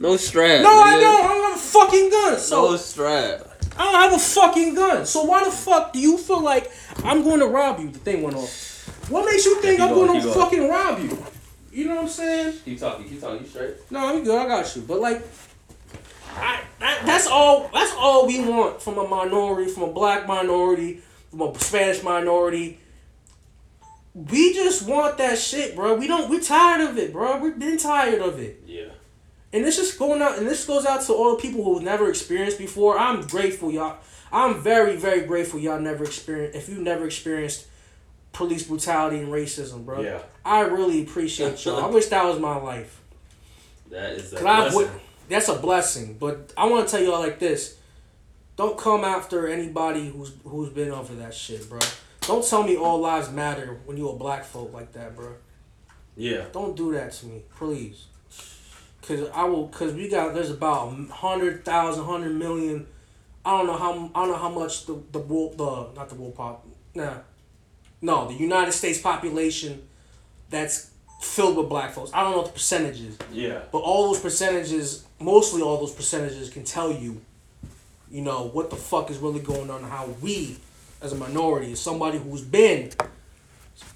no 0.00 0.16
strap. 0.16 0.62
No, 0.62 0.68
I 0.82 0.98
don't. 0.98 1.24
I 1.24 1.28
don't 1.28 1.50
have 1.52 1.56
a 1.56 1.62
fucking 1.78 2.10
gun. 2.10 2.38
So 2.38 2.70
No 2.72 2.76
strap. 2.76 3.46
I 3.78 3.84
don't 3.84 4.00
have 4.02 4.12
a 4.14 4.18
fucking 4.18 4.74
gun. 4.74 5.06
So 5.06 5.22
why 5.22 5.44
the 5.44 5.52
fuck 5.52 5.92
do 5.92 6.00
you 6.00 6.18
feel 6.18 6.42
like 6.42 6.68
I'm 7.04 7.22
going 7.22 7.38
to 7.38 7.46
rob 7.46 7.78
you? 7.78 7.90
The 7.90 8.00
thing 8.00 8.22
went 8.22 8.36
off. 8.36 8.50
What 9.08 9.24
makes 9.24 9.44
you 9.46 9.54
think 9.62 9.78
keep 9.78 9.86
I'm 9.88 9.94
going, 9.94 10.08
going 10.08 10.20
to 10.20 10.26
keep 10.26 10.34
going. 10.34 10.44
fucking 10.50 10.68
rob 10.68 10.98
you? 10.98 11.24
You 11.72 11.84
know 11.86 11.94
what 11.94 12.02
I'm 12.02 12.08
saying? 12.08 12.54
Keep 12.64 12.80
talking. 12.80 13.08
Keep 13.08 13.20
talking. 13.20 13.42
You 13.44 13.48
straight? 13.48 13.76
No, 13.92 14.00
I'm 14.08 14.24
good. 14.24 14.36
I 14.36 14.48
got 14.48 14.74
you. 14.74 14.82
But 14.82 14.98
like, 14.98 15.22
I, 16.34 16.60
that, 16.80 17.02
that's 17.06 17.28
all. 17.28 17.70
That's 17.72 17.92
all 17.96 18.26
we 18.26 18.40
want 18.44 18.82
from 18.82 18.98
a 18.98 19.06
minority, 19.06 19.70
from 19.70 19.84
a 19.84 19.92
black 19.92 20.26
minority, 20.26 21.02
from 21.30 21.42
a 21.42 21.58
Spanish 21.60 22.02
minority. 22.02 22.79
We 24.14 24.52
just 24.54 24.88
want 24.88 25.18
that 25.18 25.38
shit, 25.38 25.76
bro. 25.76 25.94
We 25.94 26.06
don't. 26.08 26.28
We're 26.28 26.40
tired 26.40 26.88
of 26.88 26.98
it, 26.98 27.12
bro. 27.12 27.38
We've 27.38 27.58
been 27.58 27.78
tired 27.78 28.20
of 28.20 28.40
it. 28.40 28.62
Yeah. 28.66 28.88
And 29.52 29.64
this 29.64 29.78
is 29.78 29.92
going 29.94 30.22
out, 30.22 30.38
and 30.38 30.46
this 30.46 30.64
goes 30.64 30.86
out 30.86 31.02
to 31.02 31.12
all 31.12 31.36
the 31.36 31.42
people 31.42 31.64
who've 31.64 31.82
never 31.82 32.08
experienced 32.08 32.58
before. 32.58 32.98
I'm 32.98 33.26
grateful, 33.26 33.70
y'all. 33.70 33.98
I'm 34.32 34.60
very, 34.60 34.96
very 34.96 35.22
grateful 35.22 35.58
y'all 35.58 35.80
never 35.80 36.04
experienced. 36.04 36.56
If 36.56 36.68
you 36.68 36.80
never 36.82 37.04
experienced 37.04 37.66
police 38.32 38.64
brutality 38.64 39.18
and 39.18 39.28
racism, 39.28 39.84
bro. 39.84 40.00
Yeah. 40.00 40.22
I 40.44 40.60
really 40.62 41.02
appreciate 41.02 41.64
y'all. 41.64 41.84
I 41.84 41.86
wish 41.90 42.06
that 42.06 42.24
was 42.24 42.38
my 42.38 42.56
life. 42.56 43.00
That 43.90 44.12
is 44.12 44.32
a 44.32 44.38
blessing. 44.38 44.76
would, 44.76 44.90
that's 45.28 45.48
a 45.48 45.56
blessing. 45.56 46.16
But 46.18 46.52
I 46.56 46.66
want 46.66 46.86
to 46.86 46.96
tell 46.96 47.04
y'all 47.04 47.20
like 47.20 47.38
this: 47.38 47.76
don't 48.56 48.78
come 48.78 49.04
after 49.04 49.48
anybody 49.48 50.08
who's 50.08 50.32
who's 50.44 50.70
been 50.70 50.90
over 50.90 51.14
that 51.16 51.34
shit, 51.34 51.68
bro. 51.68 51.80
Don't 52.30 52.46
tell 52.46 52.62
me 52.62 52.76
all 52.76 53.00
lives 53.00 53.28
matter 53.32 53.80
when 53.86 53.96
you 53.96 54.08
a 54.08 54.14
black 54.14 54.44
folk 54.44 54.72
like 54.72 54.92
that, 54.92 55.16
bro. 55.16 55.34
Yeah. 56.16 56.44
Don't 56.52 56.76
do 56.76 56.92
that 56.92 57.10
to 57.14 57.26
me, 57.26 57.42
please. 57.56 58.04
Cause 59.02 59.28
I 59.34 59.42
will, 59.44 59.66
cause 59.66 59.92
we 59.94 60.08
got 60.08 60.32
there's 60.32 60.52
about 60.52 60.96
hundred 61.10 61.64
thousand, 61.64 62.04
hundred 62.04 62.36
million. 62.36 62.86
I 63.44 63.58
don't 63.58 63.66
know 63.66 63.76
how 63.76 64.10
I 64.14 64.20
don't 64.20 64.28
know 64.30 64.36
how 64.36 64.48
much 64.48 64.86
the 64.86 65.02
the 65.10 65.18
wool 65.18 65.50
the 65.54 65.92
not 65.98 66.08
the 66.08 66.14
wool 66.14 66.30
pop 66.30 66.64
nah, 66.94 67.14
no 68.00 68.28
the 68.28 68.34
United 68.34 68.70
States 68.72 69.00
population 69.00 69.82
that's 70.50 70.90
filled 71.20 71.56
with 71.56 71.68
black 71.68 71.90
folks. 71.90 72.12
I 72.14 72.22
don't 72.22 72.30
know 72.30 72.36
what 72.38 72.46
the 72.46 72.52
percentages, 72.52 73.18
Yeah. 73.32 73.62
but 73.72 73.78
all 73.78 74.06
those 74.06 74.20
percentages, 74.20 75.04
mostly 75.18 75.62
all 75.62 75.78
those 75.78 75.92
percentages, 75.92 76.48
can 76.48 76.62
tell 76.62 76.92
you, 76.92 77.22
you 78.08 78.22
know, 78.22 78.46
what 78.46 78.70
the 78.70 78.76
fuck 78.76 79.10
is 79.10 79.18
really 79.18 79.40
going 79.40 79.68
on. 79.68 79.82
and 79.82 79.90
How 79.90 80.06
we, 80.22 80.58
as 81.02 81.12
a 81.12 81.16
minority, 81.16 81.72
as 81.72 81.80
somebody 81.80 82.18
who's 82.18 82.42
been, 82.42 82.92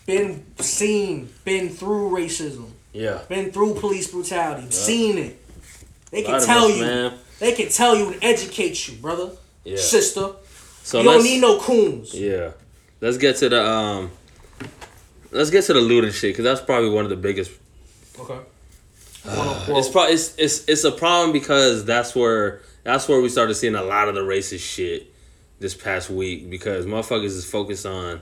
been 0.07 0.45
seen, 0.59 1.29
been 1.45 1.69
through 1.69 2.11
racism, 2.11 2.69
Yeah. 2.93 3.21
been 3.29 3.53
through 3.53 3.75
police 3.75 4.09
brutality, 4.11 4.71
seen 4.71 5.19
it. 5.19 5.41
They 6.11 6.23
can 6.23 6.41
tell 6.41 6.67
us, 6.67 6.77
you. 6.77 6.85
man. 6.85 7.19
They 7.41 7.53
can 7.53 7.69
tell 7.69 7.97
you 7.97 8.13
and 8.13 8.19
educate 8.23 8.89
you, 8.89 8.95
brother, 8.97 9.31
Yeah. 9.65 9.77
sister. 9.77 10.31
So 10.83 10.99
you 10.99 11.05
don't 11.05 11.25
need 11.25 11.41
no 11.41 11.59
coons. 11.59 12.15
Yeah. 12.15 12.53
Let's 13.01 13.17
get 13.19 13.37
to 13.37 13.49
the 13.49 13.63
um. 13.67 14.11
Let's 15.31 15.51
get 15.51 15.65
to 15.65 15.73
the 15.73 15.81
looting 15.81 16.13
shit 16.13 16.33
because 16.33 16.45
that's 16.45 16.61
probably 16.61 16.91
one 16.91 17.05
of 17.05 17.11
the 17.11 17.17
biggest. 17.17 17.51
Okay. 18.19 18.39
It's 19.27 19.89
probably 19.89 20.15
it's, 20.15 20.35
it's 20.37 20.65
it's 20.69 20.85
a 20.85 20.93
problem 20.93 21.33
because 21.33 21.85
that's 21.85 22.15
where 22.15 22.61
that's 22.85 23.09
where 23.09 23.21
we 23.21 23.29
started 23.31 23.55
seeing 23.55 23.75
a 23.75 23.83
lot 23.83 24.09
of 24.09 24.15
the 24.15 24.21
racist 24.21 24.61
shit 24.61 25.13
this 25.61 25.75
past 25.75 26.11
week 26.11 26.51
because 26.51 26.87
motherfuckers 26.87 27.27
is 27.27 27.45
focused 27.49 27.87
on 27.87 28.21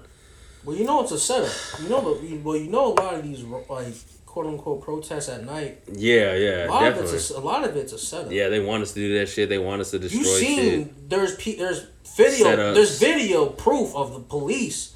Well, 0.65 0.77
you 0.77 0.85
know 0.85 1.03
it's 1.03 1.13
a 1.13 1.19
setup. 1.19 1.53
You 1.83 1.89
know, 1.89 2.01
but 2.03 2.23
well, 2.45 2.57
you 2.57 2.71
know 2.71 2.93
a 2.93 2.95
lot 2.95 3.15
of 3.15 3.23
these 3.23 3.43
like 3.43 3.95
quote 4.27 4.47
unquote 4.47 4.81
protests 4.83 5.29
at 5.29 5.45
night. 5.45 5.83
yeah 5.93 6.35
yeah 6.35 6.67
A 6.67 6.71
lot 6.71 6.81
definitely 6.81 7.11
of 7.11 7.15
it's 7.17 7.31
a, 7.31 7.37
a 7.39 7.41
lot 7.41 7.65
of 7.65 7.77
it's 7.77 7.93
a 7.93 7.99
setup. 7.99 8.33
yeah 8.33 8.49
they 8.49 8.61
want 8.61 8.83
us 8.83 8.93
to 8.95 9.01
do 9.01 9.19
that 9.19 9.29
shit 9.29 9.49
they 9.49 9.59
want 9.59 9.81
us 9.83 9.91
to 9.91 9.99
destroy 9.99 10.21
You 10.21 10.25
seen 10.25 10.85
shit 10.85 11.11
there's 11.11 11.35
pe- 11.37 11.57
there's 11.57 11.87
video 12.17 12.47
Setups. 12.47 12.75
there's 12.75 12.99
video 12.99 13.47
proof 13.47 13.95
of 13.95 14.15
the 14.15 14.21
police 14.21 14.95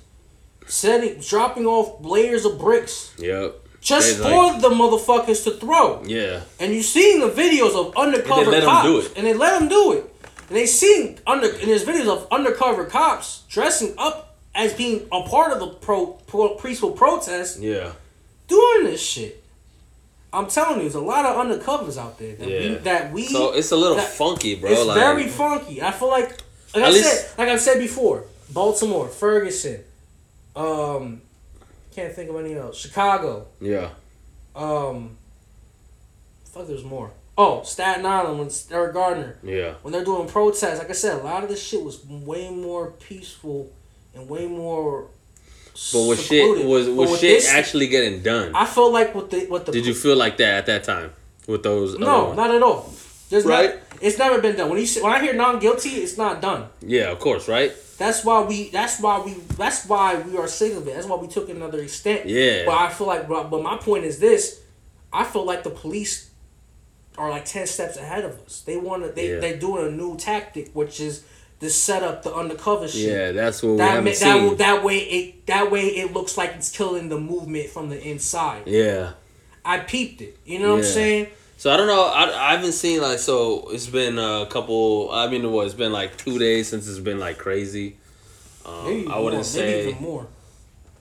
setting 0.66 1.20
dropping 1.20 1.66
off 1.66 2.04
layers 2.04 2.44
of 2.44 2.58
bricks 2.58 3.12
yep 3.18 3.56
just 3.80 4.16
for 4.16 4.22
like- 4.30 4.60
the 4.62 4.68
motherfuckers 4.70 5.44
to 5.44 5.52
throw. 5.52 6.02
yeah 6.06 6.40
And 6.58 6.72
you 6.74 6.82
seen 6.82 7.20
the 7.20 7.28
videos 7.28 7.74
of 7.76 7.94
undercover 7.96 8.52
'em 8.54 8.62
cops, 8.64 8.86
do 8.88 8.98
it. 9.00 9.12
and 9.16 9.26
they 9.26 9.34
let 9.34 9.58
them 9.60 9.68
do 9.68 9.92
it. 9.92 10.12
And 10.48 10.56
they 10.56 10.66
seen 10.66 11.18
under 11.26 11.48
and 11.48 11.68
there's 11.68 11.84
videos 11.84 12.08
of 12.08 12.28
undercover 12.30 12.84
cops 12.84 13.42
dressing 13.48 13.94
up 13.98 14.36
as 14.54 14.72
being 14.74 15.06
a 15.12 15.22
part 15.22 15.52
of 15.52 15.60
the 15.60 15.66
pro, 15.68 16.06
pro 16.26 16.50
peaceful 16.54 16.92
protest 16.92 17.60
yeah 17.60 17.92
doing 18.48 18.84
this 18.84 19.02
shit. 19.02 19.42
I'm 20.32 20.46
telling 20.48 20.76
you, 20.76 20.82
there's 20.82 20.94
a 20.94 21.00
lot 21.00 21.24
of 21.24 21.36
undercovers 21.36 21.96
out 21.98 22.18
there 22.18 22.34
that 22.36 22.46
we 22.46 22.68
Yeah. 22.68 22.78
that 22.78 23.12
we 23.12 23.26
so 23.26 23.52
it's 23.52 23.72
a 23.72 23.76
little 23.76 23.96
that- 23.96 24.08
funky 24.08 24.54
bro 24.56 24.70
it's 24.70 24.84
like 24.84 24.98
very 24.98 25.28
funky. 25.28 25.82
I 25.82 25.90
feel 25.92 26.08
like, 26.10 26.30
like 26.74 26.84
I 26.84 26.90
least- 26.90 27.04
said, 27.30 27.38
like 27.38 27.48
I 27.48 27.56
said 27.56 27.78
before, 27.78 28.24
Baltimore, 28.50 29.08
Ferguson, 29.08 29.82
um, 30.54 31.22
can't 31.94 32.14
think 32.14 32.30
of 32.30 32.36
any 32.36 32.54
else. 32.54 32.76
Chicago, 32.78 33.46
yeah 33.60 33.88
um, 34.54 35.16
fuck, 36.44 36.66
there's 36.66 36.84
more. 36.84 37.10
Oh, 37.38 37.62
Staten 37.64 38.06
Island 38.06 38.38
when 38.38 38.50
Eric 38.70 38.94
Garner 38.94 39.38
yeah 39.42 39.74
when 39.82 39.92
they're 39.92 40.04
doing 40.04 40.26
protests. 40.28 40.78
Like 40.78 40.90
I 40.90 40.94
said, 40.94 41.20
a 41.20 41.22
lot 41.22 41.42
of 41.42 41.48
this 41.50 41.62
shit 41.62 41.82
was 41.82 42.04
way 42.06 42.48
more 42.50 42.92
peaceful 42.92 43.70
and 44.14 44.28
way 44.28 44.46
more. 44.46 45.08
but 45.92 46.02
was 46.06 46.18
secluded. 46.20 46.58
shit 46.62 46.66
was 46.66 46.88
was 46.88 47.10
shit 47.20 47.40
this- 47.40 47.48
actually 47.52 47.88
getting 47.88 48.22
done 48.22 48.54
I 48.54 48.64
feel 48.64 48.90
like 48.92 49.14
with 49.14 49.30
the 49.30 49.46
with 49.46 49.66
the 49.66 49.72
did 49.72 49.84
you 49.86 49.94
feel 49.94 50.16
like 50.16 50.38
that 50.38 50.54
at 50.60 50.66
that 50.66 50.84
time 50.84 51.10
with 51.46 51.62
those 51.62 51.98
No, 51.98 52.24
ones? 52.26 52.36
not 52.38 52.50
at 52.54 52.62
all. 52.62 52.92
There's 53.28 53.44
Right? 53.44 53.74
not. 53.74 53.82
It's 54.00 54.18
never 54.18 54.40
been 54.40 54.56
done. 54.56 54.68
When 54.70 54.78
you 54.80 54.86
when 55.02 55.12
I 55.12 55.20
hear 55.22 55.32
non 55.34 55.58
guilty, 55.58 55.90
it's 55.90 56.16
not 56.16 56.40
done. 56.40 56.68
yeah 56.80 57.10
of 57.10 57.18
course 57.18 57.48
right 57.48 57.72
That's 57.98 58.24
why 58.26 58.40
we. 58.42 58.68
That's 58.70 59.00
why 59.00 59.20
we. 59.24 59.32
That's 59.56 59.86
why 59.86 60.16
we 60.20 60.36
are 60.36 60.46
sick 60.48 60.72
of 60.74 60.86
it. 60.86 60.94
That's 60.94 61.06
why 61.06 61.16
we 61.16 61.28
took 61.28 61.48
another 61.48 61.80
extent. 61.80 62.26
Yeah. 62.26 62.66
But 62.66 62.74
I 62.76 62.90
feel 62.90 63.06
like. 63.06 63.26
But 63.26 63.62
my 63.62 63.78
point 63.78 64.04
is 64.04 64.18
this. 64.18 64.60
I 65.10 65.24
feel 65.24 65.46
like 65.46 65.62
the 65.64 65.70
police 65.70 66.25
are 67.18 67.30
like 67.30 67.44
ten 67.44 67.66
steps 67.66 67.96
ahead 67.96 68.24
of 68.24 68.38
us. 68.46 68.62
They 68.62 68.76
want 68.76 69.02
to. 69.04 69.10
They 69.10 69.32
Yeah. 69.34 69.40
they're 69.40 69.56
doing 69.58 69.86
a 69.86 69.90
new 69.90 70.16
tactic, 70.16 70.70
which 70.74 71.00
is 71.00 71.22
to 71.60 71.70
set 71.70 72.02
up 72.02 72.22
the 72.22 72.34
undercover 72.34 72.86
shit. 72.86 73.10
yeah 73.10 73.32
that's 73.32 73.62
what 73.62 73.70
we 73.72 73.76
That, 73.78 73.90
haven't 73.90 74.04
ma- 74.04 74.10
seen 74.12 74.28
that, 74.28 74.42
will- 74.42 74.56
that 74.56 74.84
way 74.84 74.98
it 74.98 75.46
that 75.46 75.70
way 75.70 75.86
it 75.86 76.12
looks 76.12 76.36
like 76.36 76.52
it's 76.54 76.70
killing 76.70 77.08
the 77.08 77.18
movement 77.18 77.70
from 77.70 77.88
the 77.88 77.98
inside. 78.02 78.64
yeah 78.66 79.12
I 79.64 79.78
peeped 79.80 80.20
it. 80.20 80.36
You 80.44 80.58
know 80.60 80.72
what 80.72 80.78
I'm 80.80 80.84
saying? 80.84 81.26
So 81.56 81.72
I 81.72 81.76
don't 81.78 81.86
know. 81.88 82.04
I, 82.04 82.50
I 82.50 82.52
haven't 82.54 82.72
seen 82.72 83.00
like 83.00 83.18
so. 83.18 83.70
It's 83.70 83.86
been 83.86 84.18
a 84.18 84.46
couple. 84.50 85.10
I 85.10 85.26
mean, 85.28 85.50
what? 85.50 85.64
It's 85.64 85.74
been 85.74 85.92
like 85.92 86.16
two 86.18 86.38
days 86.38 86.68
since 86.68 86.86
it's 86.86 86.98
been 87.00 87.18
like 87.18 87.38
crazy. 87.38 87.96
Um, 88.66 88.84
Maybe 88.84 89.08
I 89.08 89.16
wouldn't 89.18 89.34
more, 89.38 89.44
say 89.44 89.60
maybe 89.76 89.90
even 89.92 90.02
more. 90.02 90.26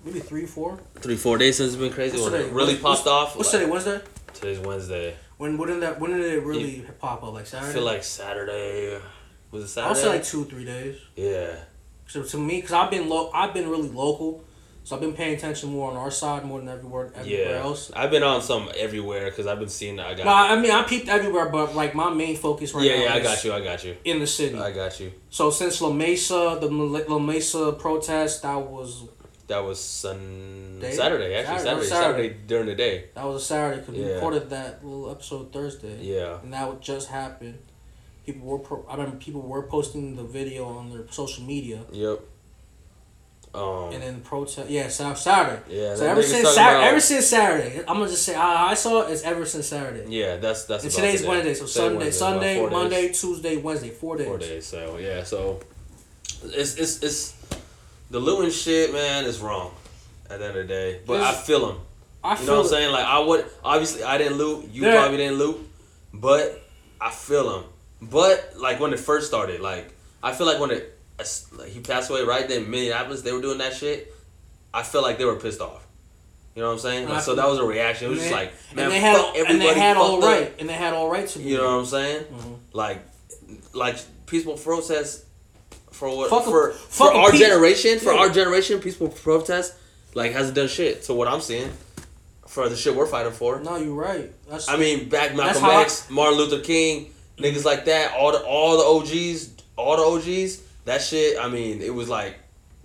Maybe 0.06 0.20
three, 0.22 0.46
four. 0.46 0.80
three, 1.02 1.16
four 1.18 1.38
days 1.38 1.58
since 1.58 1.74
it's 1.74 1.82
been 1.82 1.92
crazy. 1.92 2.14
What's 2.18 2.32
When 2.32 2.40
today? 2.42 2.50
it 2.50 2.54
really 2.54 2.76
What's- 2.78 3.02
popped 3.02 3.08
off. 3.08 3.36
What's 3.36 3.52
like, 3.54 3.62
today? 3.64 3.72
Wednesday? 3.72 4.02
Today's 4.34 4.60
Wednesday. 4.60 5.16
When 5.38 5.58
when 5.58 5.70
did 5.70 5.82
that? 5.82 6.00
When 6.00 6.12
did 6.12 6.22
it 6.34 6.44
really 6.44 6.86
pop 7.00 7.24
up? 7.24 7.34
Like 7.34 7.42
I 7.44 7.46
Saturday? 7.46 7.74
feel 7.74 7.84
like 7.84 8.04
Saturday. 8.04 9.00
Was 9.52 9.64
it 9.64 9.68
Saturday? 9.70 9.90
I'll 9.90 9.96
say 9.96 10.08
like 10.10 10.24
two 10.24 10.42
or 10.44 10.46
three 10.46 10.66
days. 10.66 10.98
yeah. 11.16 11.56
So 12.08 12.22
to 12.24 12.38
me, 12.38 12.58
because 12.58 12.72
I've 12.72 12.92
been 12.92 13.10
low, 13.10 13.32
I've 13.34 13.52
been 13.52 13.68
really 13.68 13.90
local, 13.90 14.44
so 14.84 14.96
I've 14.96 15.02
been 15.02 15.14
paying 15.14 15.36
attention 15.36 15.72
more 15.72 15.90
on 15.90 15.98
our 15.98 16.12
side 16.12 16.46
more 16.46 16.60
than 16.60 16.70
everywhere 16.70 17.12
everywhere 17.16 17.50
Yeah. 17.50 17.64
else. 17.64 17.92
I've 17.96 18.12
been 18.12 18.22
on 18.22 18.44
some 18.44 18.70
everywhere 18.78 19.26
because 19.26 19.48
I've 19.48 19.58
been 19.58 19.70
seeing. 19.70 20.00
I 20.00 20.14
got. 20.14 20.26
No, 20.26 20.32
I 20.32 20.56
mean 20.62 20.70
I 20.72 20.84
peeped 20.84 21.08
everywhere, 21.10 21.50
but 21.50 21.74
like 21.76 21.96
my 21.96 22.12
main 22.14 22.36
focus 22.38 22.74
right 22.76 22.86
yeah, 22.86 22.98
now. 22.98 23.04
yeah. 23.06 23.14
I 23.16 23.20
got 23.22 23.44
you. 23.44 23.54
I 23.54 23.62
got 23.62 23.84
you. 23.84 23.98
In 24.06 24.20
the 24.20 24.28
city. 24.28 24.56
I 24.58 24.72
got 24.72 25.00
you. 25.00 25.12
so 25.32 25.50
since 25.50 25.82
La 25.82 25.90
Mesa, 25.92 26.58
the 26.62 26.68
La 26.68 27.18
Mesa 27.20 27.72
protest, 27.74 28.44
that 28.44 28.56
was 28.62 29.04
That 29.48 29.64
was 29.64 29.80
sun 29.80 30.80
Day? 30.82 30.92
Saturday 30.92 31.36
actually. 31.36 31.60
Saturday, 31.60 31.66
Saturday. 31.66 31.86
Saturday. 31.88 32.28
Saturday 32.30 32.38
during 32.48 32.66
the 32.66 32.76
day. 32.76 33.06
that 33.14 33.26
was 33.26 33.42
a 33.42 33.46
Saturday 33.46 33.80
because 33.82 33.96
we 33.96 34.02
Yeah. 34.04 34.14
recorded 34.16 34.50
that 34.50 34.84
little 34.84 35.12
episode 35.12 35.54
Thursday. 35.54 35.98
Yeah. 36.02 36.40
and 36.42 36.52
that 36.54 36.82
just 36.82 37.10
happened. 37.10 37.60
People 38.26 38.48
were, 38.48 38.58
pro- 38.58 38.84
I 38.90 38.94
remember 38.96 39.18
people 39.18 39.42
were 39.42 39.62
posting 39.64 40.16
the 40.16 40.24
video 40.24 40.66
on 40.66 40.90
their 40.90 41.06
social 41.12 41.44
media, 41.44 41.82
Yep. 41.92 42.22
Um. 43.54 43.92
and 43.94 44.02
then 44.02 44.22
protest. 44.22 44.68
Yeah, 44.70 44.88
Sa- 44.90 45.14
Saturday. 45.14 45.62
Yeah. 45.70 45.94
So 45.96 46.02
that 46.02 46.10
ever 46.10 46.22
nigga's 46.22 46.30
since 46.32 46.44
talking 46.44 46.56
Saturday, 46.56 46.78
about- 46.80 46.88
ever 46.90 47.00
since 47.00 47.28
Saturday, 47.28 47.80
I'm 47.88 47.98
gonna 48.00 48.08
just 48.10 48.24
say 48.24 48.36
I, 48.36 48.72
I 48.72 48.74
saw 48.74 49.02
it. 49.04 49.12
It's 49.12 49.22
ever 49.24 49.46
since 49.46 49.68
Saturday. 49.68 50.06
Yeah, 50.10 50.38
that's 50.38 50.66
that's. 50.66 50.84
And 50.86 50.92
about 50.92 51.02
today's 51.04 51.20
today. 51.22 51.30
Wednesday, 51.30 51.54
so 51.54 51.66
Today 51.66 51.72
Sunday, 51.72 51.98
Wednesday, 51.98 52.08
about 52.08 52.14
Sunday, 52.34 52.58
four 52.58 52.70
days. 52.70 52.78
Monday, 52.80 53.08
Tuesday, 53.14 53.58
Wednesday, 53.58 53.90
four 53.92 54.18
days. 54.18 54.28
Four 54.28 54.38
days. 54.40 54.66
So 54.66 54.98
yeah, 54.98 55.24
so 55.24 55.60
it's 56.44 56.76
it's 56.76 57.04
it's 57.04 57.34
the 58.10 58.20
looting 58.20 58.52
shit, 58.52 58.94
man, 58.94 59.26
is 59.26 59.40
wrong. 59.40 59.72
At 60.30 60.40
the 60.40 60.48
end 60.48 60.58
of 60.58 60.68
the 60.68 60.74
day, 60.74 61.00
but 61.06 61.22
I 61.22 61.34
feel 61.34 61.68
them. 61.68 61.78
I 62.24 62.32
You 62.32 62.38
feel 62.38 62.46
know 62.48 62.54
what 62.56 62.62
I'm 62.64 62.70
saying? 62.70 62.92
Like 62.92 63.06
I 63.06 63.20
would 63.20 63.46
obviously 63.64 64.02
I 64.04 64.18
didn't 64.18 64.38
loot. 64.38 64.70
You 64.72 64.82
There- 64.82 65.00
probably 65.00 65.18
didn't 65.18 65.38
loot, 65.38 65.58
but 66.12 66.64
I 67.00 67.12
feel 67.12 67.48
them. 67.52 67.64
But 68.02 68.54
like 68.58 68.80
when 68.80 68.92
it 68.92 69.00
first 69.00 69.28
started, 69.28 69.62
like 69.62 69.94
I 70.24 70.34
feel 70.34 70.48
like 70.48 70.60
when 70.60 70.72
it 70.72 70.98
like, 71.56 71.70
he 71.70 71.80
passed 71.80 72.10
away 72.10 72.24
right 72.24 72.48
then 72.50 72.70
Minneapolis, 72.72 73.22
they 73.22 73.32
were 73.32 73.42
doing 73.42 73.60
that 73.60 73.76
shit. 73.76 74.12
I 74.74 74.82
feel 74.82 75.04
like 75.04 75.20
they 75.20 75.26
were 75.26 75.36
pissed 75.36 75.62
off. 75.62 75.86
You 76.56 76.62
know 76.62 76.70
what 76.70 76.74
I'm 76.76 76.80
saying? 76.80 77.08
Like, 77.10 77.22
so 77.22 77.36
that 77.36 77.48
was 77.48 77.60
a 77.60 77.64
reaction. 77.66 78.08
It 78.08 78.10
was 78.12 78.20
just 78.20 78.32
like, 78.32 78.52
man, 78.74 78.86
and 78.86 78.94
they 78.94 79.00
had 79.00 79.18
fuck 79.18 79.36
and 79.38 79.62
they 79.62 79.74
had 79.74 79.98
all 79.98 80.22
fucked 80.22 80.44
up. 80.48 80.60
and 80.60 80.70
they 80.70 80.74
had 80.74 80.94
all 80.94 81.10
right 81.10 81.28
to 81.28 81.40
You 81.40 81.58
know 81.58 81.64
what 81.66 81.80
I'm 81.82 81.86
saying? 81.86 82.24
Mm-hmm. 82.24 82.54
Like, 82.74 83.00
like 83.74 83.98
peaceful 84.26 84.56
protest 84.58 85.26
for 85.96 86.16
what? 86.16 86.30
Fuck 86.30 86.42
a- 86.48 86.50
for 86.50 86.72
fuck 86.74 87.12
for 87.12 87.18
our 87.18 87.32
peace- 87.32 87.40
generation, 87.42 88.00
for 88.00 88.14
Yeah. 88.14 88.20
our 88.20 88.30
generation, 88.30 88.80
peaceful 88.80 89.08
protest 89.10 89.74
like 90.14 90.32
hasn't 90.34 90.56
done 90.56 90.68
shit. 90.68 91.04
So 91.06 91.14
what 91.16 91.28
I'm 91.28 91.42
seeing 91.42 91.72
for 92.48 92.70
the 92.70 92.76
shit 92.76 92.96
we're 92.96 93.06
fighting 93.08 93.32
for. 93.34 93.60
No, 93.60 93.76
you're 93.78 93.94
right. 93.94 94.32
That's 94.50 94.70
I 94.70 94.78
mean, 94.78 95.10
back 95.10 95.36
Malcolm 95.36 95.62
how 95.62 95.72
I- 95.72 95.82
X, 95.82 96.06
Martin 96.10 96.38
Luther 96.38 96.60
King, 96.60 97.14
niggas 97.38 97.66
like 97.66 97.86
that, 97.86 98.14
all 98.14 98.32
the 98.32 98.40
all 98.40 98.78
the 98.78 98.84
OGs, 98.84 99.50
all 99.78 99.98
the 99.98 100.04
OGs. 100.04 100.60
That 100.86 101.02
shit. 101.02 101.38
I 101.40 101.48
mean, 101.50 101.82
it 101.82 101.94
was 101.94 102.08
like 102.10 102.36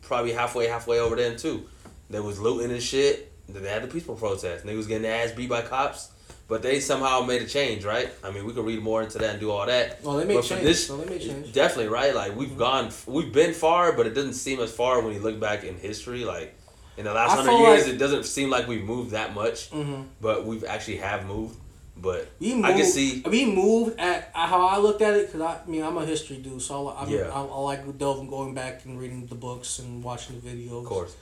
probably 0.03 0.33
halfway, 0.33 0.67
halfway 0.67 0.99
over 0.99 1.17
then 1.17 1.37
too. 1.37 1.65
There 2.09 2.23
was 2.23 2.39
looting 2.41 2.71
and 2.73 2.83
shit. 2.83 3.31
Then 3.49 3.63
they 3.63 3.69
had 3.69 3.83
the 3.83 3.89
peaceful 3.89 4.15
protest. 4.15 4.65
Niggas 4.65 4.87
getting 4.89 5.03
their 5.03 5.25
ass 5.25 5.33
beat 5.33 5.49
by 5.49 5.63
cops, 5.63 6.09
but 6.51 6.63
they 6.63 6.81
somehow 6.81 7.23
made 7.23 7.41
a 7.41 7.47
change, 7.47 7.85
right? 7.85 8.11
I 8.25 8.31
mean, 8.33 8.45
we 8.45 8.53
could 8.53 8.67
read 8.67 8.83
more 8.83 9.03
into 9.03 9.19
that 9.19 9.31
and 9.31 9.41
do 9.41 9.53
all 9.53 9.65
that. 9.67 10.01
Oh, 10.05 10.19
they 10.19 10.25
made 10.25 10.43
change. 10.43 10.63
this- 10.65 10.89
they 10.89 11.05
made 11.07 11.21
change. 11.23 11.53
Definitely, 11.53 11.89
right? 11.89 12.13
Like 12.15 12.37
we've 12.37 12.59
gone, 12.59 12.91
we've 13.07 13.33
been 13.33 13.55
far, 13.55 13.93
but 13.93 14.07
it 14.09 14.15
doesn't 14.15 14.35
seem 14.35 14.59
as 14.61 14.73
far 14.73 15.01
when 15.01 15.15
you 15.15 15.21
look 15.21 15.39
back 15.39 15.63
in 15.65 15.77
history. 15.79 16.25
Like 16.25 16.53
in 16.99 17.05
the 17.05 17.15
last 17.15 17.31
I 17.33 17.37
hundred 17.37 17.59
years, 17.59 17.85
like- 17.85 17.95
it 17.95 17.99
doesn't 17.99 18.25
seem 18.25 18.51
like 18.51 18.67
we've 18.67 18.85
moved 18.85 19.13
that 19.13 19.33
much, 19.33 19.71
Mhm. 19.71 20.07
but 20.21 20.45
we've 20.45 20.65
actually 20.65 20.97
have 20.99 21.25
moved. 21.25 21.57
But 21.97 22.29
We 22.41 22.55
moved, 22.55 22.65
I 22.67 22.73
can 22.73 22.87
see, 22.87 23.23
We 23.29 23.45
moved 23.45 24.01
at 24.01 24.31
how 24.33 24.67
I 24.67 24.79
looked 24.79 25.03
at 25.03 25.15
it 25.15 25.27
because 25.27 25.43
I, 25.43 25.61
I 25.65 25.71
mean 25.71 25.83
I'm 25.85 25.99
a 25.99 26.05
history 26.07 26.39
dude, 26.39 26.63
so 26.63 26.89
I, 26.89 27.03
I'm, 27.03 27.09
Yeah. 27.11 27.31
I, 27.33 27.43
I 27.43 27.59
like 27.61 27.99
delving, 27.99 28.29
going 28.29 28.55
back 28.55 28.85
and 28.87 28.99
reading 28.99 29.27
the 29.27 29.35
books 29.35 29.79
and 29.79 30.03
watching 30.03 30.41
the 30.41 30.49
videos. 30.51 30.79
of 30.81 30.87
course, 30.87 31.15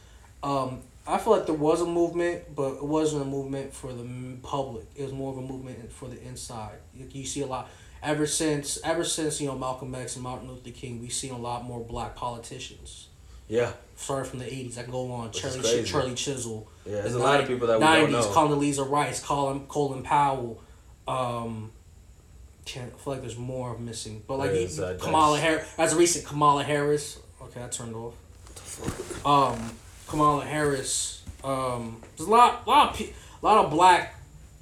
Um, 0.42 0.80
I 1.06 1.16
feel 1.18 1.32
like 1.32 1.46
there 1.46 1.54
was 1.54 1.80
a 1.80 1.86
movement, 1.86 2.54
but 2.54 2.74
it 2.74 2.84
wasn't 2.84 3.22
a 3.22 3.24
movement 3.24 3.72
for 3.72 3.92
the 3.92 4.06
public. 4.42 4.84
It 4.94 5.04
was 5.04 5.12
more 5.12 5.32
of 5.32 5.38
a 5.38 5.42
movement 5.42 5.90
for 5.90 6.06
the 6.06 6.22
inside. 6.22 6.76
You, 6.94 7.24
see 7.24 7.40
a 7.40 7.46
lot 7.46 7.70
ever 8.02 8.26
since 8.26 8.78
ever 8.84 9.04
since 9.04 9.40
you 9.40 9.48
know 9.48 9.56
Malcolm 9.56 9.94
X 9.94 10.16
and 10.16 10.22
Martin 10.22 10.48
Luther 10.48 10.70
King. 10.70 11.00
We've 11.00 11.12
seen 11.12 11.32
a 11.32 11.38
lot 11.38 11.64
more 11.64 11.80
black 11.80 12.14
politicians. 12.14 13.08
yeah, 13.48 13.72
Starting 13.96 14.28
from 14.30 14.38
the 14.40 14.46
eighties, 14.46 14.76
I 14.76 14.82
can 14.82 14.92
go 14.92 15.10
on. 15.12 15.28
Which 15.28 15.40
Charlie. 15.40 15.84
Shirley 15.86 16.14
Chisholm. 16.14 16.64
yeah. 16.84 17.00
There's 17.00 17.14
the 17.14 17.18
a 17.18 17.20
lot 17.20 17.40
of 17.40 17.48
people 17.48 17.66
that 17.68 17.80
we 17.80 17.86
don't 17.86 18.10
90s, 18.10 18.12
know. 18.12 18.32
Condoleezza 18.32 18.88
Rice, 18.88 19.24
Colin 19.24 19.66
Colin 19.66 20.02
Powell. 20.02 20.62
Um, 21.08 21.72
can't 22.66 22.92
I 22.94 22.98
feel 22.98 23.12
like 23.14 23.22
there's 23.22 23.38
more 23.38 23.78
missing, 23.78 24.22
but 24.28 24.38
like 24.38 24.52
you- 24.52 24.96
Kamala 25.00 25.38
Harris. 25.38 25.66
As 25.78 25.94
a 25.94 25.96
recent 25.96 26.26
Kamala 26.26 26.62
Harris. 26.64 27.18
Okay, 27.40 27.64
I 27.64 27.68
turned 27.68 27.94
off. 27.96 28.14
Um, 29.26 29.70
Kamala 30.08 30.44
Harris. 30.44 31.22
Um, 31.44 32.02
there's 32.16 32.28
a 32.28 32.32
lot, 32.32 32.66
lot 32.66 32.90
of, 32.90 32.96
pe- 32.96 33.12
a 33.42 33.46
lot 33.46 33.64
of 33.64 33.70
black 33.70 34.14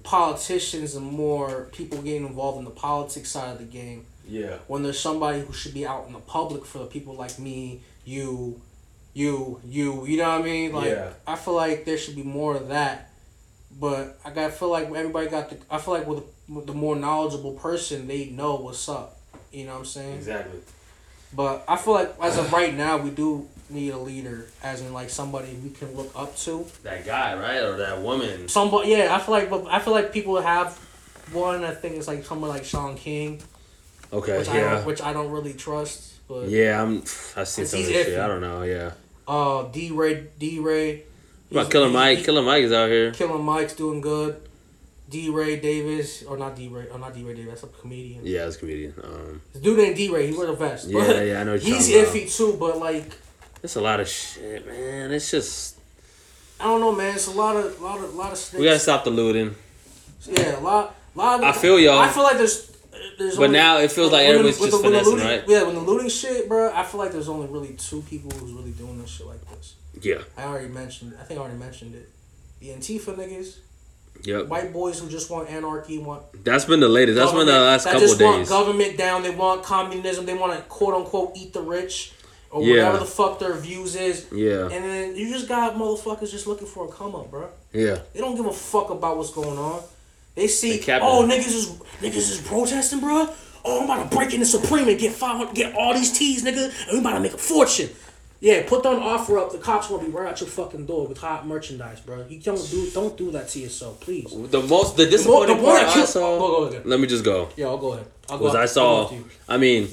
politicians 0.02 0.94
and 0.94 1.04
more 1.04 1.68
people 1.72 2.00
getting 2.02 2.26
involved 2.26 2.58
in 2.58 2.64
the 2.64 2.70
politics 2.70 3.30
side 3.30 3.50
of 3.50 3.58
the 3.58 3.64
game 3.64 4.06
yeah, 4.28 4.58
when 4.66 4.82
there's 4.82 4.98
somebody 4.98 5.40
who 5.40 5.52
should 5.52 5.74
be 5.74 5.86
out 5.86 6.06
in 6.06 6.12
the 6.12 6.18
public 6.18 6.64
for 6.64 6.78
the 6.78 6.86
people 6.86 7.14
like 7.14 7.38
me, 7.38 7.80
you, 8.04 8.60
you, 9.14 9.60
you, 9.64 10.04
you 10.06 10.16
know 10.16 10.28
what 10.30 10.40
I 10.40 10.44
mean? 10.44 10.72
Like 10.72 10.90
Yeah. 10.90 11.10
I 11.26 11.36
feel 11.36 11.54
like 11.54 11.84
there 11.84 11.96
should 11.96 12.16
be 12.16 12.22
more 12.22 12.56
of 12.56 12.68
that. 12.68 13.10
But 13.78 14.18
I 14.24 14.30
got 14.30 14.52
feel 14.52 14.70
like 14.70 14.86
everybody 14.86 15.28
got 15.28 15.50
the 15.50 15.58
I 15.70 15.78
feel 15.78 15.94
like 15.94 16.06
with, 16.06 16.24
with 16.48 16.66
the 16.66 16.72
more 16.72 16.96
knowledgeable 16.96 17.52
person 17.52 18.06
they 18.06 18.26
know 18.26 18.56
what's 18.56 18.88
up. 18.88 19.18
You 19.52 19.66
know 19.66 19.72
what 19.72 19.80
I'm 19.80 19.84
saying? 19.84 20.16
exactly. 20.16 20.60
But 21.32 21.64
I 21.68 21.76
feel 21.76 21.94
like 21.94 22.14
as 22.20 22.38
of 22.38 22.52
right 22.52 22.74
now 22.74 22.96
we 22.96 23.10
do 23.10 23.48
need 23.68 23.90
a 23.90 23.98
leader, 23.98 24.46
as 24.62 24.80
in 24.80 24.92
like 24.92 25.10
somebody 25.10 25.52
we 25.62 25.70
can 25.70 25.94
look 25.96 26.10
up 26.14 26.36
to. 26.38 26.66
That 26.82 27.04
guy, 27.04 27.34
right, 27.34 27.62
or 27.62 27.76
that 27.76 28.00
woman. 28.02 28.48
Somebody 28.48 28.90
yeah, 28.90 29.14
I 29.14 29.20
feel 29.20 29.32
like 29.32 29.50
but 29.50 29.66
I 29.66 29.78
feel 29.78 29.92
like 29.92 30.12
people 30.12 30.40
have 30.40 30.76
one 31.32 31.64
I 31.64 31.74
think 31.74 31.96
it's 31.96 32.08
like 32.08 32.24
someone 32.24 32.50
like 32.50 32.64
Shaun 32.64 32.96
King, 32.96 33.40
Okay, 34.12 34.38
which 34.38 34.48
I 34.48 34.56
yeah, 34.56 34.70
don't, 34.74 34.86
which 34.86 35.02
I 35.02 35.12
don't 35.12 35.30
really 35.30 35.52
trust. 35.52 36.26
But 36.28 36.48
yeah. 36.48 36.82
I'm. 36.82 37.02
I 37.36 37.44
seen 37.44 37.66
some 37.66 37.80
of 37.80 37.86
this 37.86 38.06
shit. 38.06 38.18
I 38.18 38.26
don't 38.26 38.40
know. 38.40 38.62
Yeah. 38.62 38.92
Uh, 39.26 39.64
DeRay, 39.64 40.26
D 40.38 40.58
Ray. 40.60 41.04
About 41.50 41.70
Killer 41.70 41.88
Mike? 41.88 42.24
Killer 42.24 42.42
Mike 42.42 42.64
is 42.64 42.72
out 42.72 42.88
here. 42.88 43.12
Killer 43.12 43.38
Mike's 43.38 43.74
doing 43.74 44.00
good. 44.00 44.40
DeRay 45.08 45.60
Davis, 45.60 46.24
or 46.24 46.36
not 46.36 46.56
DeRay, 46.56 46.88
or 46.90 46.98
not 46.98 47.14
DeRay 47.14 47.34
Davis. 47.34 47.60
That's 47.60 47.72
a 47.74 47.80
comedian. 47.80 48.26
Yeah, 48.26 48.46
it's 48.46 48.56
a 48.56 48.58
comedian. 48.58 48.94
Um, 49.02 49.40
This 49.52 49.62
dude 49.62 49.78
named 49.78 49.96
DeRay. 49.96 50.26
He 50.28 50.36
wear 50.36 50.48
the 50.48 50.54
vest. 50.54 50.88
Yeah, 50.88 51.22
yeah, 51.22 51.40
I 51.40 51.44
know 51.44 51.52
what 51.52 51.62
you're 51.62 51.76
He's 51.76 51.90
iffy 51.90 52.36
too, 52.36 52.56
but 52.58 52.78
like 52.78 53.16
it's 53.66 53.76
a 53.76 53.80
lot 53.80 54.00
of 54.00 54.08
shit, 54.08 54.66
man. 54.66 55.12
It's 55.12 55.30
just 55.30 55.76
I 56.58 56.64
don't 56.64 56.80
know, 56.80 56.92
man. 56.94 57.14
It's 57.14 57.26
a 57.26 57.32
lot 57.32 57.56
of, 57.56 57.80
lot 57.82 57.98
of, 58.02 58.14
lot 58.14 58.32
of 58.32 58.38
snakes. 58.38 58.60
we 58.60 58.66
gotta 58.66 58.78
stop 58.78 59.04
the 59.04 59.10
looting. 59.10 59.54
Yeah, 60.24 60.58
a 60.58 60.60
lot, 60.60 60.94
lot. 61.14 61.40
Of, 61.40 61.44
I 61.44 61.52
feel 61.52 61.78
y'all. 61.78 61.98
I 61.98 62.08
feel 62.08 62.22
like 62.22 62.38
there's, 62.38 62.74
there's. 63.18 63.36
But 63.36 63.46
only- 63.48 63.58
now 63.58 63.78
it 63.78 63.92
feels 63.92 64.10
like 64.12 64.26
everybody's 64.26 64.58
just 64.58 64.70
the- 64.72 64.78
finessing, 64.78 65.12
looting- 65.14 65.26
right? 65.28 65.44
Yeah, 65.46 65.64
when 65.64 65.74
the 65.74 65.80
looting 65.82 66.08
shit, 66.08 66.48
bro. 66.48 66.72
I 66.72 66.82
feel 66.84 66.98
like 67.00 67.12
there's 67.12 67.28
only 67.28 67.46
really 67.48 67.74
two 67.74 68.02
people 68.02 68.30
who's 68.38 68.52
really 68.52 68.70
doing 68.70 68.98
this 69.00 69.10
shit 69.10 69.26
like 69.26 69.40
this. 69.50 69.74
Yeah. 70.00 70.22
I 70.36 70.44
already 70.44 70.68
mentioned. 70.68 71.14
I 71.20 71.24
think 71.24 71.38
I 71.38 71.42
already 71.42 71.58
mentioned 71.58 71.94
it. 71.94 72.08
The 72.60 72.68
Antifa 72.70 73.14
niggas, 73.16 73.56
Yep. 74.24 74.46
white 74.46 74.72
boys 74.72 74.98
who 74.98 75.08
just 75.10 75.28
want 75.30 75.50
anarchy, 75.50 75.98
want 75.98 76.22
That's 76.44 76.64
been 76.64 76.80
the 76.80 76.88
latest. 76.88 77.16
That's 77.18 77.32
been 77.32 77.46
the 77.46 77.52
last 77.52 77.84
that 77.84 77.92
couple 77.94 78.08
just 78.08 78.20
want 78.22 78.38
days. 78.38 78.48
government 78.48 78.96
down. 78.96 79.22
They 79.22 79.30
want 79.30 79.62
communism. 79.62 80.24
They 80.24 80.34
want 80.34 80.54
to 80.54 80.62
quote 80.62 80.94
unquote 80.94 81.32
eat 81.36 81.52
the 81.52 81.60
rich, 81.60 82.12
or 82.50 82.62
Yeah. 82.62 82.84
whatever 82.84 82.98
the 82.98 83.04
fuck 83.10 83.38
their 83.38 83.54
views 83.54 83.94
is. 83.96 84.26
Yeah. 84.32 84.64
And 84.70 84.84
then 84.84 85.16
you 85.16 85.32
just 85.32 85.48
got 85.48 85.74
motherfuckers 85.76 86.30
just 86.30 86.46
looking 86.46 86.66
for 86.66 86.86
a 86.86 86.88
come 86.88 87.14
up, 87.14 87.30
bro. 87.30 87.46
Yeah. 87.72 87.98
They 88.12 88.20
don't 88.20 88.36
give 88.36 88.46
a 88.46 88.52
fuck 88.52 88.90
about 88.90 89.16
what's 89.16 89.30
going 89.30 89.58
on. 89.58 89.80
They 90.34 90.48
see, 90.48 90.78
They 90.78 90.98
oh 91.00 91.26
niggas 91.26 91.46
is 91.48 91.68
niggas 92.02 92.16
is 92.16 92.40
protesting, 92.40 93.00
bro. 93.00 93.28
Oh, 93.64 93.78
I'm 93.80 93.84
about 93.86 94.10
to 94.10 94.16
break 94.16 94.32
into 94.34 94.46
Supreme 94.46 94.86
and 94.88 94.98
get 94.98 95.12
five 95.12 95.36
hundred, 95.38 95.54
get 95.54 95.74
all 95.74 95.92
these 95.94 96.16
teas, 96.16 96.44
nigga, 96.44 96.64
and 96.88 96.92
we 96.92 96.98
about 96.98 97.14
to 97.14 97.20
make 97.20 97.32
a 97.34 97.38
fortune. 97.38 97.90
Yeah, 98.38 98.62
put 98.68 98.82
that 98.82 98.92
offer 98.98 99.38
up. 99.38 99.50
The 99.50 99.56
cops 99.58 99.88
gonna 99.88 100.04
be 100.04 100.10
right 100.10 100.28
at 100.30 100.40
your 100.42 100.48
fucking 100.50 100.84
door 100.84 101.06
with 101.06 101.16
hot 101.18 101.46
merchandise, 101.46 102.00
bro. 102.00 102.26
You 102.28 102.38
don't 102.38 102.70
do 102.70 102.90
don't 102.90 103.16
do 103.16 103.30
that 103.30 103.48
to 103.48 103.58
yourself, 103.60 103.98
please. 104.00 104.26
The 104.30 104.60
most 104.62 104.96
the 104.98 105.04
The, 105.04 105.10
mo- 105.10 105.16
disappointing 105.16 105.56
the 105.56 105.62
one 105.62 105.76
part 105.78 105.88
I 105.88 105.94
killed. 105.94 106.08
saw. 106.08 106.38
Go, 106.38 106.48
go 106.48 106.64
ahead. 106.64 106.86
Let 106.86 107.00
me 107.00 107.06
just 107.06 107.24
go. 107.24 107.48
Yeah, 107.56 107.66
I'll 107.68 107.78
go 107.78 107.94
ahead. 107.94 108.06
I'll 108.28 108.38
go. 108.38 108.44
Was 108.44 108.54
up- 108.54 108.60
I 108.60 108.66
saw. 108.66 108.82
go 108.82 109.02
up 109.04 109.08
to 109.08 109.14
you. 109.16 109.24
I 109.48 109.56
mean, 109.56 109.88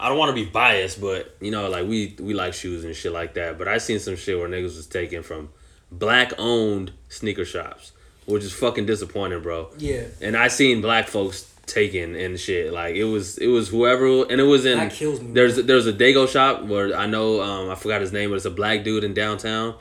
I 0.00 0.08
don't 0.08 0.18
want 0.18 0.34
to 0.34 0.44
be 0.44 0.48
biased, 0.50 1.00
but 1.00 1.36
you 1.40 1.50
know, 1.50 1.68
like 1.68 1.86
we 1.86 2.16
we 2.20 2.34
like 2.34 2.54
shoes 2.54 2.84
and 2.84 2.94
shit 2.96 3.12
like 3.12 3.34
that. 3.34 3.58
But 3.58 3.68
I 3.68 3.78
seen 3.78 3.98
some 3.98 4.16
shit 4.16 4.38
where 4.38 4.48
niggas 4.48 4.76
was 4.76 4.86
taken 4.86 5.22
from 5.22 5.50
black 5.92 6.32
owned 6.38 6.92
sneaker 7.08 7.44
shops, 7.44 7.92
which 8.26 8.42
is 8.42 8.52
fucking 8.52 8.86
disappointing, 8.86 9.42
bro. 9.42 9.68
Yeah, 9.78 10.04
And 10.22 10.36
I 10.36 10.48
seen 10.48 10.80
black 10.80 11.08
folks 11.08 11.52
taken 11.66 12.16
and 12.16 12.40
shit. 12.40 12.72
Like 12.72 12.96
it 12.96 13.04
was 13.04 13.38
it 13.38 13.46
was 13.48 13.68
whoever 13.68 14.22
and 14.30 14.40
it 14.40 14.44
was 14.44 14.64
in 14.66 14.78
That 14.78 14.92
kills 14.92 15.20
me, 15.20 15.32
There's 15.32 15.56
there's 15.56 15.86
a 15.86 15.92
Dago 15.92 16.26
shop 16.28 16.64
where 16.64 16.96
I 16.96 17.06
know 17.06 17.40
um 17.42 17.70
I 17.70 17.74
forgot 17.76 18.00
his 18.00 18.12
name, 18.12 18.30
but 18.30 18.36
it's 18.36 18.44
a 18.44 18.50
black 18.50 18.82
dude 18.84 19.04
in 19.04 19.14
downtown 19.14 19.74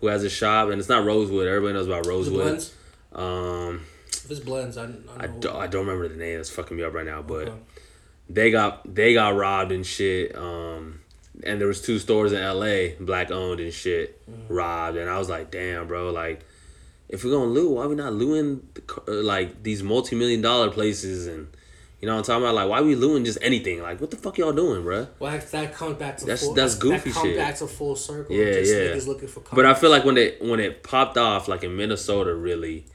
who 0.00 0.06
has 0.08 0.22
a 0.24 0.28
shop 0.30 0.68
and 0.68 0.78
it's 0.80 0.88
not 0.88 1.04
Rosewood. 1.04 1.46
Everybody 1.46 1.74
knows 1.74 1.86
about 1.86 2.02
Mm-hmm. 2.04 2.10
Rosewood. 2.10 2.64
Um 3.14 3.80
If 4.08 4.30
it's 4.30 4.40
blends, 4.40 4.76
I, 4.76 4.84
I 4.84 4.86
know. 4.86 4.98
I 5.18 5.26
don't, 5.28 5.56
I 5.56 5.66
don't 5.66 5.86
remember 5.86 6.08
the 6.08 6.16
name. 6.16 6.36
That's 6.36 6.50
fucking 6.50 6.76
me 6.76 6.82
up 6.82 6.92
right 6.94 7.06
now. 7.06 7.22
But 7.22 7.48
Okay. 7.48 7.52
They 8.32 8.50
got 8.50 8.94
they 8.94 9.14
got 9.14 9.34
robbed 9.34 9.72
and 9.72 9.84
shit. 9.84 10.36
Um, 10.36 11.00
and 11.42 11.60
there 11.60 11.68
was 11.68 11.80
two 11.80 11.98
stores 11.98 12.32
in 12.32 12.38
L.A. 12.38 12.96
black 13.00 13.30
owned 13.30 13.60
and 13.60 13.72
shit 13.72 14.16
Mm-hmm. 14.30 14.52
robbed. 14.54 14.96
And 14.96 15.10
I 15.10 15.18
was 15.18 15.28
like, 15.28 15.50
damn, 15.50 15.88
bro. 15.88 16.10
Like, 16.10 16.44
if 17.08 17.24
we're 17.24 17.32
gonna 17.32 17.46
loot, 17.50 17.72
why 17.72 17.86
we 17.86 17.94
not 17.96 18.12
looting 18.12 18.66
uh, 19.08 19.12
like 19.12 19.62
these 19.62 19.82
multi 19.82 20.14
million 20.16 20.40
dollar 20.40 20.70
places 20.70 21.26
and 21.26 21.48
you 22.00 22.06
know 22.06 22.14
what 22.14 22.20
I'm 22.20 22.24
talking 22.24 22.42
about? 22.44 22.54
Like, 22.54 22.68
why 22.70 22.80
we 22.80 22.94
looting 22.94 23.24
just 23.26 23.38
anything? 23.42 23.82
Like, 23.82 24.00
what 24.00 24.10
the 24.10 24.16
fuck 24.16 24.38
y'all 24.38 24.52
doing, 24.54 24.82
bro? 24.84 25.08
Well, 25.18 25.38
that, 25.38 25.74
comes 25.74 25.96
back 25.98 26.16
to 26.18 26.24
That's- 26.24 26.42
full, 26.44 26.54
that's 26.54 26.74
goofy 26.76 27.10
that 27.10 27.14
comes 27.14 27.26
shit. 27.26 27.36
back 27.36 27.56
to 27.56 27.66
full 27.66 27.94
circle. 27.96 28.34
Yeah, 28.34 28.52
just 28.52 28.72
yeah. 28.72 28.78
Niggas 28.94 29.06
looking 29.06 29.28
for. 29.28 29.42
But 29.52 29.66
I 29.66 29.74
feel 29.74 29.90
like 29.90 30.04
when 30.04 30.16
it 30.16 30.40
when 30.40 30.60
it 30.60 30.82
popped 30.82 31.18
off, 31.18 31.48
like 31.48 31.62
in 31.64 31.76
Minnesota, 31.76 32.34
really, 32.34 32.86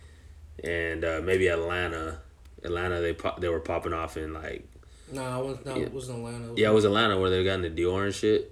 and 0.63 1.03
uh, 1.03 1.21
maybe 1.23 1.47
Atlanta, 1.49 2.19
Atlanta 2.63 3.01
they 3.01 3.13
pop, 3.13 3.41
they 3.41 3.49
were 3.49 3.59
popping 3.59 3.93
off 3.93 4.17
in 4.17 4.33
like 4.33 4.67
Nah, 5.11 5.39
it 5.39 5.45
was 5.45 5.57
no, 5.65 5.75
Yeah. 5.75 5.83
it 5.83 5.93
wasn't 5.93 6.17
Atlanta. 6.19 6.45
It 6.45 6.49
was 6.51 6.59
yeah, 6.59 6.69
it 6.69 6.73
was 6.73 6.85
Atlanta 6.85 7.19
where 7.19 7.29
they 7.29 7.43
got 7.43 7.55
in 7.55 7.61
the 7.61 7.69
Dior 7.69 8.05
and 8.05 8.13
shit. 8.15 8.51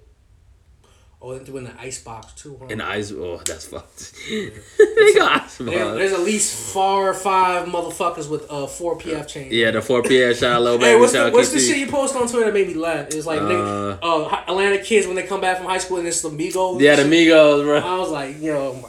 Oh, 1.26 1.36
they 1.38 1.42
threw 1.42 1.56
in 1.56 1.64
the 1.64 1.72
ice 1.80 2.02
box 2.02 2.34
too. 2.34 2.58
Huh? 2.60 2.66
And 2.68 2.82
ice, 2.82 3.10
oh, 3.10 3.40
that's 3.46 3.64
fucked. 3.64 4.12
they 4.28 5.14
got 5.14 5.42
ice 5.44 5.56
There- 5.56 5.94
there's 5.94 6.12
at 6.12 6.20
least 6.20 6.54
four 6.74 7.08
or 7.08 7.14
five 7.14 7.66
motherfuckers 7.66 8.28
with 8.28 8.44
uh 8.50 8.66
four 8.66 8.98
PF 8.98 9.26
chains. 9.26 9.50
Yeah, 9.52 9.70
the 9.70 9.80
four 9.80 10.02
PF 10.02 10.38
shot 10.38 10.60
low 10.60 10.76
baby 10.76 10.90
Hey, 10.90 10.96
what's 11.00 11.12
the, 11.12 11.30
what's 11.30 11.50
the 11.50 11.60
shit 11.60 11.78
you 11.78 11.86
post 11.86 12.14
on 12.14 12.28
Twitter 12.28 12.44
that 12.46 12.52
made 12.54 12.68
me 12.68 12.74
laugh? 12.74 13.06
It's 13.08 13.24
like 13.26 13.40
nigga, 13.40 13.98
uh, 14.02 14.42
Atlanta 14.46 14.78
kids 14.78 15.06
when 15.06 15.16
they 15.16 15.22
come 15.22 15.40
back 15.40 15.56
from 15.56 15.66
high 15.66 15.78
school 15.78 15.96
and 15.96 16.06
it's 16.06 16.20
the 16.20 16.28
Migos. 16.28 16.78
Yeah, 16.80 16.96
the 16.96 17.04
Migos, 17.04 17.64
bro. 17.64 17.78
I 17.78 17.98
was 17.98 18.10
like, 18.10 18.40
yo, 18.42 18.74
my. 18.74 18.88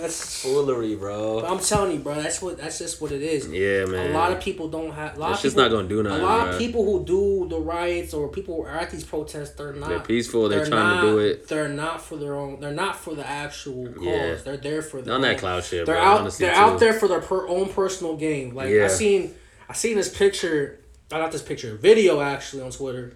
That's. 0.00 0.42
Foolery, 0.42 0.94
bro. 0.96 1.44
I'm 1.44 1.58
telling 1.58 1.92
you, 1.92 1.98
bro. 1.98 2.14
That's 2.14 2.40
what. 2.40 2.58
That's 2.58 2.78
just 2.78 3.00
what 3.00 3.12
it 3.12 3.22
is. 3.22 3.48
Yeah, 3.48 3.84
man. 3.86 4.10
A 4.10 4.14
lot 4.14 4.32
of 4.32 4.40
people 4.40 4.68
don't 4.68 4.92
have. 4.92 5.16
A 5.16 5.20
lot 5.20 5.30
It's 5.32 5.40
of 5.40 5.42
just 5.44 5.56
people, 5.56 5.70
not 5.70 5.76
gonna 5.76 5.88
do 5.88 6.02
nothing, 6.02 6.20
A 6.20 6.24
lot 6.24 6.46
bruh. 6.48 6.52
of 6.52 6.58
people 6.58 6.84
who 6.84 7.04
do 7.04 7.46
the 7.48 7.58
riots 7.58 8.14
or 8.14 8.28
people 8.28 8.56
who 8.56 8.62
are 8.62 8.70
at 8.70 8.90
these 8.90 9.04
protests, 9.04 9.50
they're 9.56 9.72
not. 9.72 9.88
They're 9.88 10.00
peaceful. 10.00 10.48
They're, 10.48 10.60
they're 10.60 10.68
trying 10.68 11.00
to 11.02 11.10
do 11.10 11.18
it. 11.18 11.48
They're 11.48 11.68
not 11.68 12.00
for 12.00 12.16
their 12.16 12.34
own. 12.34 12.60
They're 12.60 12.70
not 12.72 12.96
for 12.96 13.14
the 13.14 13.26
actual 13.28 13.86
cause. 13.92 14.04
Yeah. 14.04 14.34
They're 14.44 14.56
there 14.56 14.82
for 14.82 15.02
their 15.02 15.14
On 15.14 15.20
that 15.22 15.38
cloud 15.38 15.64
shit, 15.64 15.84
They're 15.86 15.96
bro. 15.96 16.04
out. 16.04 16.20
honestly, 16.20 16.46
they're 16.46 16.54
too. 16.54 16.60
out 16.60 16.80
there 16.80 16.92
for 16.94 17.08
their 17.08 17.20
per, 17.20 17.48
own 17.48 17.68
personal 17.72 18.16
gain. 18.16 18.54
Like 18.54 18.70
Yeah. 18.70 18.84
I 18.84 18.88
seen, 18.88 19.34
I 19.68 19.72
seen 19.72 19.96
this 19.96 20.16
picture. 20.16 20.80
I 21.10 21.18
got 21.18 21.32
this 21.32 21.42
picture, 21.42 21.74
video 21.74 22.20
actually 22.20 22.62
on 22.62 22.70
Twitter, 22.70 23.14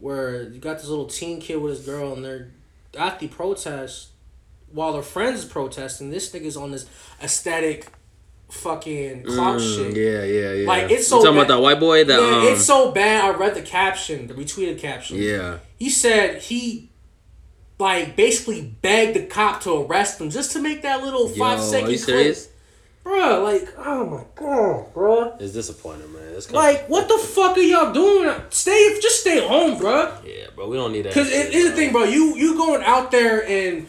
where 0.00 0.42
you 0.42 0.58
got 0.58 0.78
this 0.78 0.88
little 0.88 1.06
teen 1.06 1.40
kid 1.40 1.56
with 1.56 1.76
his 1.76 1.86
girl, 1.86 2.12
and 2.14 2.24
they're 2.24 2.48
at 2.98 3.20
the 3.20 3.28
protest 3.28 4.08
while 4.72 4.92
their 4.92 5.02
friends 5.02 5.44
protesting. 5.44 6.10
This 6.10 6.30
nigga's 6.32 6.56
on 6.56 6.70
this 6.72 6.86
aesthetic, 7.22 7.86
fucking 8.50 9.24
clout 9.24 9.60
Mm, 9.60 9.76
shit. 9.76 9.96
Yeah, 9.96 10.24
yeah, 10.24 10.52
yeah. 10.62 10.68
Like, 10.68 10.90
it's 10.90 11.06
so 11.08 11.18
You 11.18 11.24
talking 11.24 11.36
bad- 11.38 11.44
about 11.46 11.54
that 11.56 11.62
white 11.62 11.80
boy? 11.80 12.04
That 12.04 12.20
Yeah, 12.20 12.36
um, 12.38 12.46
it's 12.48 12.64
so 12.64 12.90
bad. 12.92 13.24
I 13.24 13.30
read 13.36 13.54
the 13.54 13.62
caption, 13.62 14.26
the 14.26 14.34
retweeted 14.34 14.78
caption. 14.78 15.16
yeah. 15.18 15.58
He 15.78 15.88
said 15.90 16.42
he 16.42 16.90
like 17.78 18.14
basically 18.14 18.62
begged 18.80 19.16
the 19.16 19.26
cop 19.26 19.60
to 19.62 19.82
arrest 19.82 20.20
him 20.20 20.30
just 20.30 20.52
to 20.52 20.60
make 20.60 20.82
that 20.82 21.02
little 21.02 21.28
Yo, 21.28 21.34
five 21.34 21.58
are 21.58 21.62
second 21.62 21.90
you 21.90 21.96
clip. 21.96 22.06
serious? 22.06 22.48
Bruh, 23.04 23.42
like, 23.42 23.68
oh 23.84 24.06
my 24.06 24.22
god, 24.36 24.94
bro. 24.94 25.36
It's 25.40 25.52
disappointing, 25.52 26.12
man. 26.12 26.22
It's 26.36 26.52
Like, 26.52 26.86
what 26.88 27.08
the 27.08 27.18
fuck 27.18 27.56
are 27.56 27.60
y'all 27.60 27.92
doing? 27.92 28.32
Stay, 28.50 28.96
just 29.02 29.22
stay 29.22 29.44
home, 29.44 29.76
bro. 29.78 30.12
yeah, 30.24 30.44
bro. 30.54 30.68
We 30.68 30.76
don't 30.76 30.92
need 30.92 31.06
that. 31.06 31.12
Cause 31.14 31.28
shit, 31.28 31.46
it 31.46 31.54
is 31.54 31.64
the 31.64 31.70
bro. 31.70 31.76
thing, 31.76 31.92
bro. 31.92 32.04
You 32.04 32.36
you 32.36 32.54
going 32.56 32.82
out 32.84 33.10
there 33.10 33.44
and 33.44 33.88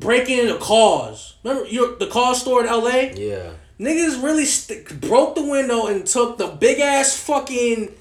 breaking 0.00 0.38
into 0.38 0.58
cars. 0.58 1.34
Remember 1.44 1.68
your 1.68 1.96
the 1.96 2.06
car 2.06 2.34
store 2.34 2.62
in 2.62 2.68
L.A. 2.68 3.12
Yeah. 3.14 3.52
Niggas 3.78 4.22
really 4.22 4.44
st- 4.44 5.00
broke 5.00 5.34
the 5.34 5.42
window 5.44 5.86
and 5.86 6.06
took 6.06 6.36
the 6.36 6.48
big 6.48 6.80
ass 6.80 7.16
fucking 7.16 7.94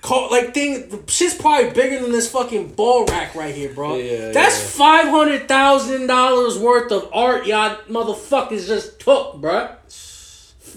car 0.00 0.30
like 0.30 0.54
thing. 0.54 0.88
The 0.88 1.02
shit's 1.10 1.34
probably 1.34 1.70
bigger 1.72 2.00
than 2.00 2.12
this 2.12 2.30
fucking 2.30 2.72
ball 2.74 3.04
rack 3.06 3.34
right 3.34 3.54
here, 3.54 3.72
bro. 3.72 3.96
Yeah, 3.96 4.30
That's 4.30 4.58
yeah. 4.60 4.66
five 4.68 5.08
hundred 5.08 5.48
thousand 5.48 6.06
dollars 6.06 6.58
worth 6.58 6.90
of 6.92 7.10
art 7.12 7.46
y'all 7.46 7.76
motherfuckers 7.88 8.66
just 8.66 9.00
took, 9.00 9.34
bruh. 9.36 9.74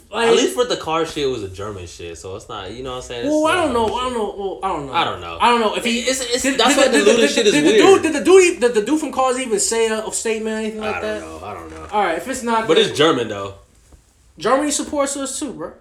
Like, 0.10 0.30
At 0.30 0.36
least 0.36 0.54
for 0.54 0.64
the 0.64 0.78
car 0.78 1.06
shit, 1.06 1.26
it 1.26 1.28
was 1.28 1.44
a 1.44 1.50
German 1.50 1.86
shit, 1.86 2.18
so 2.18 2.36
it's 2.38 2.48
not. 2.48 2.72
You 2.72 2.82
know 2.82 2.92
what 2.92 2.96
I'm 2.98 3.02
saying? 3.04 3.26
It's 3.26 3.30
well, 3.34 3.46
I 3.48 3.56
don't 3.56 3.74
know. 3.74 3.88
German 3.88 4.00
I 4.00 4.04
don't 4.04 4.14
know. 4.14 4.36
Well, 4.38 4.60
I 4.64 4.68
don't 4.70 4.86
know. 4.88 4.94
I 4.94 5.04
don't 5.04 5.22
know. 5.22 5.38
I 5.42 5.50
don't 5.50 5.60
know 5.60 5.76
if 5.76 5.84
he. 5.84 6.00
It's- 6.00 6.22
it's- 6.22 6.42
did- 6.44 6.58
that's 6.58 6.76
did 6.76 6.92
why 6.94 6.98
the- 7.00 7.04
did 7.04 7.30
shit 7.30 7.46
is 7.48 7.54
did 7.54 7.66
the 7.66 7.72
dude- 7.78 8.02
Did 8.04 8.14
the 8.14 8.24
dude? 8.24 8.60
Did 8.62 8.74
the 8.74 8.82
dude 8.84 9.00
from 9.02 9.12
Cars 9.12 9.38
even 9.38 9.60
say 9.60 9.88
a, 9.90 10.06
a 10.06 10.14
statement 10.14 10.56
or 10.56 10.60
anything 10.60 10.80
like 10.80 10.96
I 10.96 11.02
that? 11.02 11.20
don't 11.20 11.42
know. 11.42 11.46
I 11.48 11.54
don't 11.54 11.70
know. 11.72 11.88
All 11.92 12.02
right, 12.04 12.18
if 12.18 12.28
it's 12.30 12.42
not, 12.42 12.68
But 12.70 12.78
it's 12.78 12.98
German 12.98 13.28
though. 13.28 13.56
Germany 14.38 14.72
supports 14.72 15.18
us 15.18 15.38
too, 15.40 15.52
bro. 15.54 15.74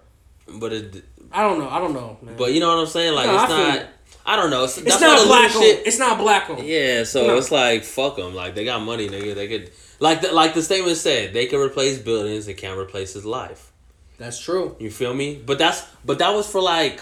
But 0.48 0.72
it. 0.72 1.04
I 1.32 1.42
don't 1.42 1.58
know. 1.60 1.68
I 1.68 1.78
don't 1.78 1.92
know, 1.94 2.16
man. 2.22 2.34
But 2.36 2.52
you 2.52 2.58
know 2.60 2.68
what 2.74 2.80
I'm 2.80 2.86
saying? 2.86 3.14
Like 3.14 3.26
No, 3.26 3.34
it's 3.44 3.52
I 3.52 3.74
not. 3.76 3.86
I 4.28 4.34
don't 4.36 4.50
know. 4.50 4.64
It's, 4.64 4.76
it's 4.78 5.00
not 5.00 5.24
black 5.26 5.54
on. 5.54 5.62
It's 5.62 5.98
not 6.00 6.18
black 6.18 6.50
on. 6.50 6.64
Yeah, 6.64 7.04
so 7.04 7.28
No. 7.28 7.36
it's 7.36 7.52
like 7.52 7.84
fuck 7.84 8.16
them. 8.16 8.34
Like 8.34 8.54
they 8.56 8.64
got 8.64 8.80
money, 8.82 9.08
nigga. 9.08 9.36
They 9.36 9.46
could 9.46 9.70
like 10.00 10.20
the, 10.22 10.32
like 10.32 10.54
the 10.54 10.62
statement 10.62 10.96
said, 10.96 11.32
they 11.32 11.46
can 11.46 11.60
replace 11.60 11.98
buildings. 11.98 12.46
They 12.46 12.54
can't 12.54 12.76
replace 12.78 13.12
his 13.12 13.24
life. 13.24 13.70
That's 14.18 14.38
true. 14.38 14.76
You 14.78 14.90
feel 14.90 15.14
me? 15.14 15.40
But 15.44 15.58
that's 15.58 15.84
but 16.04 16.18
that 16.18 16.30
was 16.30 16.50
for 16.50 16.60
like. 16.60 17.00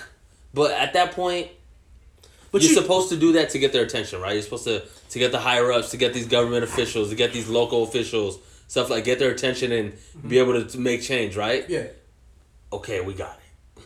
But 0.53 0.71
at 0.71 0.93
that 0.93 1.13
point, 1.13 1.49
But 2.53 2.63
you're 2.63 2.71
you, 2.71 2.81
supposed 2.81 3.09
to 3.09 3.17
do 3.17 3.33
that 3.33 3.51
to 3.51 3.59
get 3.59 3.73
their 3.73 3.83
attention, 3.83 4.21
right? 4.21 4.35
You're 4.35 4.43
supposed 4.43 4.65
to 4.65 4.83
to 5.11 5.19
get 5.19 5.33
the 5.33 5.39
higher 5.39 5.71
ups, 5.73 5.91
to 5.91 5.97
get 5.97 6.15
these 6.15 6.27
government 6.27 6.65
officials, 6.65 7.11
to 7.11 7.17
get 7.17 7.33
these 7.33 7.49
local 7.49 7.83
officials, 7.85 8.39
stuff 8.69 8.91
like 8.91 9.05
get 9.05 9.19
their 9.19 9.31
attention 9.31 9.73
and 9.73 9.93
be 9.93 9.97
mm-hmm. 9.97 10.33
able 10.35 10.53
to, 10.55 10.65
to 10.71 10.79
make 10.79 11.03
change, 11.03 11.37
right? 11.37 11.69
yeah. 11.69 11.87
Okay, 12.73 13.01
we 13.01 13.15
got 13.15 13.39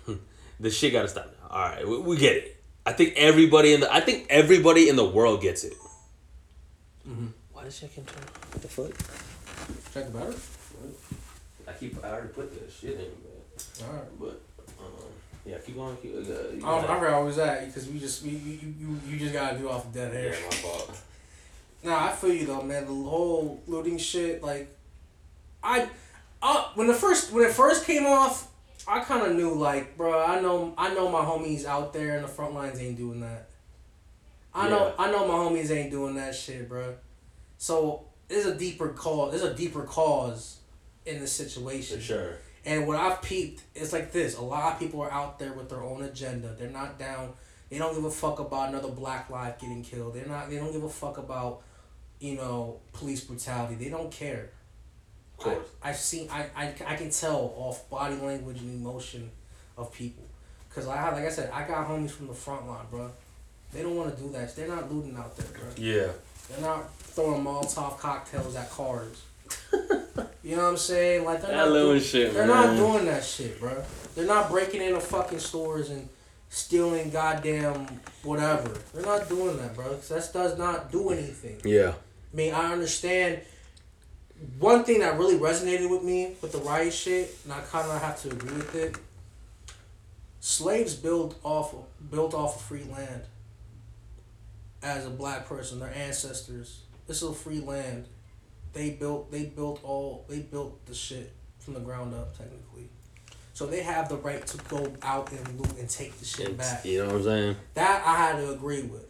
it. 0.09 0.19
the 0.61 0.71
shit 0.71 0.93
got 0.93 1.03
to 1.03 1.09
stop 1.09 1.27
now. 1.27 1.49
All 1.51 1.69
right, 1.69 1.87
we, 1.87 1.99
we 1.99 2.17
get 2.17 2.37
it. 2.37 2.57
I 2.87 2.93
think 2.93 3.15
everybody 3.17 3.75
in 3.75 3.81
the 3.81 3.93
I 3.93 4.01
think 4.01 4.27
everybody 4.31 4.89
in 4.89 4.97
the 4.97 5.05
world 5.05 5.43
gets 5.43 5.65
it. 5.65 5.75
Mm-hmm. 7.07 7.27
Why 7.53 7.65
does 7.65 7.79
shit 7.79 7.95
keep 7.95 8.07
turning? 8.07 8.29
What 8.53 8.63
the 8.63 8.69
fuck? 8.69 9.93
Check 9.93 10.11
the 10.11 10.19
battery. 10.19 10.35
I 11.69 11.73
keep 11.73 12.03
I 12.05 12.09
already 12.11 12.29
put 12.29 12.51
the 12.53 12.71
shit 12.71 12.99
in, 12.99 13.07
but 13.23 13.87
All 13.87 13.93
right. 13.95 14.19
but 14.19 14.41
um, 14.81 14.93
yeah, 15.45 15.59
keep 15.59 15.77
going. 15.77 15.97
Keep, 15.99 16.15
uh, 16.15 16.19
you 16.19 16.27
I 16.27 16.61
don't. 16.61 16.65
I 16.65 16.81
forgot 16.83 17.01
where 17.01 17.25
was 17.25 17.39
at 17.39 17.67
because 17.67 17.89
we 17.89 17.99
just 17.99 18.23
we, 18.23 18.31
you, 18.31 18.75
you 18.79 19.01
you 19.09 19.19
just 19.19 19.33
gotta 19.33 19.59
do 19.59 19.69
off 19.69 19.93
the 19.93 19.99
dead 19.99 20.15
air. 20.15 20.31
yeah, 20.35 20.47
my 20.47 20.55
fault. 20.57 21.01
Nah, 21.83 22.07
I 22.07 22.13
feel 22.13 22.33
you 22.35 22.47
though, 22.47 22.63
man. 22.63 22.83
The 22.87 22.93
whole 22.93 23.61
looting 23.67 23.99
shit, 23.99 24.43
like, 24.43 24.75
I, 25.63 25.89
uh, 26.43 26.65
when 26.75 26.87
the 26.87 26.95
first 26.95 27.33
when 27.33 27.45
it 27.45 27.53
first 27.53 27.85
came 27.87 28.05
off, 28.07 28.49
I 28.87 29.01
kind 29.01 29.27
of 29.31 29.37
knew, 29.37 29.55
like, 29.55 29.97
bro, 29.97 30.25
I 30.25 30.41
know 30.41 30.75
I 30.77 30.93
know 30.95 31.09
my 31.09 31.21
homies 31.21 31.65
out 31.65 31.93
there 31.93 32.17
in 32.17 32.23
the 32.23 32.29
front 32.29 32.55
lines 32.55 32.81
ain't 32.81 32.97
doing 32.97 33.21
that. 33.21 33.49
I 34.55 34.69
know 34.69 34.87
Yeah. 34.89 34.93
I 34.99 35.11
know 35.11 35.27
my 35.29 35.35
homies 35.35 35.71
ain't 35.71 35.91
doing 35.91 36.17
that 36.17 36.35
shit, 36.35 36.69
bro. 36.69 36.95
So 37.59 38.07
there's 38.29 38.47
a 38.47 38.55
deeper 38.55 38.89
cause. 38.89 39.31
There's 39.33 39.45
a 39.45 39.55
deeper 39.55 39.83
cause 39.83 40.58
in 41.09 41.21
the 41.21 41.27
situation. 41.27 41.99
For 41.99 42.03
sure. 42.03 42.33
And 42.65 42.87
what 42.87 42.97
I've 42.97 43.23
peeped 43.23 43.63
is 43.75 43.93
like 43.93 44.13
this: 44.13 44.37
a 44.37 44.43
lot 44.43 44.75
of 44.75 44.79
people 44.79 45.01
are 45.01 45.11
out 45.11 45.39
there 45.39 45.53
with 45.53 45.69
their 45.69 45.83
own 45.83 46.03
agenda. 46.03 46.55
They're 46.59 46.71
not 46.71 46.99
down. 46.99 47.33
They 47.71 47.79
don't 47.79 47.95
give 47.95 48.05
a 48.05 48.11
fuck 48.11 48.39
about 48.39 48.71
another 48.71 48.89
black 48.89 49.31
life 49.31 49.59
getting 49.59 49.83
killed. 49.83 50.15
They're 50.15 50.27
not. 50.27 50.51
They 50.51 50.57
don't 50.57 50.73
give 50.73 50.85
a 50.85 50.89
fuck 50.89 51.19
about, 51.19 51.63
you 52.19 52.35
know, 52.37 52.81
police 52.93 53.25
brutality. 53.25 53.75
They 53.75 53.91
don't 53.91 54.11
care. 54.11 54.51
Of 55.39 55.45
course. 55.45 55.69
I, 55.83 55.91
I've 55.91 55.97
seen. 55.97 56.29
I, 56.31 56.47
I, 56.57 56.75
I 56.87 56.97
can 56.97 57.11
tell 57.11 57.53
off 57.57 57.89
body 57.91 58.17
language 58.17 58.61
and 58.61 58.71
emotion 58.75 59.31
of 59.77 59.93
people, 59.93 60.25
cause 60.75 60.89
I 60.89 60.97
have, 60.97 61.13
like 61.15 61.25
I 61.25 61.31
said, 61.31 61.51
I 61.53 61.67
got 61.67 61.87
homies 61.87 62.11
from 62.11 62.27
the 62.27 62.35
front 62.35 62.67
line, 62.67 62.87
bro. 62.91 63.11
They 63.73 63.83
don't 63.83 63.97
want 63.97 64.17
to 64.17 64.23
do 64.23 64.31
that. 64.33 64.57
They're 64.57 64.67
not 64.67 64.93
looting 64.93 65.17
out 65.17 65.37
there, 65.37 65.47
bro. 65.47 65.69
Yeah. 65.77 66.09
They're 66.49 66.61
not 66.61 66.93
throwing 66.95 67.45
Molotov 67.45 67.99
cocktails 67.99 68.57
at 68.57 68.71
cars. 68.71 69.23
You 70.43 70.57
know 70.57 70.63
what 70.65 70.69
I'm 70.71 70.77
saying? 70.77 71.25
Like 71.25 71.43
they're 71.43 71.51
That 71.51 71.69
not 71.69 71.73
doing, 71.73 72.01
shit, 72.01 72.35
They're 72.35 72.47
man. 72.47 72.77
not 72.77 72.77
doing 72.77 73.05
that 73.07 73.25
shit, 73.25 73.59
bro. 73.61 73.83
They're 74.15 74.27
not 74.27 74.51
breaking 74.51 74.83
into 74.83 75.01
fucking 75.01 75.39
stores 75.39 75.91
and 75.91 76.09
stealing 76.49 77.11
goddamn 77.11 77.87
whatever. 78.23 78.69
They're 78.95 79.05
not 79.05 79.29
doing 79.29 79.57
that, 79.59 79.75
bro. 79.75 79.89
'cause 79.95 80.09
that 80.09 80.33
does 80.33 80.59
not 80.59 80.91
do 80.91 81.11
anything. 81.11 81.61
Yeah. 81.65 81.95
I 82.33 82.37
mean, 82.37 82.55
I 82.55 82.73
understand. 82.73 83.41
One 84.59 84.85
thing 84.85 85.01
that 85.01 85.19
really 85.19 85.37
resonated 85.39 85.91
with 85.91 86.03
me 86.05 86.37
with 86.41 86.53
the 86.53 86.59
riot 86.59 86.93
shit, 86.95 87.37
and 87.45 87.53
I 87.53 87.61
kind 87.61 87.91
of 87.91 88.01
have 88.01 88.21
to 88.23 88.31
agree 88.31 88.57
with 88.57 88.75
it. 88.75 88.97
Slaves 90.41 90.95
built 90.95 91.35
off 91.43 91.75
built 92.11 92.35
off 92.35 92.57
of 92.57 92.63
free 92.63 92.85
land. 92.85 93.23
As 94.83 95.05
a 95.07 95.11
black 95.11 95.49
person, 95.49 95.81
their 95.81 95.93
ancestors. 95.93 96.83
This 97.09 97.17
is 97.23 97.29
a 97.31 97.33
free 97.33 97.59
land. 97.61 98.07
They 98.79 98.91
built. 98.91 99.33
They 99.33 99.45
built 99.47 99.81
all. 99.83 100.25
They 100.29 100.39
built 100.39 100.87
the 100.87 100.95
shit 100.95 101.33
from 101.59 101.75
the 101.75 101.81
ground 101.81 102.15
up, 102.15 102.37
technically. 102.39 102.89
So 103.53 103.67
they 103.67 103.83
have 103.83 104.09
the 104.09 104.17
right 104.19 104.47
to 104.47 104.57
go 104.69 104.93
out 105.03 105.33
and 105.33 105.61
loot 105.61 105.77
and 105.81 105.91
take 105.91 106.17
the 106.17 106.25
shit 106.25 106.51
It's- 106.51 106.57
back. 106.75 106.85
you 106.85 106.99
know 107.01 107.07
what 107.07 107.15
I'm 107.17 107.25
saying? 107.25 107.57
That 107.75 108.05
I 108.07 108.15
had 108.15 108.37
to 108.37 108.53
agree 108.53 108.83
with. 108.83 109.05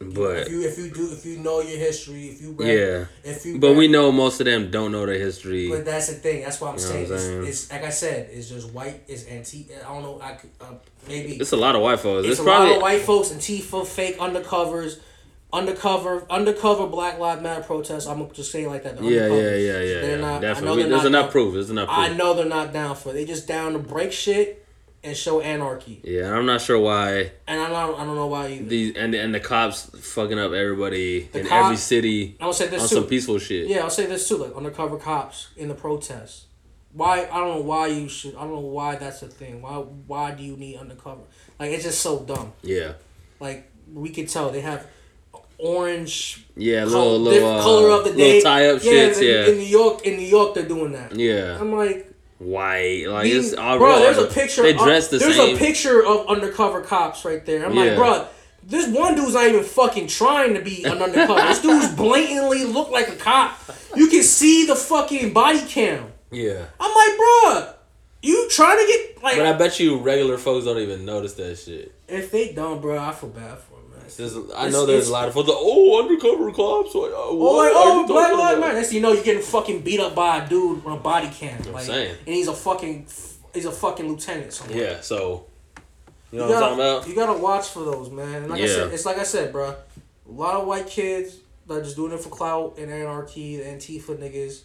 But 0.00 0.38
if 0.38 0.48
you 0.50 0.62
if 0.66 0.76
you 0.78 0.90
do 0.90 1.12
if 1.12 1.24
you 1.24 1.38
know 1.38 1.60
your 1.60 1.78
history, 1.78 2.26
if 2.26 2.42
you 2.42 2.50
read, 2.58 2.76
yeah. 2.76 3.04
if 3.22 3.46
you 3.46 3.60
But 3.60 3.68
read- 3.68 3.76
we 3.76 3.86
know 3.88 4.10
most 4.10 4.40
of 4.40 4.46
them 4.46 4.68
don't 4.72 4.90
know 4.90 5.06
their 5.06 5.16
history. 5.18 5.68
But 5.70 5.84
that's 5.84 6.08
the 6.08 6.14
thing. 6.14 6.42
That's 6.42 6.60
what 6.60 6.70
I'm 6.70 6.74
You 6.74 6.80
saying. 6.80 7.04
what 7.04 7.12
I'm 7.12 7.18
saying? 7.20 7.42
It's, 7.46 7.62
it's 7.64 7.70
like 7.72 7.84
I 7.84 7.90
said. 7.90 8.30
It's 8.32 8.48
just 8.48 8.72
white. 8.72 9.04
It's 9.06 9.28
antique. 9.28 9.70
I 9.78 9.84
don't 9.92 10.02
know. 10.02 10.20
I 10.20 10.32
could, 10.32 10.50
uh, 10.60 10.64
maybe 11.06 11.36
It's 11.36 11.52
a 11.52 11.56
lot 11.56 11.76
of 11.76 11.82
white 11.82 12.00
folks. 12.00 12.24
it's 12.26 12.32
It's, 12.32 12.40
a 12.40 12.42
probably 12.42 12.70
lot 12.70 12.76
of 12.78 12.82
white 12.82 13.02
folks 13.02 13.28
Antifa, 13.28 13.86
fake 13.86 14.18
undercovers, 14.18 14.98
undercover, 15.52 16.26
undercover 16.30 16.86
Black 16.86 17.18
Lives 17.18 17.42
Matter 17.42 17.62
protests. 17.62 18.06
I'm 18.06 18.30
just 18.32 18.50
say 18.50 18.64
it 18.64 18.68
like 18.68 18.84
that. 18.84 18.96
the 18.98 19.04
yeah, 19.04 19.10
yeah, 19.10 19.20
undercovers. 19.28 19.66
yeah, 19.66 19.80
yeah, 19.80 20.00
They're 20.00 20.10
yeah. 20.16 20.16
not. 20.20 20.30
I 20.30 20.34
know 20.34 20.40
Definitely. 20.40 20.82
they're 20.82 20.98
There's 20.98 21.10
not 21.10 21.30
proof. 21.30 21.54
There's 21.54 21.70
enough 21.70 21.88
proof. 21.88 21.98
I 21.98 22.12
know 22.14 22.34
they're 22.34 22.44
not 22.46 22.72
down 22.72 22.96
for. 22.96 23.10
it. 23.10 23.12
They 23.14 23.24
just 23.24 23.46
down 23.46 23.72
to 23.74 23.78
break 23.78 24.12
shit 24.12 24.66
and 25.04 25.16
show 25.16 25.40
anarchy. 25.40 26.00
Yeah, 26.04 26.26
and 26.26 26.34
I'm 26.36 26.46
not 26.46 26.60
sure 26.60 26.78
why 26.78 27.32
And 27.46 27.60
I 27.60 27.68
don't. 27.68 27.98
I 28.00 28.04
don't 28.04 28.14
know 28.14 28.26
why 28.28 28.48
either. 28.48 28.64
these 28.64 28.96
and 28.96 29.14
and 29.14 29.34
the 29.34 29.40
cops 29.40 29.90
fucking 30.00 30.38
up 30.38 30.52
everybody 30.52 31.24
The 31.24 31.40
in 31.40 31.46
every 31.48 31.76
city 31.76 32.36
I'm 32.40 32.44
gonna 32.46 32.54
say 32.54 32.64
on 32.66 32.70
this 32.70 32.90
some 32.90 33.06
peaceful 33.06 33.38
shit. 33.38 33.66
Yeah, 33.68 33.80
I'll 33.82 33.90
say 33.90 34.06
this 34.06 34.28
too. 34.28 34.36
Like 34.36 34.54
undercover 34.56 34.96
cops 34.98 35.48
in 35.56 35.68
the 35.68 35.74
protests. 35.74 36.46
Why 36.92 37.22
I 37.30 37.38
don't 37.40 37.48
know 37.56 37.62
why 37.62 37.88
you 37.88 38.08
should. 38.08 38.36
I 38.36 38.42
don't 38.42 38.52
know 38.52 38.60
why 38.60 38.96
that's 38.96 39.22
a 39.22 39.26
thing. 39.28 39.60
Why 39.62 39.76
why 39.76 40.30
do 40.32 40.42
you 40.44 40.56
need 40.56 40.76
undercover? 40.76 41.22
Like 41.58 41.70
it's 41.72 41.84
just 41.84 42.00
so 42.00 42.20
dumb. 42.20 42.52
Yeah. 42.62 42.92
Like 43.40 43.70
we 43.92 44.10
could 44.10 44.28
tell 44.28 44.50
they 44.50 44.60
have 44.60 44.86
orange 45.62 46.44
Yeah, 46.56 46.84
little 46.84 47.24
diff- 47.24 47.34
little 47.34 47.48
uh, 47.58 47.62
color 47.62 47.90
of 47.90 48.04
the 48.04 48.12
day. 48.12 48.34
little 48.36 48.42
tie 48.50 48.66
up 48.68 48.82
shits. 48.82 49.18
in, 49.20 49.24
Yeah, 49.28 49.46
in 49.46 49.56
New 49.58 49.64
York, 49.64 50.02
in 50.06 50.16
New 50.16 50.26
York, 50.26 50.54
they're 50.54 50.66
doing 50.68 50.92
that. 50.92 51.14
yeah. 51.14 51.58
I'm 51.60 51.72
like, 51.74 52.08
White, 52.38 53.04
like 53.06 53.24
these- 53.24 53.52
it's 53.52 53.58
all 53.60 53.78
bro. 53.78 54.00
There's 54.00 54.18
a 54.18 54.26
picture. 54.26 54.62
They 54.62 54.72
of- 54.74 54.78
dress 54.80 55.08
the 55.08 55.18
there's 55.18 55.36
same. 55.36 55.54
a 55.54 55.58
picture 55.58 56.04
of 56.04 56.26
undercover 56.26 56.80
cops 56.80 57.24
right 57.24 57.44
there. 57.46 57.64
I'm 57.64 57.72
Yeah. 57.74 57.84
like, 57.84 57.96
bro. 57.96 58.26
This 58.64 58.86
one 58.88 59.14
dude's 59.16 59.34
not 59.34 59.48
even 59.48 59.64
fucking 59.64 60.06
trying 60.08 60.54
to 60.54 60.60
be 60.60 60.84
an 60.84 61.00
undercover. 61.02 61.34
this 61.48 61.60
dude's 61.60 61.88
blatantly 61.96 62.64
look 62.64 62.90
like 62.90 63.08
a 63.08 63.16
cop. 63.16 63.58
you 63.96 64.06
can 64.08 64.22
see 64.22 64.66
the 64.66 64.74
fucking 64.76 65.32
body 65.32 65.60
cam. 65.62 66.12
Yeah. 66.30 66.64
I'm 66.80 66.94
like, 66.94 67.16
bro, 67.16 67.72
you 68.22 68.48
trying 68.50 68.78
to 68.78 68.86
get 68.86 69.22
like? 69.22 69.36
But 69.36 69.46
I 69.46 69.52
bet 69.54 69.78
you 69.80 69.98
regular 69.98 70.38
folks 70.38 70.64
don't 70.64 70.78
even 70.78 71.04
notice 71.04 71.34
that 71.34 71.58
shit. 71.58 71.92
if 72.08 72.30
they 72.30 72.52
don't, 72.52 72.80
bro, 72.80 72.98
I 72.98 73.12
feel 73.12 73.30
bad 73.30 73.58
for 73.58 73.71
There's, 74.16 74.36
I 74.36 74.38
It's- 74.38 74.72
know 74.72 74.86
there's 74.86 75.08
a 75.08 75.12
lot 75.12 75.28
of 75.28 75.36
like, 75.36 75.46
oh, 75.48 76.02
undercover 76.02 76.50
cops. 76.52 76.94
Like, 76.94 77.10
oh, 77.14 77.36
Oh, 77.38 77.56
like, 77.56 77.72
oh, 77.74 78.00
you 78.00 78.06
black 78.06 78.32
lives 78.32 78.60
matter. 78.60 78.74
Next 78.74 78.92
you 78.92 79.00
know, 79.00 79.12
you're 79.12 79.24
getting 79.24 79.42
fucking 79.42 79.80
beat 79.82 80.00
up 80.00 80.14
by 80.14 80.44
a 80.44 80.48
dude 80.48 80.84
on 80.86 80.92
a 80.92 81.00
body 81.00 81.28
cam. 81.28 81.60
Like, 81.72 81.84
saying. 81.84 82.16
and 82.26 82.34
he's 82.34 82.48
a 82.48 82.52
fucking, 82.52 83.06
he's 83.54 83.64
a 83.64 83.72
fucking 83.72 84.08
lieutenant. 84.08 84.52
Somewhere. 84.52 84.78
Yeah, 84.78 85.00
so 85.00 85.46
you 86.30 86.38
know 86.38 86.48
you 86.48 86.54
what 86.54 86.62
I'm 86.62 86.76
gotta, 86.78 86.82
talking 86.82 86.84
about? 86.96 87.08
You 87.08 87.14
gotta 87.14 87.38
watch 87.38 87.68
for 87.68 87.84
those, 87.84 88.10
man. 88.10 88.42
And 88.42 88.50
like 88.50 88.60
I 88.60 88.64
Yeah. 88.64 88.74
said, 88.74 88.92
it's 88.94 89.06
like 89.06 89.18
I 89.18 89.24
said, 89.24 89.52
bro. 89.52 89.74
A 90.28 90.32
lot 90.32 90.54
of 90.60 90.66
white 90.66 90.86
kids 90.86 91.36
that 91.66 91.74
are 91.74 91.82
just 91.82 91.96
doing 91.96 92.12
it 92.12 92.20
for 92.20 92.28
clout 92.30 92.74
and 92.78 92.90
anarchy, 92.90 93.56
the 93.58 93.64
Antifa 93.64 94.16
niggas. 94.16 94.60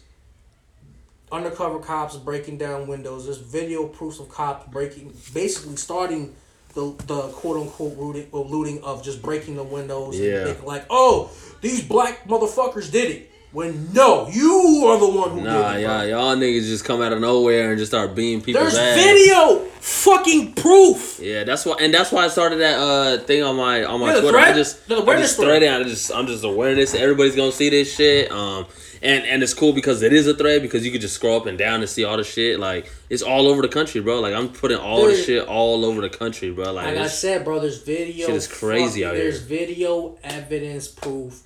Undercover 1.30 1.78
cops 1.80 2.16
breaking 2.16 2.56
down 2.56 2.86
windows. 2.86 3.26
There's 3.26 3.36
video 3.36 3.86
proofs 3.86 4.18
of 4.18 4.30
cops 4.30 4.66
breaking, 4.72 5.12
basically 5.34 5.76
starting 5.76 6.34
the 6.78 7.04
the 7.06 7.20
quote 7.28 7.60
unquote 7.60 7.98
looting, 7.98 8.28
or 8.30 8.44
looting 8.44 8.82
of 8.84 9.02
just 9.02 9.20
breaking 9.20 9.56
the 9.56 9.64
windows. 9.64 10.18
Yeah. 10.18 10.36
And 10.36 10.46
thinking 10.48 10.64
like, 10.64 10.86
oh, 10.90 11.30
these 11.60 11.82
black 11.82 12.28
motherfuckers 12.28 12.90
did 12.90 13.10
it. 13.10 13.30
When 13.50 13.92
no, 13.94 14.28
you 14.28 14.84
are 14.88 14.98
the 14.98 15.08
one 15.08 15.30
who 15.30 15.40
Nah, 15.40 15.72
did 15.72 15.80
it. 15.80 15.82
y'all, 15.84 16.06
y'all 16.06 16.36
niggas 16.36 16.66
just 16.66 16.84
come 16.84 17.00
out 17.00 17.14
of 17.14 17.20
nowhere 17.20 17.70
and 17.70 17.78
just 17.78 17.90
start 17.90 18.14
beating 18.14 18.42
people's 18.42 18.74
There's 18.74 18.76
ass. 18.76 19.02
video, 19.02 19.60
fucking 19.80 20.52
proof. 20.52 21.18
Yeah, 21.22 21.44
that's 21.44 21.64
why, 21.64 21.76
and 21.80 21.92
that's 21.94 22.12
why 22.12 22.26
I 22.26 22.28
started 22.28 22.56
that 22.56 22.78
uh 22.78 23.18
thing 23.24 23.42
on 23.42 23.56
my 23.56 23.84
on 23.84 24.00
my 24.00 24.14
Yeah, 24.14 24.20
Twitter. 24.20 24.38
I 24.38 24.42
thread? 24.44 24.54
just, 24.56 24.86
The 24.88 24.98
I'm 24.98 25.06
just 25.18 25.36
thread. 25.36 25.46
threading. 25.48 25.68
I 25.70 25.82
just, 25.84 26.12
I'm 26.12 26.26
just 26.26 26.44
awareness. 26.44 26.94
Everybody's 26.94 27.36
gonna 27.36 27.50
see 27.52 27.70
this 27.70 27.94
shit. 27.94 28.30
Um, 28.30 28.66
and 29.00 29.24
and 29.24 29.42
it's 29.42 29.54
cool 29.54 29.72
because 29.72 30.02
it 30.02 30.12
is 30.12 30.26
a 30.26 30.34
thread 30.34 30.60
because 30.60 30.84
you 30.84 30.92
can 30.92 31.00
just 31.00 31.14
scroll 31.14 31.40
up 31.40 31.46
and 31.46 31.56
down 31.56 31.80
and 31.80 31.88
see 31.88 32.04
all 32.04 32.18
the 32.18 32.24
shit. 32.24 32.60
Like 32.60 32.92
it's 33.08 33.22
all 33.22 33.46
over 33.46 33.62
the 33.62 33.68
country, 33.68 34.02
bro. 34.02 34.20
Like 34.20 34.34
I'm 34.34 34.50
putting 34.50 34.76
all 34.76 35.06
the 35.06 35.16
shit 35.16 35.46
all 35.48 35.86
over 35.86 36.02
the 36.02 36.10
country, 36.10 36.50
bro. 36.50 36.70
Like, 36.72 36.84
Like 36.88 36.98
I 36.98 37.06
said, 37.06 37.44
bro, 37.46 37.60
there's 37.60 37.82
video. 37.82 38.26
Shit 38.26 38.36
is 38.36 38.46
crazy 38.46 39.00
fucking- 39.00 39.04
out 39.04 39.14
There's 39.14 39.38
here. 39.48 39.58
video 39.60 40.18
evidence 40.22 40.88
proof 40.88 41.44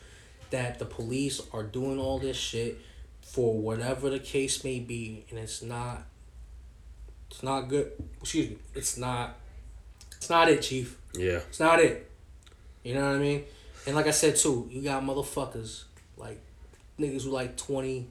that 0.53 0.79
the 0.79 0.85
police 0.87 1.41
are 1.53 1.63
doing 1.65 1.99
all 1.99 2.19
this 2.19 2.37
shit 2.37 2.79
for 3.21 3.59
whatever 3.59 4.09
the 4.09 4.19
case 4.19 4.63
may 4.65 4.79
be, 4.79 5.25
and 5.31 5.39
it's 5.39 5.61
not. 5.63 6.05
It's 7.31 7.43
not 7.43 7.63
good. 7.69 7.91
Excuse 8.21 8.51
me. 8.51 8.57
It's 8.75 8.97
not. 8.97 9.37
It's 10.17 10.31
not 10.31 10.49
it, 10.49 10.63
chief. 10.63 10.97
yeah, 11.15 11.41
It's 11.49 11.59
not 11.59 11.81
it. 11.81 12.09
You 12.85 12.95
know 12.95 13.01
what 13.07 13.17
I 13.17 13.19
mean? 13.19 13.45
And 13.87 13.97
like 13.97 14.07
I 14.07 14.11
said 14.13 14.37
too, 14.37 14.69
you 14.71 14.81
got 14.83 15.03
motherfuckers 15.03 15.85
like 16.17 16.41
niggas 16.99 17.25
who 17.25 17.31
like 17.31 17.57
20, 17.57 18.07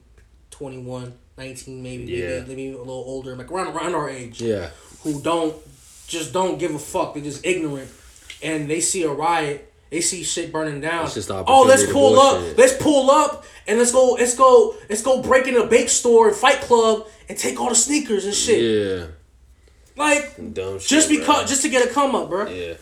21, 0.50 1.14
19 1.38 1.82
maybe, 1.82 2.04
Yeah. 2.04 2.40
maybe, 2.40 2.48
maybe 2.48 2.68
a 2.72 2.78
little 2.78 2.92
older, 2.92 3.34
like 3.36 3.50
around 3.50 3.74
around 3.74 3.94
our 3.94 4.10
age 4.10 4.42
yeah, 4.42 4.70
who 5.02 5.22
don't 5.22 5.54
just 6.06 6.32
don't 6.34 6.58
give 6.58 6.74
a 6.74 6.78
fuck. 6.78 7.14
They're 7.14 7.22
just 7.22 7.46
ignorant, 7.46 7.90
and 8.42 8.68
they 8.68 8.80
see 8.80 9.04
a 9.04 9.10
riot. 9.10 9.71
They 9.92 10.00
see 10.00 10.22
shit 10.22 10.50
burning 10.50 10.80
down. 10.80 11.04
It's 11.04 11.12
just 11.12 11.28
the 11.28 11.44
oh, 11.46 11.64
let's 11.64 11.84
pull 11.92 12.18
up. 12.18 12.56
Let's 12.56 12.74
pull 12.82 13.10
up 13.10 13.44
and 13.68 13.78
let's 13.78 13.92
go. 13.92 14.12
Let's 14.14 14.34
go. 14.34 14.74
Let's 14.88 15.02
go 15.02 15.20
break 15.20 15.46
in 15.46 15.54
a 15.58 15.66
Bape 15.66 15.90
store 15.90 16.28
and 16.28 16.36
Flight 16.36 16.62
Club 16.62 17.06
and 17.28 17.36
take 17.36 17.60
all 17.60 17.68
the 17.68 17.74
sneakers 17.74 18.24
and 18.24 18.32
shit. 18.32 18.62
yeah. 18.62 19.06
Like 19.94 20.54
Dumb 20.54 20.78
shit. 20.78 20.88
just 20.88 21.08
bro. 21.10 21.18
because, 21.18 21.50
just 21.50 21.60
to 21.62 21.68
get 21.68 21.86
a 21.86 21.92
come 21.92 22.14
up, 22.14 22.30
bro. 22.30 22.48
yeah. 22.48 22.74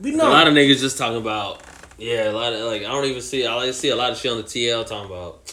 We 0.00 0.12
know 0.12 0.28
A 0.28 0.30
lot 0.30 0.46
of 0.46 0.54
niggas 0.54 0.78
just 0.78 0.96
talking 0.98 1.18
about 1.18 1.60
yeah, 1.98 2.30
a 2.30 2.32
lot 2.32 2.52
of 2.52 2.60
like 2.60 2.82
I 2.82 2.92
don't 2.92 3.06
even 3.06 3.22
see 3.22 3.44
I 3.44 3.72
see 3.72 3.88
a 3.88 3.96
lot 3.96 4.12
of 4.12 4.18
shit 4.18 4.30
on 4.30 4.36
the 4.36 4.44
TL 4.44 4.86
talking 4.86 5.10
about 5.10 5.52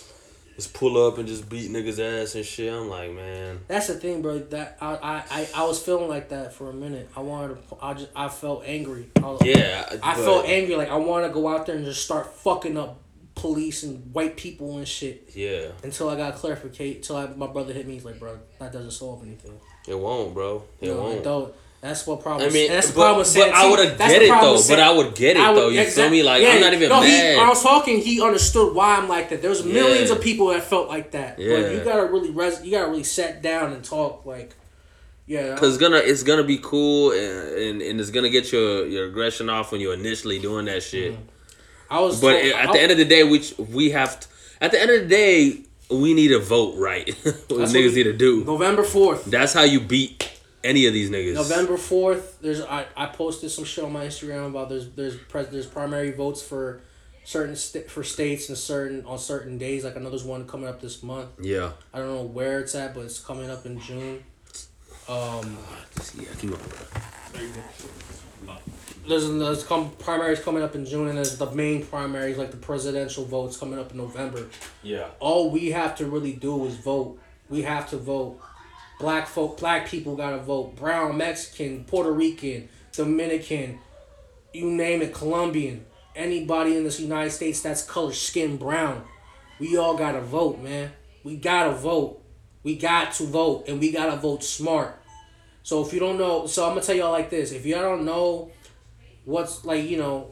just 0.59 0.73
pull 0.73 1.07
up 1.07 1.17
and 1.17 1.25
just 1.25 1.49
beat 1.49 1.71
niggas 1.71 1.99
ass 1.99 2.35
and 2.35 2.45
shit. 2.45 2.73
I'm 2.73 2.89
like, 2.89 3.13
man. 3.13 3.61
That's 3.69 3.87
the 3.87 3.93
thing, 3.93 4.21
bro. 4.21 4.39
That 4.39 4.77
I, 4.81 4.95
I, 4.95 5.23
I, 5.31 5.49
I 5.55 5.63
was 5.65 5.81
feeling 5.81 6.09
like 6.09 6.29
that 6.29 6.53
for 6.53 6.69
a 6.69 6.73
minute. 6.73 7.09
I 7.15 7.21
wanted 7.21 7.55
to. 7.69 7.77
I 7.81 7.93
just 7.93 8.09
I 8.13 8.27
felt 8.27 8.63
angry. 8.65 9.09
I, 9.15 9.19
was, 9.21 9.41
Yeah. 9.45 9.87
I 10.03 10.15
felt 10.15 10.45
angry. 10.45 10.75
Like 10.75 10.89
I 10.89 10.97
want 10.97 11.25
to 11.25 11.31
go 11.31 11.47
out 11.47 11.65
there 11.65 11.77
and 11.77 11.85
just 11.85 12.03
start 12.03 12.27
fucking 12.27 12.77
up 12.77 12.99
police 13.35 13.83
and 13.83 14.13
white 14.13 14.35
people 14.35 14.77
and 14.77 14.87
shit. 14.87 15.29
Yeah. 15.33 15.69
Until 15.81 16.09
I 16.09 16.17
got 16.17 16.35
clarification. 16.35 16.97
Until 16.97 17.15
I, 17.15 17.27
my 17.27 17.47
brother 17.47 17.71
hit 17.71 17.87
me. 17.87 17.93
He's 17.93 18.05
like, 18.05 18.19
bro, 18.19 18.37
that 18.59 18.73
doesn't 18.73 18.91
solve 18.91 19.23
anything. 19.23 19.57
It 19.87 19.97
won't, 19.97 20.33
bro. 20.33 20.63
It 20.81 20.87
know, 20.87 20.97
won't. 20.97 21.19
it 21.19 21.23
don't. 21.23 21.53
That's 21.81 22.05
what 22.05 22.21
problem. 22.21 22.49
I 22.49 22.51
mean, 22.51 22.69
that's 22.69 22.87
the 22.87 22.93
but, 22.93 23.01
problem 23.01 23.19
with 23.19 23.35
but 23.35 23.49
I 23.53 23.69
would 23.69 23.79
have 23.79 23.97
get 23.97 24.21
it 24.21 24.27
though. 24.29 24.61
But 24.67 24.79
I 24.81 24.91
would 24.91 25.15
get 25.15 25.37
it 25.37 25.39
would- 25.39 25.55
though. 25.55 25.69
You 25.69 25.75
feel 25.79 25.83
exact- 25.87 26.11
me? 26.11 26.23
Like 26.23 26.41
yeah, 26.43 26.49
I'm 26.49 26.61
not 26.61 26.73
even 26.73 26.89
no, 26.89 26.99
mad. 27.01 27.37
when 27.37 27.45
I 27.45 27.49
was 27.49 27.63
talking, 27.63 27.99
he 28.01 28.21
understood 28.21 28.75
why 28.75 28.97
I'm 28.97 29.07
like 29.07 29.29
that. 29.29 29.41
There's 29.41 29.63
millions 29.63 30.09
Yeah. 30.09 30.15
of 30.17 30.21
people 30.21 30.47
that 30.47 30.63
felt 30.65 30.89
like 30.89 31.11
that. 31.11 31.37
But 31.37 31.45
Yeah. 31.45 31.71
you 31.71 31.79
gotta 31.79 32.03
really 32.05 32.31
res- 32.31 32.61
you 32.65 32.71
gotta 32.71 32.89
really 32.89 33.03
sit 33.03 33.41
down 33.41 33.71
and 33.71 33.81
talk 33.83 34.25
like, 34.25 34.55
yeah. 35.25 35.55
Cause 35.55 35.69
it's 35.69 35.77
gonna 35.77 35.97
it's 35.97 36.23
gonna 36.23 36.43
be 36.43 36.57
cool 36.61 37.11
and, 37.11 37.57
and, 37.57 37.81
and 37.81 37.99
it's 38.01 38.09
gonna 38.09 38.29
get 38.29 38.51
your 38.51 38.85
your 38.85 39.05
aggression 39.07 39.49
off 39.49 39.71
when 39.71 39.79
you're 39.79 39.93
initially 39.93 40.37
doing 40.39 40.65
that 40.65 40.83
shit. 40.83 41.13
Mm-hmm. 41.13 41.21
I 41.91 41.99
was. 42.01 42.19
But 42.19 42.41
told- 42.41 42.53
at 42.55 42.69
I- 42.69 42.73
the 42.73 42.79
end 42.81 42.91
of 42.91 42.97
the 42.97 43.05
day, 43.05 43.23
we 43.23 43.41
we 43.57 43.91
have 43.91 44.19
to, 44.19 44.27
at 44.59 44.71
the 44.71 44.81
end 44.81 44.91
of 44.91 45.01
the 45.03 45.07
day 45.07 45.61
we 45.89 46.13
need 46.13 46.27
to 46.27 46.39
vote 46.39 46.75
right. 46.77 47.07
what 47.23 47.35
niggas 47.47 47.49
what 47.49 47.73
we- 47.73 47.91
need 47.93 48.03
to 48.03 48.13
do. 48.13 48.43
November 48.43 48.83
fourth. 48.83 49.23
That's 49.25 49.53
how 49.53 49.63
you 49.63 49.79
beat 49.79 50.28
any 50.63 50.85
of 50.87 50.93
these 50.93 51.09
niggas. 51.09 51.35
November 51.35 51.77
fourth. 51.77 52.39
There's 52.41 52.61
I, 52.61 52.85
I 52.95 53.07
posted 53.07 53.51
some 53.51 53.63
shit 53.65 53.83
on 53.83 53.91
my 53.93 54.05
Instagram 54.05 54.47
about 54.47 54.69
there's 54.69 54.89
there's 54.89 55.15
pres 55.15 55.47
there's 55.49 55.65
primary 55.65 56.11
votes 56.11 56.41
for 56.41 56.81
certain 57.23 57.55
st- 57.55 57.89
for 57.89 58.03
states 58.03 58.49
and 58.49 58.57
certain 58.57 59.05
on 59.05 59.19
certain 59.19 59.57
days. 59.57 59.83
Like 59.83 59.95
I 59.97 59.99
know 59.99 60.09
there's 60.09 60.23
one 60.23 60.47
coming 60.47 60.67
up 60.67 60.81
this 60.81 61.03
month. 61.03 61.29
Yeah. 61.41 61.71
I 61.93 61.99
don't 61.99 62.07
know 62.07 62.23
where 62.23 62.59
it's 62.59 62.75
at, 62.75 62.93
but 62.93 63.01
it's 63.01 63.19
coming 63.19 63.49
up 63.49 63.65
in 63.65 63.79
June. 63.79 64.23
Um, 65.07 65.57
Yeah. 66.17 66.27
Keep 66.39 66.51
on. 66.53 66.59
bro. 68.45 68.55
there's 69.07 69.27
there's 69.29 69.63
come 69.63 69.91
primaries 69.99 70.39
coming 70.39 70.61
up 70.63 70.75
in 70.75 70.85
June, 70.85 71.07
and 71.07 71.17
there's 71.17 71.37
the 71.37 71.49
main 71.51 71.85
primaries 71.85 72.37
like 72.37 72.51
the 72.51 72.57
presidential 72.57 73.25
votes 73.25 73.57
coming 73.57 73.79
up 73.79 73.91
in 73.91 73.97
November. 73.97 74.47
Yeah. 74.83 75.07
all 75.19 75.49
we 75.51 75.71
have 75.71 75.95
to 75.97 76.05
really 76.05 76.33
do 76.33 76.65
is 76.65 76.75
vote. 76.77 77.19
We 77.49 77.63
have 77.63 77.89
to 77.89 77.97
vote. 77.97 78.39
Black 78.99 79.27
folk, 79.27 79.59
black 79.59 79.87
people 79.87 80.15
gotta 80.15 80.39
vote. 80.39 80.75
Brown, 80.75 81.17
Mexican, 81.17 81.85
Puerto 81.85 82.11
Rican, 82.11 82.67
Dominican, 82.91 83.79
you 84.53 84.69
name 84.69 85.01
it, 85.01 85.13
Colombian, 85.13 85.85
anybody 86.15 86.75
in 86.75 86.83
this 86.83 86.99
United 86.99 87.29
States 87.31 87.61
that's 87.61 87.83
color 87.83 88.11
skin 88.11 88.57
brown, 88.57 89.03
we 89.59 89.77
all 89.77 89.95
gotta 89.95 90.21
vote, 90.21 90.59
man. 90.61 90.91
We 91.23 91.37
gotta 91.37 91.71
vote. 91.71 92.21
We 92.63 92.75
got 92.75 93.13
to 93.13 93.23
vote, 93.23 93.67
and 93.67 93.79
we 93.79 93.91
gotta 93.91 94.17
vote 94.17 94.43
smart. 94.43 94.99
So 95.63 95.85
if 95.85 95.93
you 95.93 95.99
don't 95.99 96.17
know, 96.17 96.45
so 96.45 96.65
I'm 96.65 96.71
gonna 96.71 96.81
tell 96.81 96.95
y'all 96.95 97.11
like 97.11 97.29
this: 97.29 97.51
if 97.51 97.65
y'all 97.65 97.81
don't 97.81 98.05
know 98.05 98.51
what's 99.25 99.63
like, 99.65 99.89
you 99.89 99.97
know, 99.97 100.31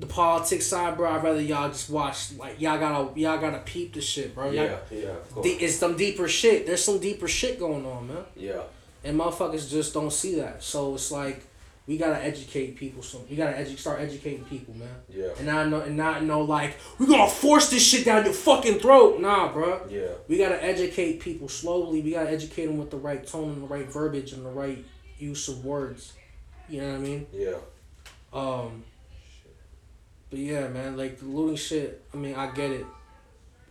the 0.00 0.06
politics 0.06 0.66
side, 0.66 0.96
bro, 0.96 1.10
I'd 1.10 1.22
rather 1.22 1.40
y'all 1.40 1.68
just 1.68 1.90
watch. 1.90 2.32
Like 2.36 2.60
y'all 2.60 2.78
gotta 2.78 3.20
y'all 3.20 3.38
gotta 3.38 3.58
peep 3.58 3.92
the 3.94 4.00
shit, 4.00 4.34
bro. 4.34 4.50
Y'all, 4.50 4.78
Yeah. 4.90 5.14
Of 5.36 5.42
De- 5.42 5.50
it's 5.64 5.76
some 5.76 5.96
deeper 5.96 6.26
shit. 6.26 6.66
There's 6.66 6.82
some 6.82 6.98
deeper 6.98 7.28
shit 7.28 7.58
going 7.58 7.84
on, 7.86 8.08
man. 8.08 8.24
Yeah. 8.34 8.62
And 9.04 9.18
motherfuckers 9.20 9.70
just 9.70 9.94
don't 9.94 10.12
see 10.12 10.34
that. 10.36 10.62
So 10.62 10.94
it's 10.94 11.10
like 11.12 11.44
we 11.86 11.96
gotta 11.98 12.22
educate 12.22 12.76
people. 12.76 13.02
So 13.02 13.20
we 13.28 13.36
gotta 13.36 13.52
edu- 13.56 13.78
start 13.78 14.00
educating 14.00 14.44
people, 14.44 14.74
man. 14.74 14.88
Yeah. 15.08 15.28
And 15.38 15.46
not 15.46 15.68
know 15.68 15.80
and 15.80 15.96
not 15.96 16.22
know 16.24 16.42
like 16.42 16.76
we 16.98 17.06
gonna 17.06 17.28
force 17.30 17.68
this 17.70 17.82
shit 17.86 18.04
down 18.06 18.24
your 18.24 18.32
fucking 18.34 18.78
throat. 18.78 19.20
Nah, 19.20 19.52
bro. 19.52 19.86
Yeah. 19.90 20.08
We 20.28 20.38
gotta 20.38 20.62
educate 20.64 21.20
people 21.20 21.48
slowly. 21.48 22.00
We 22.00 22.12
gotta 22.12 22.30
educate 22.30 22.66
them 22.66 22.78
with 22.78 22.90
the 22.90 22.96
right 22.98 23.26
tone 23.26 23.50
and 23.50 23.62
the 23.62 23.66
right 23.66 23.90
verbiage 23.92 24.32
and 24.32 24.44
the 24.46 24.50
right 24.50 24.82
use 25.18 25.48
of 25.48 25.64
words. 25.64 26.12
You 26.68 26.80
know 26.80 26.88
what 26.92 26.96
I 26.96 26.98
mean? 27.00 27.26
Yeah. 27.32 27.56
Um. 28.32 28.84
But 30.30 30.38
yeah, 30.38 30.68
man, 30.68 30.96
like 30.96 31.18
the 31.18 31.24
looting 31.26 31.56
shit. 31.56 32.02
I 32.14 32.16
mean, 32.16 32.34
I 32.34 32.50
get 32.52 32.70
it. 32.70 32.86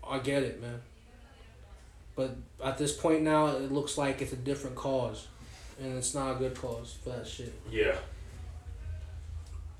I 0.08 0.20
get 0.20 0.44
it, 0.44 0.62
man. 0.62 0.82
But 2.16 2.36
at 2.64 2.78
this 2.78 2.92
point 2.96 3.22
now, 3.22 3.48
it 3.48 3.72
looks 3.72 3.98
like 3.98 4.22
it's 4.22 4.34
a 4.34 4.38
different 4.38 4.76
cause, 4.76 5.28
and 5.80 5.98
it's 5.98 6.14
not 6.14 6.36
a 6.36 6.36
good 6.36 6.54
cause 6.56 6.98
for 7.02 7.12
that 7.12 7.26
shit. 7.28 7.54
Yeah. 7.72 7.96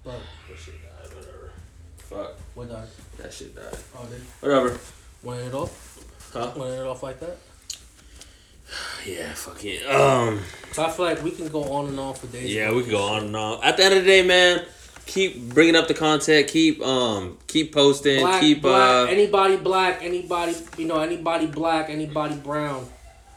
But 0.04 0.20
That 0.48 0.58
shit 0.58 0.76
died. 0.82 1.14
Whatever. 1.16 1.52
Fuck. 1.98 2.38
what 2.56 2.70
died? 2.70 2.88
That 3.18 3.34
shit 3.34 3.54
died. 3.56 3.78
Oh, 3.98 4.06
they 4.06 4.18
Whatever. 4.48 4.80
went 5.22 5.42
it 5.42 5.54
off. 5.54 6.00
Huh? 6.32 6.52
Went 6.56 6.72
it 6.80 6.86
off 6.88 7.04
like 7.04 7.20
that. 7.20 7.38
Yeah. 9.06 9.34
Fuck 9.34 9.64
it. 9.66 9.84
Um. 9.90 10.40
So 10.74 10.84
I 10.86 10.92
feel 10.92 11.06
like 11.06 11.24
we 11.24 11.32
can 11.32 11.48
go 11.50 11.64
on 11.64 11.88
and 11.88 12.00
on 12.00 12.14
for 12.14 12.28
days. 12.28 12.54
Yeah, 12.54 12.72
we 12.72 12.84
can 12.84 12.92
go 12.92 13.02
on 13.02 13.24
and 13.26 13.36
on. 13.36 13.64
At 13.64 13.78
the 13.78 13.84
end 13.86 13.96
of 13.96 14.04
the 14.04 14.10
day, 14.10 14.22
man, 14.26 14.64
keep 15.10 15.50
bringing 15.54 15.76
up 15.76 15.88
the 15.88 15.94
content. 15.94 16.48
Keep 16.48 16.82
um, 16.82 17.38
keep 17.48 17.74
posting. 17.74 18.22
Black, 18.22 18.42
keep 18.42 18.62
black, 18.62 19.08
uh, 19.08 19.12
anybody 19.12 19.58
black, 19.58 20.04
anybody 20.04 20.56
you 20.78 20.86
know, 20.86 21.00
anybody 21.00 21.48
black, 21.48 21.90
anybody 21.90 22.36
brown. 22.36 22.88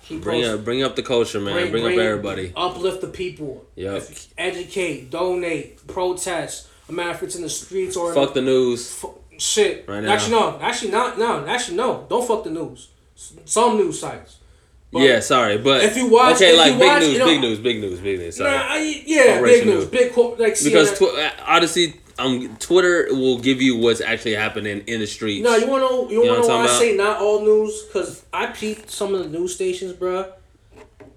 Keep 0.04 0.22
bring 0.22 0.42
posting. 0.42 0.58
up, 0.58 0.64
bring 0.64 0.82
up 0.82 0.96
the 0.96 1.02
culture, 1.02 1.40
man. 1.40 1.70
Bring, 1.70 1.84
up 1.84 1.98
everybody. 1.98 2.52
Uplift 2.56 3.00
the 3.00 3.08
people. 3.08 3.64
Yep. 3.76 4.02
Educate, 4.36 5.10
donate, 5.10 5.86
protest. 5.86 6.68
No 6.88 6.96
matter 6.96 7.10
if 7.10 7.22
it's 7.22 7.36
in 7.36 7.42
the 7.42 7.48
streets 7.48 7.96
or 7.96 8.12
Fuck 8.12 8.34
the 8.34 8.42
news. 8.42 9.04
Shit. 9.38 9.88
Right 9.88 10.02
now. 10.02 10.12
Actually, 10.12 10.32
no. 10.32 10.58
Actually, 10.60 10.90
not. 10.90 11.18
No. 11.18 11.46
Actually, 11.46 11.76
no. 11.76 12.06
Don't 12.08 12.26
fuck 12.26 12.44
the 12.44 12.50
news. 12.50 12.88
S- 13.16 13.34
Some 13.44 13.76
news 13.76 14.00
sites. 14.00 14.38
But 14.92 15.02
yeah, 15.02 15.20
sorry, 15.20 15.56
but 15.56 15.82
if 15.84 15.96
you 15.96 16.06
watch- 16.08 16.36
okay, 16.36 16.54
like 16.56 16.72
you 16.74 16.78
big 16.78 16.86
watch, 16.88 17.00
news, 17.02 17.12
you 17.14 17.18
know- 17.18 17.24
big 17.26 17.40
news, 17.40 17.58
big 17.58 17.80
news, 17.80 17.98
big 18.00 18.18
news. 18.18 18.36
Sorry, 18.36 18.50
Nah, 18.50 18.62
I, 18.68 19.02
yeah, 19.06 19.40
big 19.40 19.64
news, 19.66 19.74
news. 19.74 19.84
big 19.86 20.16
like 20.38 20.62
because 20.62 20.98
tw- 20.98 21.02
uh, 21.18 21.30
honestly, 21.46 21.94
um, 22.18 22.54
Twitter 22.58 23.08
will 23.10 23.38
give 23.38 23.62
you 23.62 23.78
what's 23.78 24.02
actually 24.02 24.34
happening 24.34 24.82
in 24.86 25.00
the 25.00 25.06
streets. 25.06 25.42
No, 25.44 25.56
you 25.56 25.66
wanna 25.66 25.84
know? 25.84 26.10
You 26.10 26.18
wanna 26.20 26.32
what 26.40 26.48
know 26.48 26.54
I'm 26.56 26.64
why 26.66 26.70
I 26.70 26.78
say 26.78 26.94
not 26.94 27.20
all 27.22 27.40
news? 27.42 27.84
Cause 27.90 28.22
I 28.34 28.46
peeped 28.46 28.90
some 28.90 29.14
of 29.14 29.20
the 29.22 29.28
news 29.38 29.54
stations, 29.54 29.94
bruh. 29.94 30.28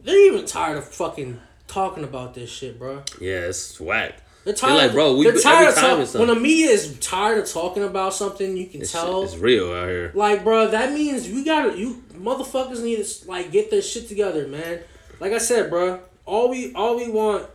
They're 0.04 0.28
even 0.32 0.46
tired 0.46 0.78
of 0.78 0.88
fucking 0.88 1.42
talking 1.68 2.04
about 2.06 2.34
this 2.34 2.50
shit, 2.50 2.80
bruh. 2.80 3.02
yeah, 3.20 3.40
it's 3.50 3.78
whack. 3.80 4.22
They're 4.46 4.54
tired. 4.54 4.78
like, 4.78 4.92
bro, 4.94 5.16
we- 5.18 5.24
they're 5.26 5.34
tired 5.40 5.70
of 5.70 5.76
time 5.76 6.06
talk- 6.06 6.14
when 6.20 6.28
the 6.28 6.36
media 6.36 6.70
is 6.70 6.96
tired 7.02 7.40
of 7.40 7.52
talking 7.52 7.84
about 7.84 8.14
something, 8.14 8.56
you 8.56 8.68
can 8.68 8.84
It's, 8.84 8.92
tell. 8.92 9.24
it's 9.24 9.36
real 9.36 9.74
out 9.74 9.88
here. 9.90 10.12
Like, 10.14 10.44
bro, 10.44 10.68
that 10.70 10.94
means 10.94 11.28
you 11.28 11.44
gotta 11.44 11.76
you 11.76 12.04
motherfuckers 12.20 12.84
need 12.84 13.04
to 13.04 13.28
like 13.28 13.52
get 13.52 13.70
their 13.72 13.82
shit 13.82 14.08
together, 14.08 14.48
man. 14.48 14.80
Like 15.20 15.32
I 15.34 15.38
said, 15.38 15.70
bro, 15.70 16.00
all 16.26 16.50
we 16.50 16.74
all 16.74 16.96
we 16.98 17.10
want 17.10 17.48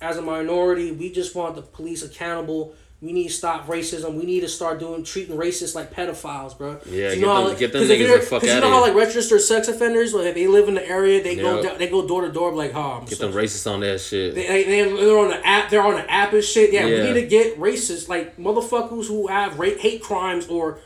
as 0.00 0.16
a 0.16 0.22
minority, 0.22 0.92
we 0.92 1.10
just 1.10 1.34
want 1.34 1.54
the 1.56 1.62
police 1.62 2.02
accountable. 2.02 2.74
We 3.00 3.12
need 3.12 3.28
to 3.28 3.34
stop 3.34 3.66
racism. 3.66 4.14
We 4.14 4.24
need 4.24 4.40
to 4.40 4.48
start 4.48 4.78
doing 4.80 5.04
treating 5.04 5.36
racists 5.36 5.74
like 5.74 5.92
pedophiles, 5.92 6.56
bro. 6.56 6.80
Yeah, 6.86 7.10
You 7.10 7.16
get 7.16 7.20
know 7.20 7.28
how, 7.34 7.40
them- 7.40 7.48
like- 7.50 7.58
get 7.58 7.72
them 7.74 7.82
niggas 7.82 8.20
the 8.20 8.26
fuck 8.26 8.40
'cause 8.40 8.54
you 8.54 8.60
know 8.60 8.70
how 8.70 8.80
like 8.80 8.94
registered 8.94 9.42
sex 9.42 9.68
offenders, 9.68 10.14
like 10.14 10.24
if 10.28 10.34
they 10.34 10.46
live 10.46 10.68
in 10.68 10.74
the 10.74 10.88
area, 10.88 11.22
they 11.22 11.36
go 11.36 11.60
Yep. 11.60 11.72
do- 11.72 11.78
they 11.78 11.88
go 11.88 12.06
door 12.08 12.22
to 12.22 12.32
door, 12.32 12.52
like, 12.54 12.74
oh, 12.74 12.80
I'm 12.80 13.04
Get 13.04 13.18
so 13.18 13.28
them 13.28 13.36
racists 13.36 13.70
on 13.70 13.80
that 13.80 14.00
shit. 14.00 14.34
they, 14.34 14.64
they, 14.64 14.82
they're 14.84 15.18
on 15.18 15.28
the 15.28 15.46
app. 15.46 15.68
They're 15.68 15.82
on 15.82 15.94
the 15.96 16.10
app 16.10 16.32
and 16.32 16.42
shit. 16.42 16.72
Yeah, 16.72 16.86
Yeah. 16.86 17.02
we 17.02 17.08
need 17.12 17.20
to 17.20 17.26
get 17.26 17.60
racist 17.60 18.08
like 18.08 18.38
motherfuckers 18.38 19.06
who 19.06 19.26
have 19.26 19.58
ra- 19.58 19.68
hate 19.78 20.00
crimes 20.02 20.46
or 20.48 20.78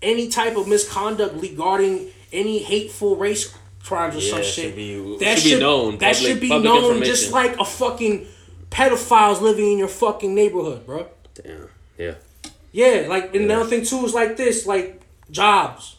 any 0.00 0.28
type 0.28 0.56
of 0.56 0.66
misconduct 0.68 1.34
regarding 1.42 2.08
any 2.36 2.58
hateful 2.58 3.16
race 3.16 3.52
crimes 3.84 4.16
or 4.16 4.20
Yeah, 4.20 4.30
some 4.32 4.42
shit. 4.42 4.76
be- 4.76 5.16
that 5.20 5.38
should 5.38 5.54
be 5.58 5.60
known, 5.60 5.98
That 5.98 6.14
public- 6.14 6.16
should 6.16 6.40
be 6.40 6.48
known, 6.48 7.02
just 7.04 7.32
like 7.32 7.58
a 7.58 7.64
fucking 7.64 8.26
pedophiles 8.70 9.40
living 9.40 9.72
in 9.72 9.78
your 9.78 9.88
fucking 9.88 10.34
neighborhood, 10.34 10.84
bro. 10.86 11.06
Damn. 11.34 11.68
Yeah. 11.98 12.14
Yeah, 12.72 13.06
like 13.08 13.34
and 13.34 13.44
another 13.44 13.68
thing 13.70 13.84
too 13.84 14.04
is 14.04 14.12
like 14.14 14.36
this, 14.36 14.66
like 14.66 15.00
jobs. 15.30 15.96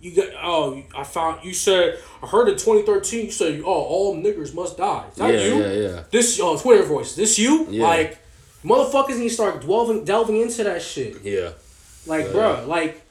You 0.00 0.12
got 0.14 0.28
oh 0.42 0.82
I 0.96 1.02
found 1.04 1.44
you 1.44 1.52
said 1.52 1.98
I 2.22 2.26
heard 2.26 2.48
in 2.48 2.54
2013 2.54 3.26
you 3.26 3.30
said 3.32 3.60
oh 3.64 3.66
all 3.66 4.16
niggers 4.16 4.54
must 4.54 4.76
die. 4.76 5.04
Is 5.10 5.16
that 5.18 5.34
Yeah, 5.34 5.40
you? 5.44 5.54
yeah, 5.62 5.72
yeah. 5.72 6.02
This 6.10 6.38
oh 6.40 6.56
Twitter 6.56 6.84
voice. 6.84 7.14
This 7.16 7.38
you? 7.38 7.66
Yeah. 7.68 7.84
Like 7.84 8.18
motherfuckers 8.64 9.18
need 9.18 9.28
to 9.28 9.34
start 9.34 9.66
delving 9.66 10.04
delving 10.04 10.40
into 10.40 10.64
that 10.64 10.82
shit. 10.82 11.16
Yeah. 11.22 11.50
Like 12.06 12.26
Yeah. 12.26 12.32
bruh, 12.32 12.66
like 12.68 13.02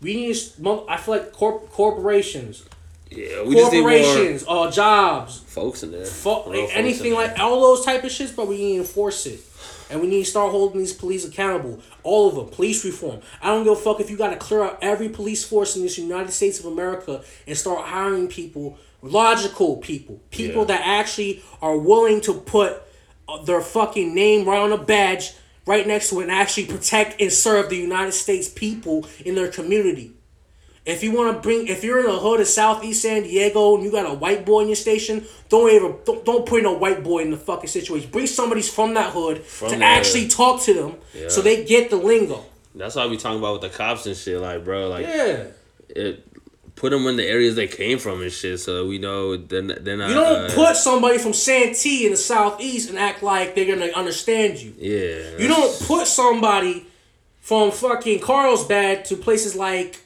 we 0.00 0.14
need 0.14 0.34
to, 0.34 0.84
I 0.88 0.96
feel 0.96 1.14
like 1.14 1.32
corp- 1.32 1.70
corporations, 1.72 2.64
Yeah. 3.10 3.42
We 3.44 3.54
just 3.54 3.72
need 3.72 3.80
more 3.82 3.90
corporations, 3.92 4.44
uh, 4.48 4.70
jobs, 4.70 5.38
folks 5.46 5.82
in 5.82 5.92
there. 5.92 6.04
Fuck, 6.04 6.46
Real 6.48 6.62
folks 6.62 6.72
in 6.72 6.78
anything 6.78 7.12
there. 7.12 7.28
like 7.28 7.38
all 7.38 7.60
those 7.60 7.84
type 7.84 8.02
of 8.04 8.10
shits, 8.10 8.34
but 8.34 8.48
we 8.48 8.56
need 8.58 8.72
to 8.74 8.80
enforce 8.80 9.26
it. 9.26 9.40
And 9.88 10.00
we 10.00 10.08
need 10.08 10.24
to 10.24 10.30
start 10.30 10.50
holding 10.50 10.80
these 10.80 10.92
police 10.92 11.24
accountable. 11.24 11.78
All 12.02 12.28
of 12.28 12.34
them. 12.34 12.48
Police 12.48 12.84
reform. 12.84 13.20
I 13.40 13.46
don't 13.52 13.62
give 13.62 13.72
a 13.74 13.76
fuck 13.76 14.00
if 14.00 14.10
you 14.10 14.16
got 14.16 14.30
to 14.30 14.36
clear 14.36 14.64
out 14.64 14.78
every 14.82 15.08
police 15.08 15.44
force 15.44 15.76
in 15.76 15.82
this 15.82 15.96
United 15.96 16.32
States 16.32 16.58
of 16.58 16.66
America 16.66 17.22
and 17.46 17.56
start 17.56 17.86
hiring 17.86 18.26
people, 18.26 18.76
logical 19.02 19.76
people, 19.76 20.20
people 20.32 20.62
Yeah. 20.62 20.66
that 20.76 20.80
actually 20.84 21.42
are 21.62 21.76
willing 21.78 22.20
to 22.22 22.34
put 22.34 22.82
uh, 23.28 23.42
their 23.44 23.60
fucking 23.60 24.12
name 24.14 24.44
right 24.48 24.58
on 24.58 24.72
a 24.72 24.78
badge 24.78 25.32
right 25.66 25.86
next 25.86 26.10
to 26.10 26.20
it 26.20 26.24
and 26.24 26.32
actually 26.32 26.66
protect 26.66 27.20
and 27.20 27.32
serve 27.32 27.68
the 27.70 27.76
United 27.76 28.12
States 28.12 28.48
people 28.48 29.06
in 29.24 29.34
their 29.34 29.48
community. 29.50 30.12
If 30.84 31.02
you 31.02 31.10
want 31.10 31.34
to 31.34 31.42
bring, 31.42 31.66
if 31.66 31.82
you're 31.82 31.98
in 31.98 32.06
the 32.06 32.16
hood 32.16 32.40
of 32.40 32.46
Southeast 32.46 33.02
San 33.02 33.24
Diego 33.24 33.74
and 33.74 33.82
you 33.84 33.90
got 33.90 34.08
a 34.08 34.14
white 34.14 34.46
boy 34.46 34.60
in 34.60 34.68
your 34.68 34.76
station, 34.76 35.26
don't 35.48 35.68
ever, 35.72 35.92
don't, 36.04 36.24
don't 36.24 36.46
put 36.46 36.62
no 36.62 36.74
white 36.74 37.02
boy 37.02 37.20
in 37.22 37.32
the 37.32 37.36
fucking 37.36 37.68
situation. 37.68 38.08
Bring 38.10 38.28
somebody's 38.28 38.72
from 38.72 38.94
that 38.94 39.12
hood 39.12 39.42
From 39.42 39.70
to 39.70 39.84
actually 39.84 40.22
hood. 40.22 40.30
talk 40.30 40.62
to 40.62 40.74
them 40.74 40.94
Yeah. 41.12 41.28
so 41.28 41.42
they 41.42 41.64
get 41.64 41.90
the 41.90 41.96
lingo. 41.96 42.44
That's 42.72 42.94
why 42.94 43.06
we 43.08 43.16
talking 43.16 43.38
about 43.40 43.60
with 43.60 43.72
the 43.72 43.76
cops 43.76 44.06
and 44.06 44.16
shit. 44.16 44.38
Like, 44.40 44.64
bro, 44.64 44.88
like, 44.88 45.06
Yeah. 45.06 45.44
it, 45.88 46.22
put 46.76 46.90
them 46.90 47.06
in 47.06 47.16
the 47.16 47.26
areas 47.26 47.54
they 47.56 47.66
came 47.66 47.98
from 47.98 48.22
and 48.22 48.30
shit, 48.30 48.60
so 48.60 48.76
that 48.76 48.84
we 48.86 48.98
know 48.98 49.36
they're 49.36 49.62
not. 49.62 49.84
They're 49.84 49.96
not 49.96 50.08
You 50.08 50.14
don't 50.14 50.50
uh, 50.50 50.54
put 50.54 50.76
somebody 50.76 51.18
from 51.18 51.32
Santee 51.32 52.04
in 52.06 52.12
the 52.12 52.16
Southeast 52.16 52.88
and 52.90 52.98
act 52.98 53.22
like 53.22 53.54
they're 53.54 53.66
gonna 53.74 53.92
understand 53.92 54.58
you. 54.58 54.72
Yeah. 54.78 55.38
You 55.38 55.48
don't 55.48 55.78
put 55.86 56.06
somebody 56.06 56.86
from 57.40 57.70
fucking 57.70 58.20
Carlsbad 58.20 59.04
to 59.06 59.16
places 59.16 59.54
like 59.56 60.02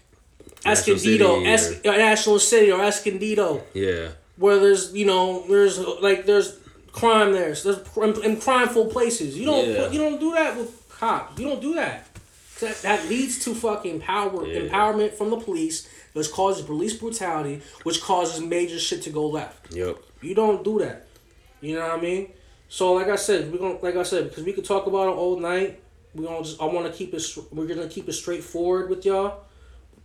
National 0.64 0.96
Escondido, 0.96 1.34
City 1.38 1.46
es- 1.48 1.80
uh, 1.86 1.96
National 1.96 2.38
City 2.38 2.70
or 2.72 2.82
Escondido. 2.82 3.62
Yeah. 3.74 4.08
where 4.36 4.58
there's 4.58 4.92
you 4.94 5.06
know 5.06 5.44
there's 5.48 5.78
like 5.78 6.24
there's 6.26 6.56
crime 6.92 7.32
there. 7.32 7.54
So 7.54 7.72
there's 7.72 8.18
in, 8.18 8.24
in 8.32 8.40
crimeful 8.40 8.86
places. 8.86 9.36
You 9.38 9.46
don't 9.46 9.68
Yeah. 9.68 9.76
put, 9.84 9.92
you 9.92 9.98
don't 10.00 10.18
do 10.20 10.32
that 10.34 10.56
with 10.56 10.70
cops. 10.90 11.38
You 11.38 11.48
don't 11.48 11.60
do 11.62 11.74
that. 11.74 12.06
That, 12.60 12.76
that 12.82 13.08
leads 13.08 13.42
to 13.44 13.54
fucking 13.54 14.00
power 14.00 14.46
Yeah. 14.46 14.60
empowerment 14.68 15.14
from 15.14 15.30
the 15.30 15.38
police, 15.38 15.88
which 16.12 16.30
causes 16.30 16.64
police 16.64 16.94
brutality, 16.94 17.62
which 17.82 18.00
causes 18.02 18.40
major 18.40 18.78
shit 18.78 19.02
to 19.02 19.10
go 19.10 19.26
left. 19.28 19.72
Yep. 19.74 19.96
You 20.22 20.34
don't 20.34 20.62
do 20.64 20.78
that. 20.80 21.06
You 21.60 21.76
know 21.76 21.88
what 21.88 21.98
I 21.98 22.00
mean? 22.00 22.32
So 22.68 22.92
like 22.92 23.08
I 23.08 23.16
said, 23.16 23.50
we're 23.52 23.58
gonna 23.58 23.78
like 23.82 23.96
I 23.96 24.02
said 24.02 24.28
because 24.28 24.44
we 24.44 24.52
could 24.52 24.64
talk 24.64 24.86
about 24.86 25.08
it 25.08 25.16
all 25.16 25.38
night. 25.38 25.80
We 26.14 26.24
gonna 26.24 26.42
just 26.42 26.60
I 26.60 26.64
want 26.66 26.86
to 26.86 26.92
keep 26.92 27.12
it. 27.14 27.22
We're 27.52 27.66
gonna 27.66 27.88
keep 27.88 28.08
it 28.08 28.12
straightforward 28.12 28.90
with 28.90 29.04
y'all. 29.04 29.44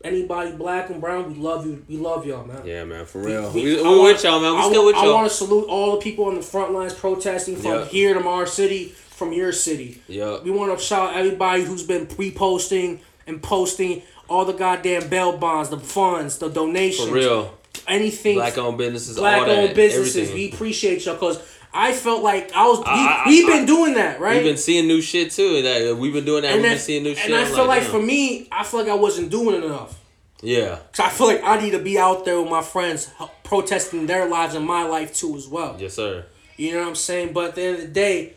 Anybody 0.04 0.52
black 0.52 0.92
and 0.92 1.02
brown, 1.02 1.34
we 1.34 1.40
love 1.40 1.66
you. 1.66 1.84
We 1.90 1.98
love 1.98 2.28
y'all, 2.28 2.46
man. 2.46 2.62
Yeah, 2.66 2.84
man, 2.84 3.06
for 3.06 3.22
real. 3.24 3.50
We- 3.52 3.64
We, 3.64 3.76
we, 3.78 3.82
wanna- 3.84 4.02
with 4.04 4.24
y'all, 4.24 4.40
man. 4.40 4.54
We 4.54 4.60
I 4.60 4.70
still 4.70 4.86
with 4.86 4.96
y'all. 4.98 5.10
I 5.10 5.14
want 5.14 5.30
to 5.30 5.36
salute 5.36 5.66
all 5.68 5.92
the 5.94 5.98
people 5.98 6.26
on 6.26 6.36
the 6.36 6.44
front 6.44 6.74
lines 6.74 6.94
protesting 6.94 7.56
from 7.56 7.72
Yeah. 7.72 7.86
here 7.86 8.14
to 8.14 8.20
Mars 8.20 8.54
City, 8.54 8.90
from 8.90 9.34
your 9.34 9.52
city. 9.52 10.02
Yeah. 10.08 10.40
We 10.44 10.52
want 10.52 10.78
to 10.78 10.84
shout 10.84 11.12
out 11.12 11.16
everybody 11.18 11.64
who's 11.64 11.82
been 11.84 12.06
reposting 12.08 13.00
and 13.26 13.42
posting 13.42 14.04
all 14.28 14.46
the 14.46 14.54
goddamn 14.54 15.08
bail 15.10 15.38
bonds, 15.38 15.70
the 15.70 15.80
funds, 15.80 16.38
the 16.40 16.50
donations, 16.50 17.08
For 17.10 17.16
real. 17.16 17.58
anything 17.88 18.36
Black 18.36 18.58
owned 18.58 18.78
businesses, 18.78 19.18
black 19.18 19.42
all 19.42 19.48
that, 19.48 19.58
owned 19.58 19.76
businesses. 19.76 20.16
everything. 20.30 20.36
We 20.36 20.52
appreciate 20.54 21.06
y'all 21.06 21.16
because 21.16 21.40
I 21.74 21.92
felt 21.92 22.24
like 22.24 22.52
I 22.54 22.68
was. 22.68 22.80
We, 22.80 22.86
I- 22.88 23.24
we've 23.28 23.48
been 23.48 23.64
I- 23.64 23.66
doing 23.66 23.94
that, 23.96 24.20
right? 24.20 24.36
We've 24.36 24.44
been 24.46 24.58
seeing 24.58 24.88
new 24.88 25.02
shit 25.02 25.32
too. 25.32 25.62
That 25.62 25.96
we've 25.98 26.14
been 26.14 26.26
doing 26.26 26.44
that. 26.44 26.54
and 26.54 26.62
we've 26.62 26.70
that- 26.72 26.76
been 26.76 26.80
seeing 26.84 27.04
new 27.04 27.16
shit. 27.16 27.26
and 27.26 27.36
I 27.36 27.42
I'm 27.42 27.48
feel 27.54 27.66
like 27.66 27.82
damn. 27.84 27.92
for 27.92 28.02
me, 28.02 28.48
I 28.52 28.64
feel 28.64 28.80
like 28.82 28.90
I 28.90 28.96
wasn't 28.96 29.30
doing 29.30 29.62
enough. 29.62 30.00
yeah, 30.42 30.80
So 30.94 31.04
I 31.04 31.10
feel 31.10 31.28
like 31.28 31.44
I 31.44 31.60
need 31.62 31.72
to 31.72 31.80
be 31.80 31.98
out 32.00 32.24
there 32.26 32.40
with 32.42 32.50
my 32.50 32.62
friends, 32.62 33.10
protesting 33.44 34.06
their 34.06 34.28
lives 34.30 34.54
and 34.56 34.66
my 34.66 34.84
life 34.84 35.14
too 35.14 35.36
as 35.36 35.48
well. 35.48 35.76
yes, 35.80 35.94
sir. 35.96 36.26
You 36.58 36.74
know 36.74 36.80
what 36.82 36.88
I'm 36.90 36.96
saying? 36.96 37.34
But 37.34 37.50
at 37.50 37.56
the 37.56 37.62
end 37.64 37.76
of 37.76 37.82
the 37.82 37.88
day, 37.90 38.34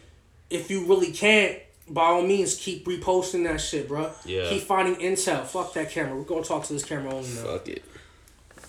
if 0.51 0.71
you 0.71 0.85
really 0.87 1.13
can't, 1.13 1.57
by 1.91 2.03
all 2.07 2.23
means, 2.23 2.55
keep 2.57 2.85
reposting 2.87 3.45
that 3.45 3.61
shit, 3.61 3.89
bro. 3.89 4.11
Yeah. 4.25 4.49
Keep 4.49 4.63
finding 4.63 4.97
intel. 4.97 5.45
Fuck 5.45 5.73
that 5.75 5.91
camera. 5.91 6.17
We're 6.17 6.23
gonna 6.25 6.43
talk 6.45 6.65
to 6.65 6.73
this 6.73 6.85
camera 6.85 7.15
only 7.15 7.29
now. 7.31 7.43
Fuck 7.45 7.69
it. 7.69 7.85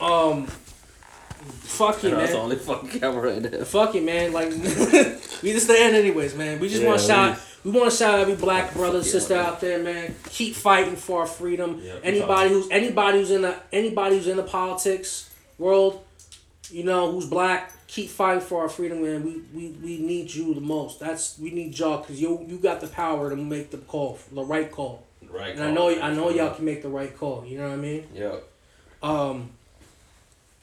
Um, 0.01 0.47
fuck 0.47 2.03
you, 2.03 2.11
That's 2.11 2.31
the 2.31 2.37
only 2.37 2.55
fucking 2.57 2.99
camera 2.99 3.33
in 3.33 3.43
there. 3.43 3.65
Fuck 3.65 3.95
it, 3.95 4.03
man. 4.03 4.31
Like, 4.33 4.49
we 5.43 5.51
just 5.53 5.67
the 5.67 5.75
end, 5.77 5.95
anyways, 5.95 6.35
man. 6.35 6.59
We 6.59 6.69
just 6.69 6.81
Yeah, 6.81 6.87
want 6.89 7.01
to 7.01 7.07
shout. 7.07 7.35
we- 7.35 7.71
We 7.71 7.71
want 7.77 7.91
to 7.91 7.97
shout 7.97 8.13
out 8.15 8.19
every 8.21 8.35
black 8.35 8.73
brother, 8.73 8.99
yeah, 8.99 9.03
sister 9.03 9.35
man. 9.35 9.45
out 9.45 9.59
there, 9.59 9.79
man. 9.79 10.15
Keep 10.29 10.55
fighting 10.55 10.95
for 10.95 11.19
our 11.21 11.25
freedom. 11.27 11.81
Yeah, 11.83 11.95
anybody 12.03 12.49
who's 12.51 12.69
anybody 12.71 13.19
who's 13.19 13.31
in 13.31 13.41
the 13.41 13.53
anybody 13.73 14.15
who's 14.15 14.27
in 14.29 14.37
the 14.37 14.43
politics 14.43 15.29
world, 15.57 16.01
you 16.71 16.83
know, 16.83 17.11
who's 17.11 17.25
black, 17.25 17.71
keep 17.87 18.09
fighting 18.09 18.41
for 18.41 18.61
our 18.61 18.69
freedom, 18.69 19.01
man. 19.01 19.23
We 19.23 19.41
we, 19.53 19.69
we 19.83 19.97
need 19.97 20.33
you 20.33 20.53
the 20.53 20.61
most. 20.61 20.99
That's 20.99 21.37
we 21.39 21.51
need 21.51 21.77
y'all 21.77 21.99
because 21.99 22.21
you 22.21 22.45
you 22.47 22.57
got 22.57 22.81
the 22.81 22.87
power 22.87 23.29
to 23.29 23.35
make 23.35 23.71
the 23.71 23.77
call, 23.77 24.19
the 24.31 24.43
right 24.43 24.71
call. 24.71 25.03
Right. 25.29 25.53
And 25.53 25.63
I 25.63 25.71
know 25.71 25.89
I 25.89 26.13
know 26.13 26.29
y'all 26.29 26.53
can 26.53 26.65
make 26.65 26.81
the 26.81 26.89
right 26.89 27.15
call. 27.15 27.45
You 27.45 27.59
know 27.59 27.69
what 27.69 27.73
I 27.73 27.77
mean? 27.77 28.07
Yeah. 28.13 28.35
Um. 29.01 29.51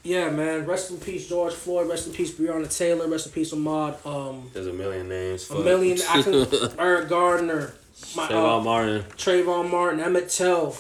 Yeah, 0.02 0.30
man. 0.30 0.66
Rest 0.66 0.92
in 0.92 0.98
peace, 0.98 1.28
George 1.28 1.52
Floyd. 1.52 1.88
Rest 1.88 2.06
in 2.06 2.12
peace, 2.12 2.32
Breonna 2.32 2.74
Taylor. 2.74 3.08
Rest 3.08 3.26
in 3.26 3.32
peace, 3.32 3.52
Ahmaud. 3.52 4.06
Um, 4.06 4.48
There's 4.52 4.68
a 4.68 4.72
million 4.72 5.08
names. 5.08 5.50
a 5.50 5.58
million. 5.58 5.98
I 6.08 6.22
can, 6.22 6.46
Eric 6.78 7.08
Garner, 7.08 7.74
my, 8.14 8.28
Trayvon 8.28 8.60
uh, 8.60 8.62
Martin. 8.62 9.02
Trayvon 9.16 9.68
Martin, 9.68 9.98
Emmett 9.98 10.28
Till. 10.28 10.76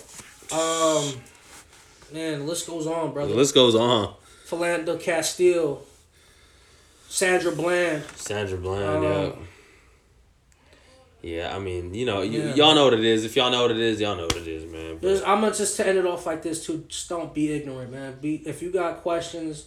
Um, 0.52 1.12
man, 2.12 2.38
the 2.38 2.44
list 2.44 2.68
goes 2.68 2.86
on, 2.86 3.12
brother. 3.12 3.32
The 3.32 3.36
list 3.36 3.52
goes 3.52 3.74
on. 3.74 4.14
Philando 4.48 4.98
Castile, 5.00 5.82
Sandra 7.08 7.52
Bland. 7.52 8.04
Sandra 8.14 8.56
Bland. 8.58 8.96
Um, 8.96 9.02
yeah. 9.04 9.32
Yeah, 11.22 11.56
I 11.56 11.58
mean, 11.58 11.92
you 11.92 12.06
know, 12.06 12.22
you, 12.22 12.40
Yeah. 12.40 12.54
y'all 12.54 12.74
know 12.76 12.84
what 12.84 12.94
it 12.94 13.04
is. 13.04 13.24
If 13.24 13.34
y'all 13.34 13.50
know 13.50 13.62
what 13.62 13.72
it 13.72 13.80
is, 13.80 14.00
y'all 14.00 14.14
know 14.16 14.24
what 14.24 14.36
it 14.36 14.46
is, 14.46 14.64
man. 14.70 14.98
But- 15.00 15.26
I'm 15.26 15.40
gonna 15.40 15.52
just 15.52 15.76
to 15.76 15.86
end 15.86 15.98
it 15.98 16.06
off 16.06 16.24
like 16.26 16.42
this 16.42 16.64
too. 16.64 16.84
Just 16.88 17.08
don't 17.08 17.34
be 17.34 17.52
ignorant, 17.52 17.90
man. 17.90 18.18
Be 18.20 18.36
if 18.46 18.62
you 18.62 18.70
got 18.70 19.02
questions, 19.02 19.64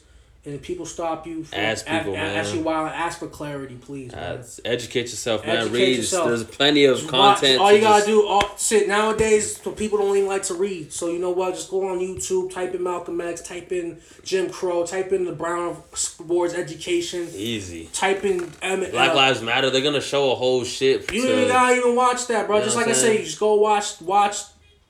and 0.49 0.61
people 0.61 0.85
stop 0.85 1.25
you, 1.27 1.43
from, 1.43 1.59
Ask 1.59 1.85
people, 1.85 2.13
man. 2.13 2.37
Ask 2.37 2.53
you 2.53 2.61
why. 2.61 2.89
Ask 2.89 3.19
for 3.19 3.27
clarity, 3.27 3.75
please. 3.75 4.13
Uh, 4.13 4.43
educate 4.65 5.01
yourself, 5.03 5.45
man. 5.45 5.57
Educate 5.57 5.73
Read. 5.77 5.97
yourself. 5.97 6.27
There's 6.27 6.43
plenty 6.43 6.85
of 6.85 6.97
Just 6.99 7.11
watch. 7.11 7.37
content. 7.39 7.61
All 7.61 7.69
to 7.69 7.75
you 7.75 7.81
gotta 7.81 7.97
just- 7.99 8.07
do, 8.07 8.27
all, 8.27 8.57
sit 8.57 8.87
nowadays. 8.87 9.61
So 9.61 9.71
people 9.71 9.97
don't 9.99 10.15
even 10.17 10.27
like 10.27 10.43
to 10.43 10.53
read. 10.53 10.91
So 10.91 11.09
you 11.09 11.19
know 11.19 11.29
what? 11.31 11.55
Just 11.55 11.69
go 11.69 11.87
on 11.89 11.99
YouTube, 11.99 12.51
type 12.51 12.73
in 12.75 12.83
Malcolm 12.83 13.19
X, 13.21 13.41
type 13.41 13.71
in 13.71 13.99
Jim 14.23 14.49
Crow, 14.49 14.85
type 14.85 15.11
in 15.13 15.25
the 15.25 15.31
Brown 15.33 15.77
Board's 16.21 16.53
education, 16.53 17.27
Easy. 17.33 17.89
type 17.93 18.25
in 18.25 18.51
Emmett. 18.61 18.91
Black 18.91 19.11
uh, 19.11 19.15
Lives 19.15 19.41
Matter. 19.41 19.69
They're 19.69 19.81
gonna 19.81 20.01
show 20.01 20.31
a 20.31 20.35
whole 20.35 20.63
shit. 20.63 21.11
You 21.13 21.21
to- 21.21 21.27
don't 21.27 21.37
even 21.37 21.47
gotta 21.49 21.75
even 21.75 21.95
watch 21.95 22.27
that, 22.27 22.47
bro. 22.47 22.57
You 22.57 22.63
just 22.63 22.75
like 22.75 22.87
I 22.87 22.93
say, 22.93 23.19
you 23.19 23.25
just 23.25 23.39
go 23.39 23.55
watch 23.55 24.01
watch 24.01 24.37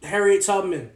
Harriet 0.03 0.43
Tubman. 0.45 0.91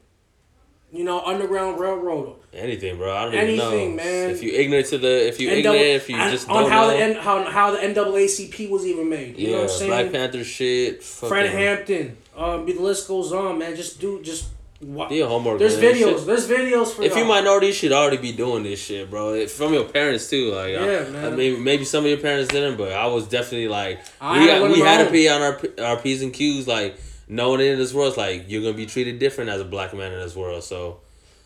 You 0.92 1.04
know, 1.04 1.22
Underground 1.22 1.80
Railroad. 1.80 2.36
Anything, 2.56 2.98
bro. 2.98 3.16
I 3.16 3.26
don't 3.26 3.34
Anything, 3.34 3.56
even 3.74 3.90
know. 3.98 4.04
man. 4.04 4.30
If 4.32 4.44
you 4.44 4.52
ignorant 4.52 4.88
to 4.88 4.98
the, 4.98 5.28
if 5.28 5.40
you 5.40 5.50
ignorant, 5.50 5.80
if 5.82 6.10
you 6.10 6.16
just 6.18 6.50
on 6.50 6.64
don't 6.64 6.72
how 6.72 6.88
know, 6.88 6.98
the 6.98 7.04
N, 7.04 7.16
how 7.16 7.44
how 7.50 7.72
the 7.72 7.78
NAACP 7.80 8.70
was 8.70 8.86
even 8.86 9.10
made. 9.10 9.38
You 9.38 9.48
yeah, 9.48 9.52
know 9.56 9.62
what 9.64 9.72
I'm 9.72 9.78
saying? 9.78 9.90
Black 9.92 10.12
Panther 10.12 10.44
shit. 10.44 11.04
Fred 11.04 11.50
Hampton. 11.50 12.18
Um, 12.36 12.66
the 12.66 12.74
list 12.74 13.08
goes 13.08 13.32
on, 13.32 13.58
man. 13.60 13.76
Just 13.76 14.00
do 14.00 14.22
just. 14.22 14.46
Do 14.82 15.16
your 15.16 15.30
homework. 15.30 15.60
There's 15.60 15.80
man. 15.80 15.94
videos. 15.94 16.18
Shit- 16.18 16.26
There's 16.26 16.50
videos 16.50 16.88
for 16.94 17.04
If 17.04 17.16
you 17.16 17.24
minority, 17.24 17.68
you 17.68 17.74
should 17.74 17.94
already 17.94 18.18
be 18.18 18.34
doing 18.34 18.64
this 18.64 18.82
shit, 18.84 19.10
bro. 19.10 19.34
If- 19.34 19.54
From 19.54 19.74
your 19.74 19.86
parents 19.86 20.30
too, 20.30 20.52
like 20.52 20.76
I- 20.76 20.92
Yeah, 20.92 21.06
I, 21.08 21.10
man. 21.10 21.36
mean, 21.38 21.64
maybe 21.64 21.86
some 21.86 22.04
of 22.04 22.10
your 22.10 22.20
parents 22.20 22.52
didn't, 22.52 22.76
but 22.78 22.92
I 22.92 23.06
was 23.06 23.26
definitely 23.30 23.70
like, 23.70 24.02
I 24.20 24.40
we 24.40 24.48
had 24.50 24.62
we 24.70 24.80
had 24.82 25.06
to 25.06 25.10
be 25.12 25.30
on 25.30 25.42
our 25.42 25.62
our 25.82 25.96
p's 26.02 26.22
and 26.22 26.34
q's, 26.34 26.68
like 26.68 26.98
knowing 27.30 27.62
in 27.62 27.78
this 27.80 27.94
world, 27.94 28.10
it's 28.10 28.18
like 28.18 28.44
you're 28.50 28.62
gonna 28.62 28.74
be 28.74 28.86
treated 28.86 29.20
different 29.20 29.50
as 29.52 29.62
a 29.62 29.66
black 29.66 29.94
man 29.94 30.12
in 30.12 30.20
this 30.20 30.36
world. 30.36 30.62
So 30.66 31.00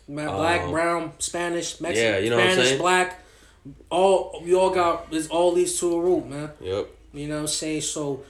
black, 0.08 0.62
Um, 0.62 0.70
brown, 0.70 1.12
Spanish, 1.18 1.80
Mexican, 1.80 2.12
yeah, 2.12 2.18
you 2.18 2.30
know 2.30 2.36
what 2.36 2.46
I'm 2.46 2.50
Spanish, 2.52 2.68
saying? 2.70 2.80
black. 2.80 3.24
All 3.90 4.40
we 4.44 4.54
all 4.54 4.70
got 4.70 5.12
is 5.12 5.28
all 5.28 5.52
these 5.52 5.78
to 5.80 5.94
a 5.94 6.00
root, 6.00 6.26
man. 6.26 6.50
yep, 6.60 6.88
You 7.12 7.28
know 7.28 7.34
what 7.36 7.40
I'm 7.42 7.46
saying? 7.48 7.82
So 7.82 8.22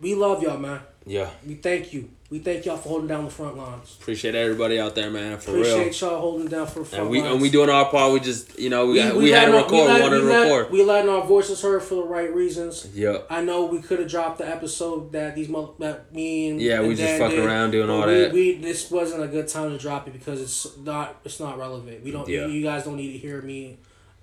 we 0.00 0.14
love 0.14 0.42
y'all, 0.42 0.58
man. 0.58 0.80
Yeah. 1.06 1.30
We 1.46 1.54
thank 1.54 1.92
you. 1.92 2.10
We 2.30 2.38
thank 2.38 2.64
y'all 2.64 2.78
for 2.78 2.88
holding 2.88 3.08
down 3.08 3.24
the 3.26 3.30
front 3.30 3.58
lines. 3.58 3.98
Appreciate 4.00 4.34
everybody 4.34 4.80
out 4.80 4.94
there, 4.94 5.10
man, 5.10 5.36
for 5.38 5.52
real. 5.52 5.60
Appreciate 5.60 6.00
y'all 6.00 6.18
holding 6.18 6.48
down 6.48 6.66
for 6.66 6.78
the 6.78 6.84
front 6.86 7.02
And 7.02 7.10
we 7.10 7.20
lines. 7.20 7.32
and 7.34 7.42
we 7.42 7.50
doing 7.50 7.68
our 7.68 7.84
part. 7.90 8.10
We 8.12 8.20
just 8.20 8.58
you 8.58 8.70
know 8.70 8.86
we 8.86 8.92
we, 9.12 9.24
we 9.24 9.30
had 9.30 9.46
to 9.46 9.52
letting 9.52 9.54
our- 9.54 9.62
record. 9.64 9.72
We, 9.72 9.78
let- 9.92 10.00
wanted 10.02 10.18
to 10.20 10.24
let- 10.24 10.42
record. 10.44 10.70
We 10.72 10.82
letting 10.84 11.10
our 11.10 11.26
voices 11.26 11.60
heard 11.60 11.82
for 11.82 11.96
the 11.96 12.04
right 12.04 12.32
reasons. 12.34 12.88
Yep. 12.94 13.26
I 13.28 13.42
know 13.42 13.66
we 13.66 13.82
could 13.82 13.98
have 13.98 14.08
dropped 14.08 14.38
the 14.38 14.48
episode 14.48 15.12
that 15.12 15.34
these 15.34 15.50
mother 15.50 15.72
that 15.80 16.14
me 16.14 16.48
and 16.48 16.60
Yeah, 16.60 16.80
we 16.80 16.88
and 16.88 16.96
just 16.96 17.06
Dan 17.06 17.20
fucking 17.20 17.36
did, 17.36 17.44
around 17.46 17.70
doing 17.72 17.90
all 17.90 18.06
we, 18.06 18.14
that. 18.14 18.32
We 18.32 18.56
this 18.56 18.90
wasn't 18.90 19.22
a 19.22 19.28
good 19.28 19.48
time 19.48 19.70
to 19.70 19.76
drop 19.78 20.06
it 20.08 20.12
because 20.14 20.40
it's 20.40 20.78
not 20.78 21.20
it's 21.26 21.38
not 21.38 21.58
relevant. 21.58 22.02
We 22.02 22.12
don't. 22.12 22.26
Yeah. 22.28 22.46
You, 22.46 22.52
you 22.52 22.62
guys 22.62 22.84
don't 22.84 22.96
need 22.96 23.12
to 23.12 23.18
hear 23.18 23.42
me 23.42 23.76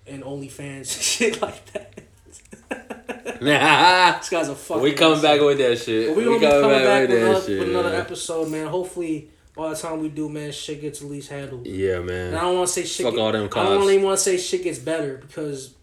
and 0.07 0.23
OnlyFans 0.23 0.99
shit 1.17 1.39
like 1.43 1.63
that. 1.73 1.93
This 3.39 4.29
guy's 4.29 4.49
a 4.49 4.55
fucking. 4.55 4.83
we 4.83 4.93
coming 4.93 5.21
back 5.21 5.39
with 5.41 5.57
that 5.59 5.77
shit. 5.77 6.09
But 6.09 6.17
we 6.17 6.23
gonna 6.25 6.39
be 6.39 6.45
coming 6.45 6.69
back 6.69 7.01
with, 7.09 7.09
that 7.19 7.27
another, 7.27 7.45
shit, 7.45 7.59
with 7.59 7.69
another 7.69 7.89
man. 7.91 8.01
episode, 8.01 8.49
man. 8.49 8.67
Hopefully, 8.67 9.29
by 9.55 9.69
the 9.69 9.75
time 9.75 9.99
we 10.01 10.09
do, 10.09 10.29
man, 10.29 10.51
shit 10.51 10.81
gets 10.81 11.01
at 11.01 11.07
least 11.09 11.29
handled. 11.29 11.65
Yeah, 11.65 11.97
And 11.99 12.35
I 12.35 12.41
don't 12.41 12.55
want 12.55 12.67
to 12.67 12.73
say 12.73 12.83
shit. 12.85 13.05
Fuck 13.05 13.15
get- 13.15 13.21
all 13.21 13.31
them 13.31 13.49
I 13.55 13.63
don't 13.65 13.89
even 13.89 14.03
want 14.03 14.17
to 14.17 14.23
say 14.23 14.37
shit 14.37 14.63
gets 14.63 14.79
better 14.79 15.17
because 15.17 15.73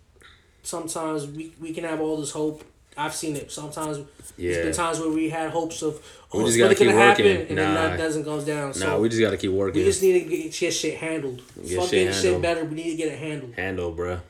sometimes 0.62 1.27
we, 1.27 1.53
we 1.61 1.72
can 1.72 1.85
have 1.85 2.01
all 2.01 2.16
this 2.18 2.31
hope. 2.33 2.64
I've 2.99 3.14
seen 3.14 3.37
it. 3.37 3.53
Sometimes 3.53 3.99
there's 3.99 4.57
Yeah. 4.57 4.62
been 4.64 4.72
times 4.72 4.99
where 5.01 5.11
we 5.11 5.29
had 5.29 5.51
hopes 5.51 5.83
of 5.83 6.03
oh, 6.33 6.39
We 6.39 6.45
it's 6.45 6.57
just 6.57 6.59
gotta 6.59 6.74
gonna 6.74 6.91
keep 6.93 6.97
happen, 6.99 7.24
working. 7.27 7.47
and 7.49 7.59
then 7.59 7.74
Nah. 7.74 7.83
that 7.89 7.97
doesn't 7.99 8.22
goes 8.22 8.45
down. 8.45 8.72
So 8.72 8.87
Nah, 8.87 8.99
we 8.99 9.09
just 9.11 9.20
gotta 9.20 9.37
keep 9.37 9.51
working. 9.51 9.81
we 9.81 9.85
just 9.85 10.03
need 10.03 10.24
to 10.24 10.51
get, 10.51 10.72
shit 10.72 10.95
handled. 10.97 11.43
Get 11.66 11.77
Fuck 11.79 11.91
shit 11.91 12.07
getting 12.07 12.22
shit 12.22 12.41
better. 12.43 12.64
We 12.64 12.74
need 12.74 12.91
to 12.93 12.97
get 12.97 13.09
it 13.12 13.18
handled. 13.18 13.53
Handle, 13.55 13.95
bruh. 13.95 14.20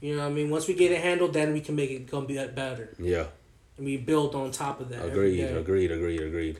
You 0.00 0.16
know 0.16 0.22
what 0.22 0.30
I 0.30 0.34
mean? 0.34 0.50
Once 0.50 0.68
we 0.68 0.74
get 0.74 0.92
it 0.92 1.00
handled, 1.00 1.32
then 1.32 1.52
we 1.52 1.60
can 1.60 1.74
make 1.76 1.90
it 1.90 2.10
come 2.10 2.26
be 2.26 2.34
better, 2.46 2.94
Yeah. 2.98 3.24
and 3.76 3.86
we 3.86 3.96
build 3.96 4.34
on 4.34 4.50
top 4.52 4.80
of 4.80 4.88
that. 4.90 5.04
Agreed. 5.06 5.38
day. 5.38 5.52
Agreed. 5.52 5.90
Agreed. 5.90 6.20
Agreed. 6.22 6.58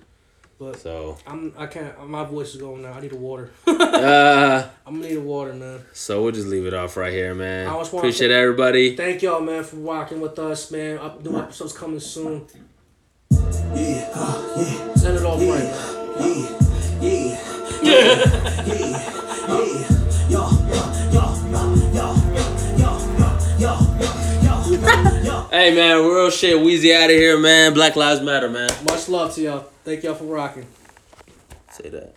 But 0.58 0.80
So, 0.80 1.16
I'm 1.24 1.52
I 1.56 1.66
can't. 1.66 2.08
My 2.08 2.24
voice 2.24 2.52
is 2.54 2.60
going 2.60 2.82
now. 2.82 2.92
I 2.92 3.00
need 3.00 3.12
a 3.12 3.16
water. 3.16 3.48
uh, 3.68 4.68
I'm 4.84 4.96
gonna 4.96 5.08
need 5.08 5.16
a 5.18 5.20
water, 5.20 5.52
man. 5.54 5.80
so 5.92 6.20
we'll 6.20 6.32
just 6.32 6.48
leave 6.48 6.66
it 6.66 6.74
off 6.74 6.96
right 6.96 7.12
here, 7.12 7.32
man. 7.32 7.68
I 7.68 7.78
just 7.78 7.92
wanna 7.92 8.08
Appreciate 8.08 8.32
everybody. 8.32 8.96
Thank 8.96 9.22
y'all, 9.22 9.40
man, 9.40 9.62
for 9.62 9.76
walking 9.76 10.20
with 10.20 10.36
us, 10.40 10.72
man. 10.72 10.98
Up, 10.98 11.22
new 11.24 11.38
episodes 11.38 11.72
coming 11.72 12.00
soon. 12.00 12.44
Yeah, 13.30 14.10
uh, 14.14 14.54
yeah, 14.56 14.94
Send 14.94 15.18
it 15.18 15.24
off 15.24 15.38
right. 15.38 15.70
yeah, 16.20 17.02
yeah, 17.02 17.38
yeah, 17.82 18.64
yeah, 18.66 18.74
yeah. 18.74 19.48
Yo, 19.48 19.84
Hey, 25.50 25.74
man, 25.74 26.04
real 26.04 26.28
shit. 26.28 26.60
Wheezy 26.60 26.94
out 26.94 27.08
of 27.08 27.16
here, 27.16 27.38
man. 27.38 27.72
Black 27.72 27.96
Lives 27.96 28.20
Matter, 28.20 28.50
man. 28.50 28.68
Much 28.84 29.08
love 29.08 29.34
to 29.34 29.40
y'all. 29.40 29.60
Thank 29.82 30.02
y'all 30.02 30.14
for 30.14 30.24
rocking. 30.24 30.66
Say 31.70 31.88
that. 31.88 32.06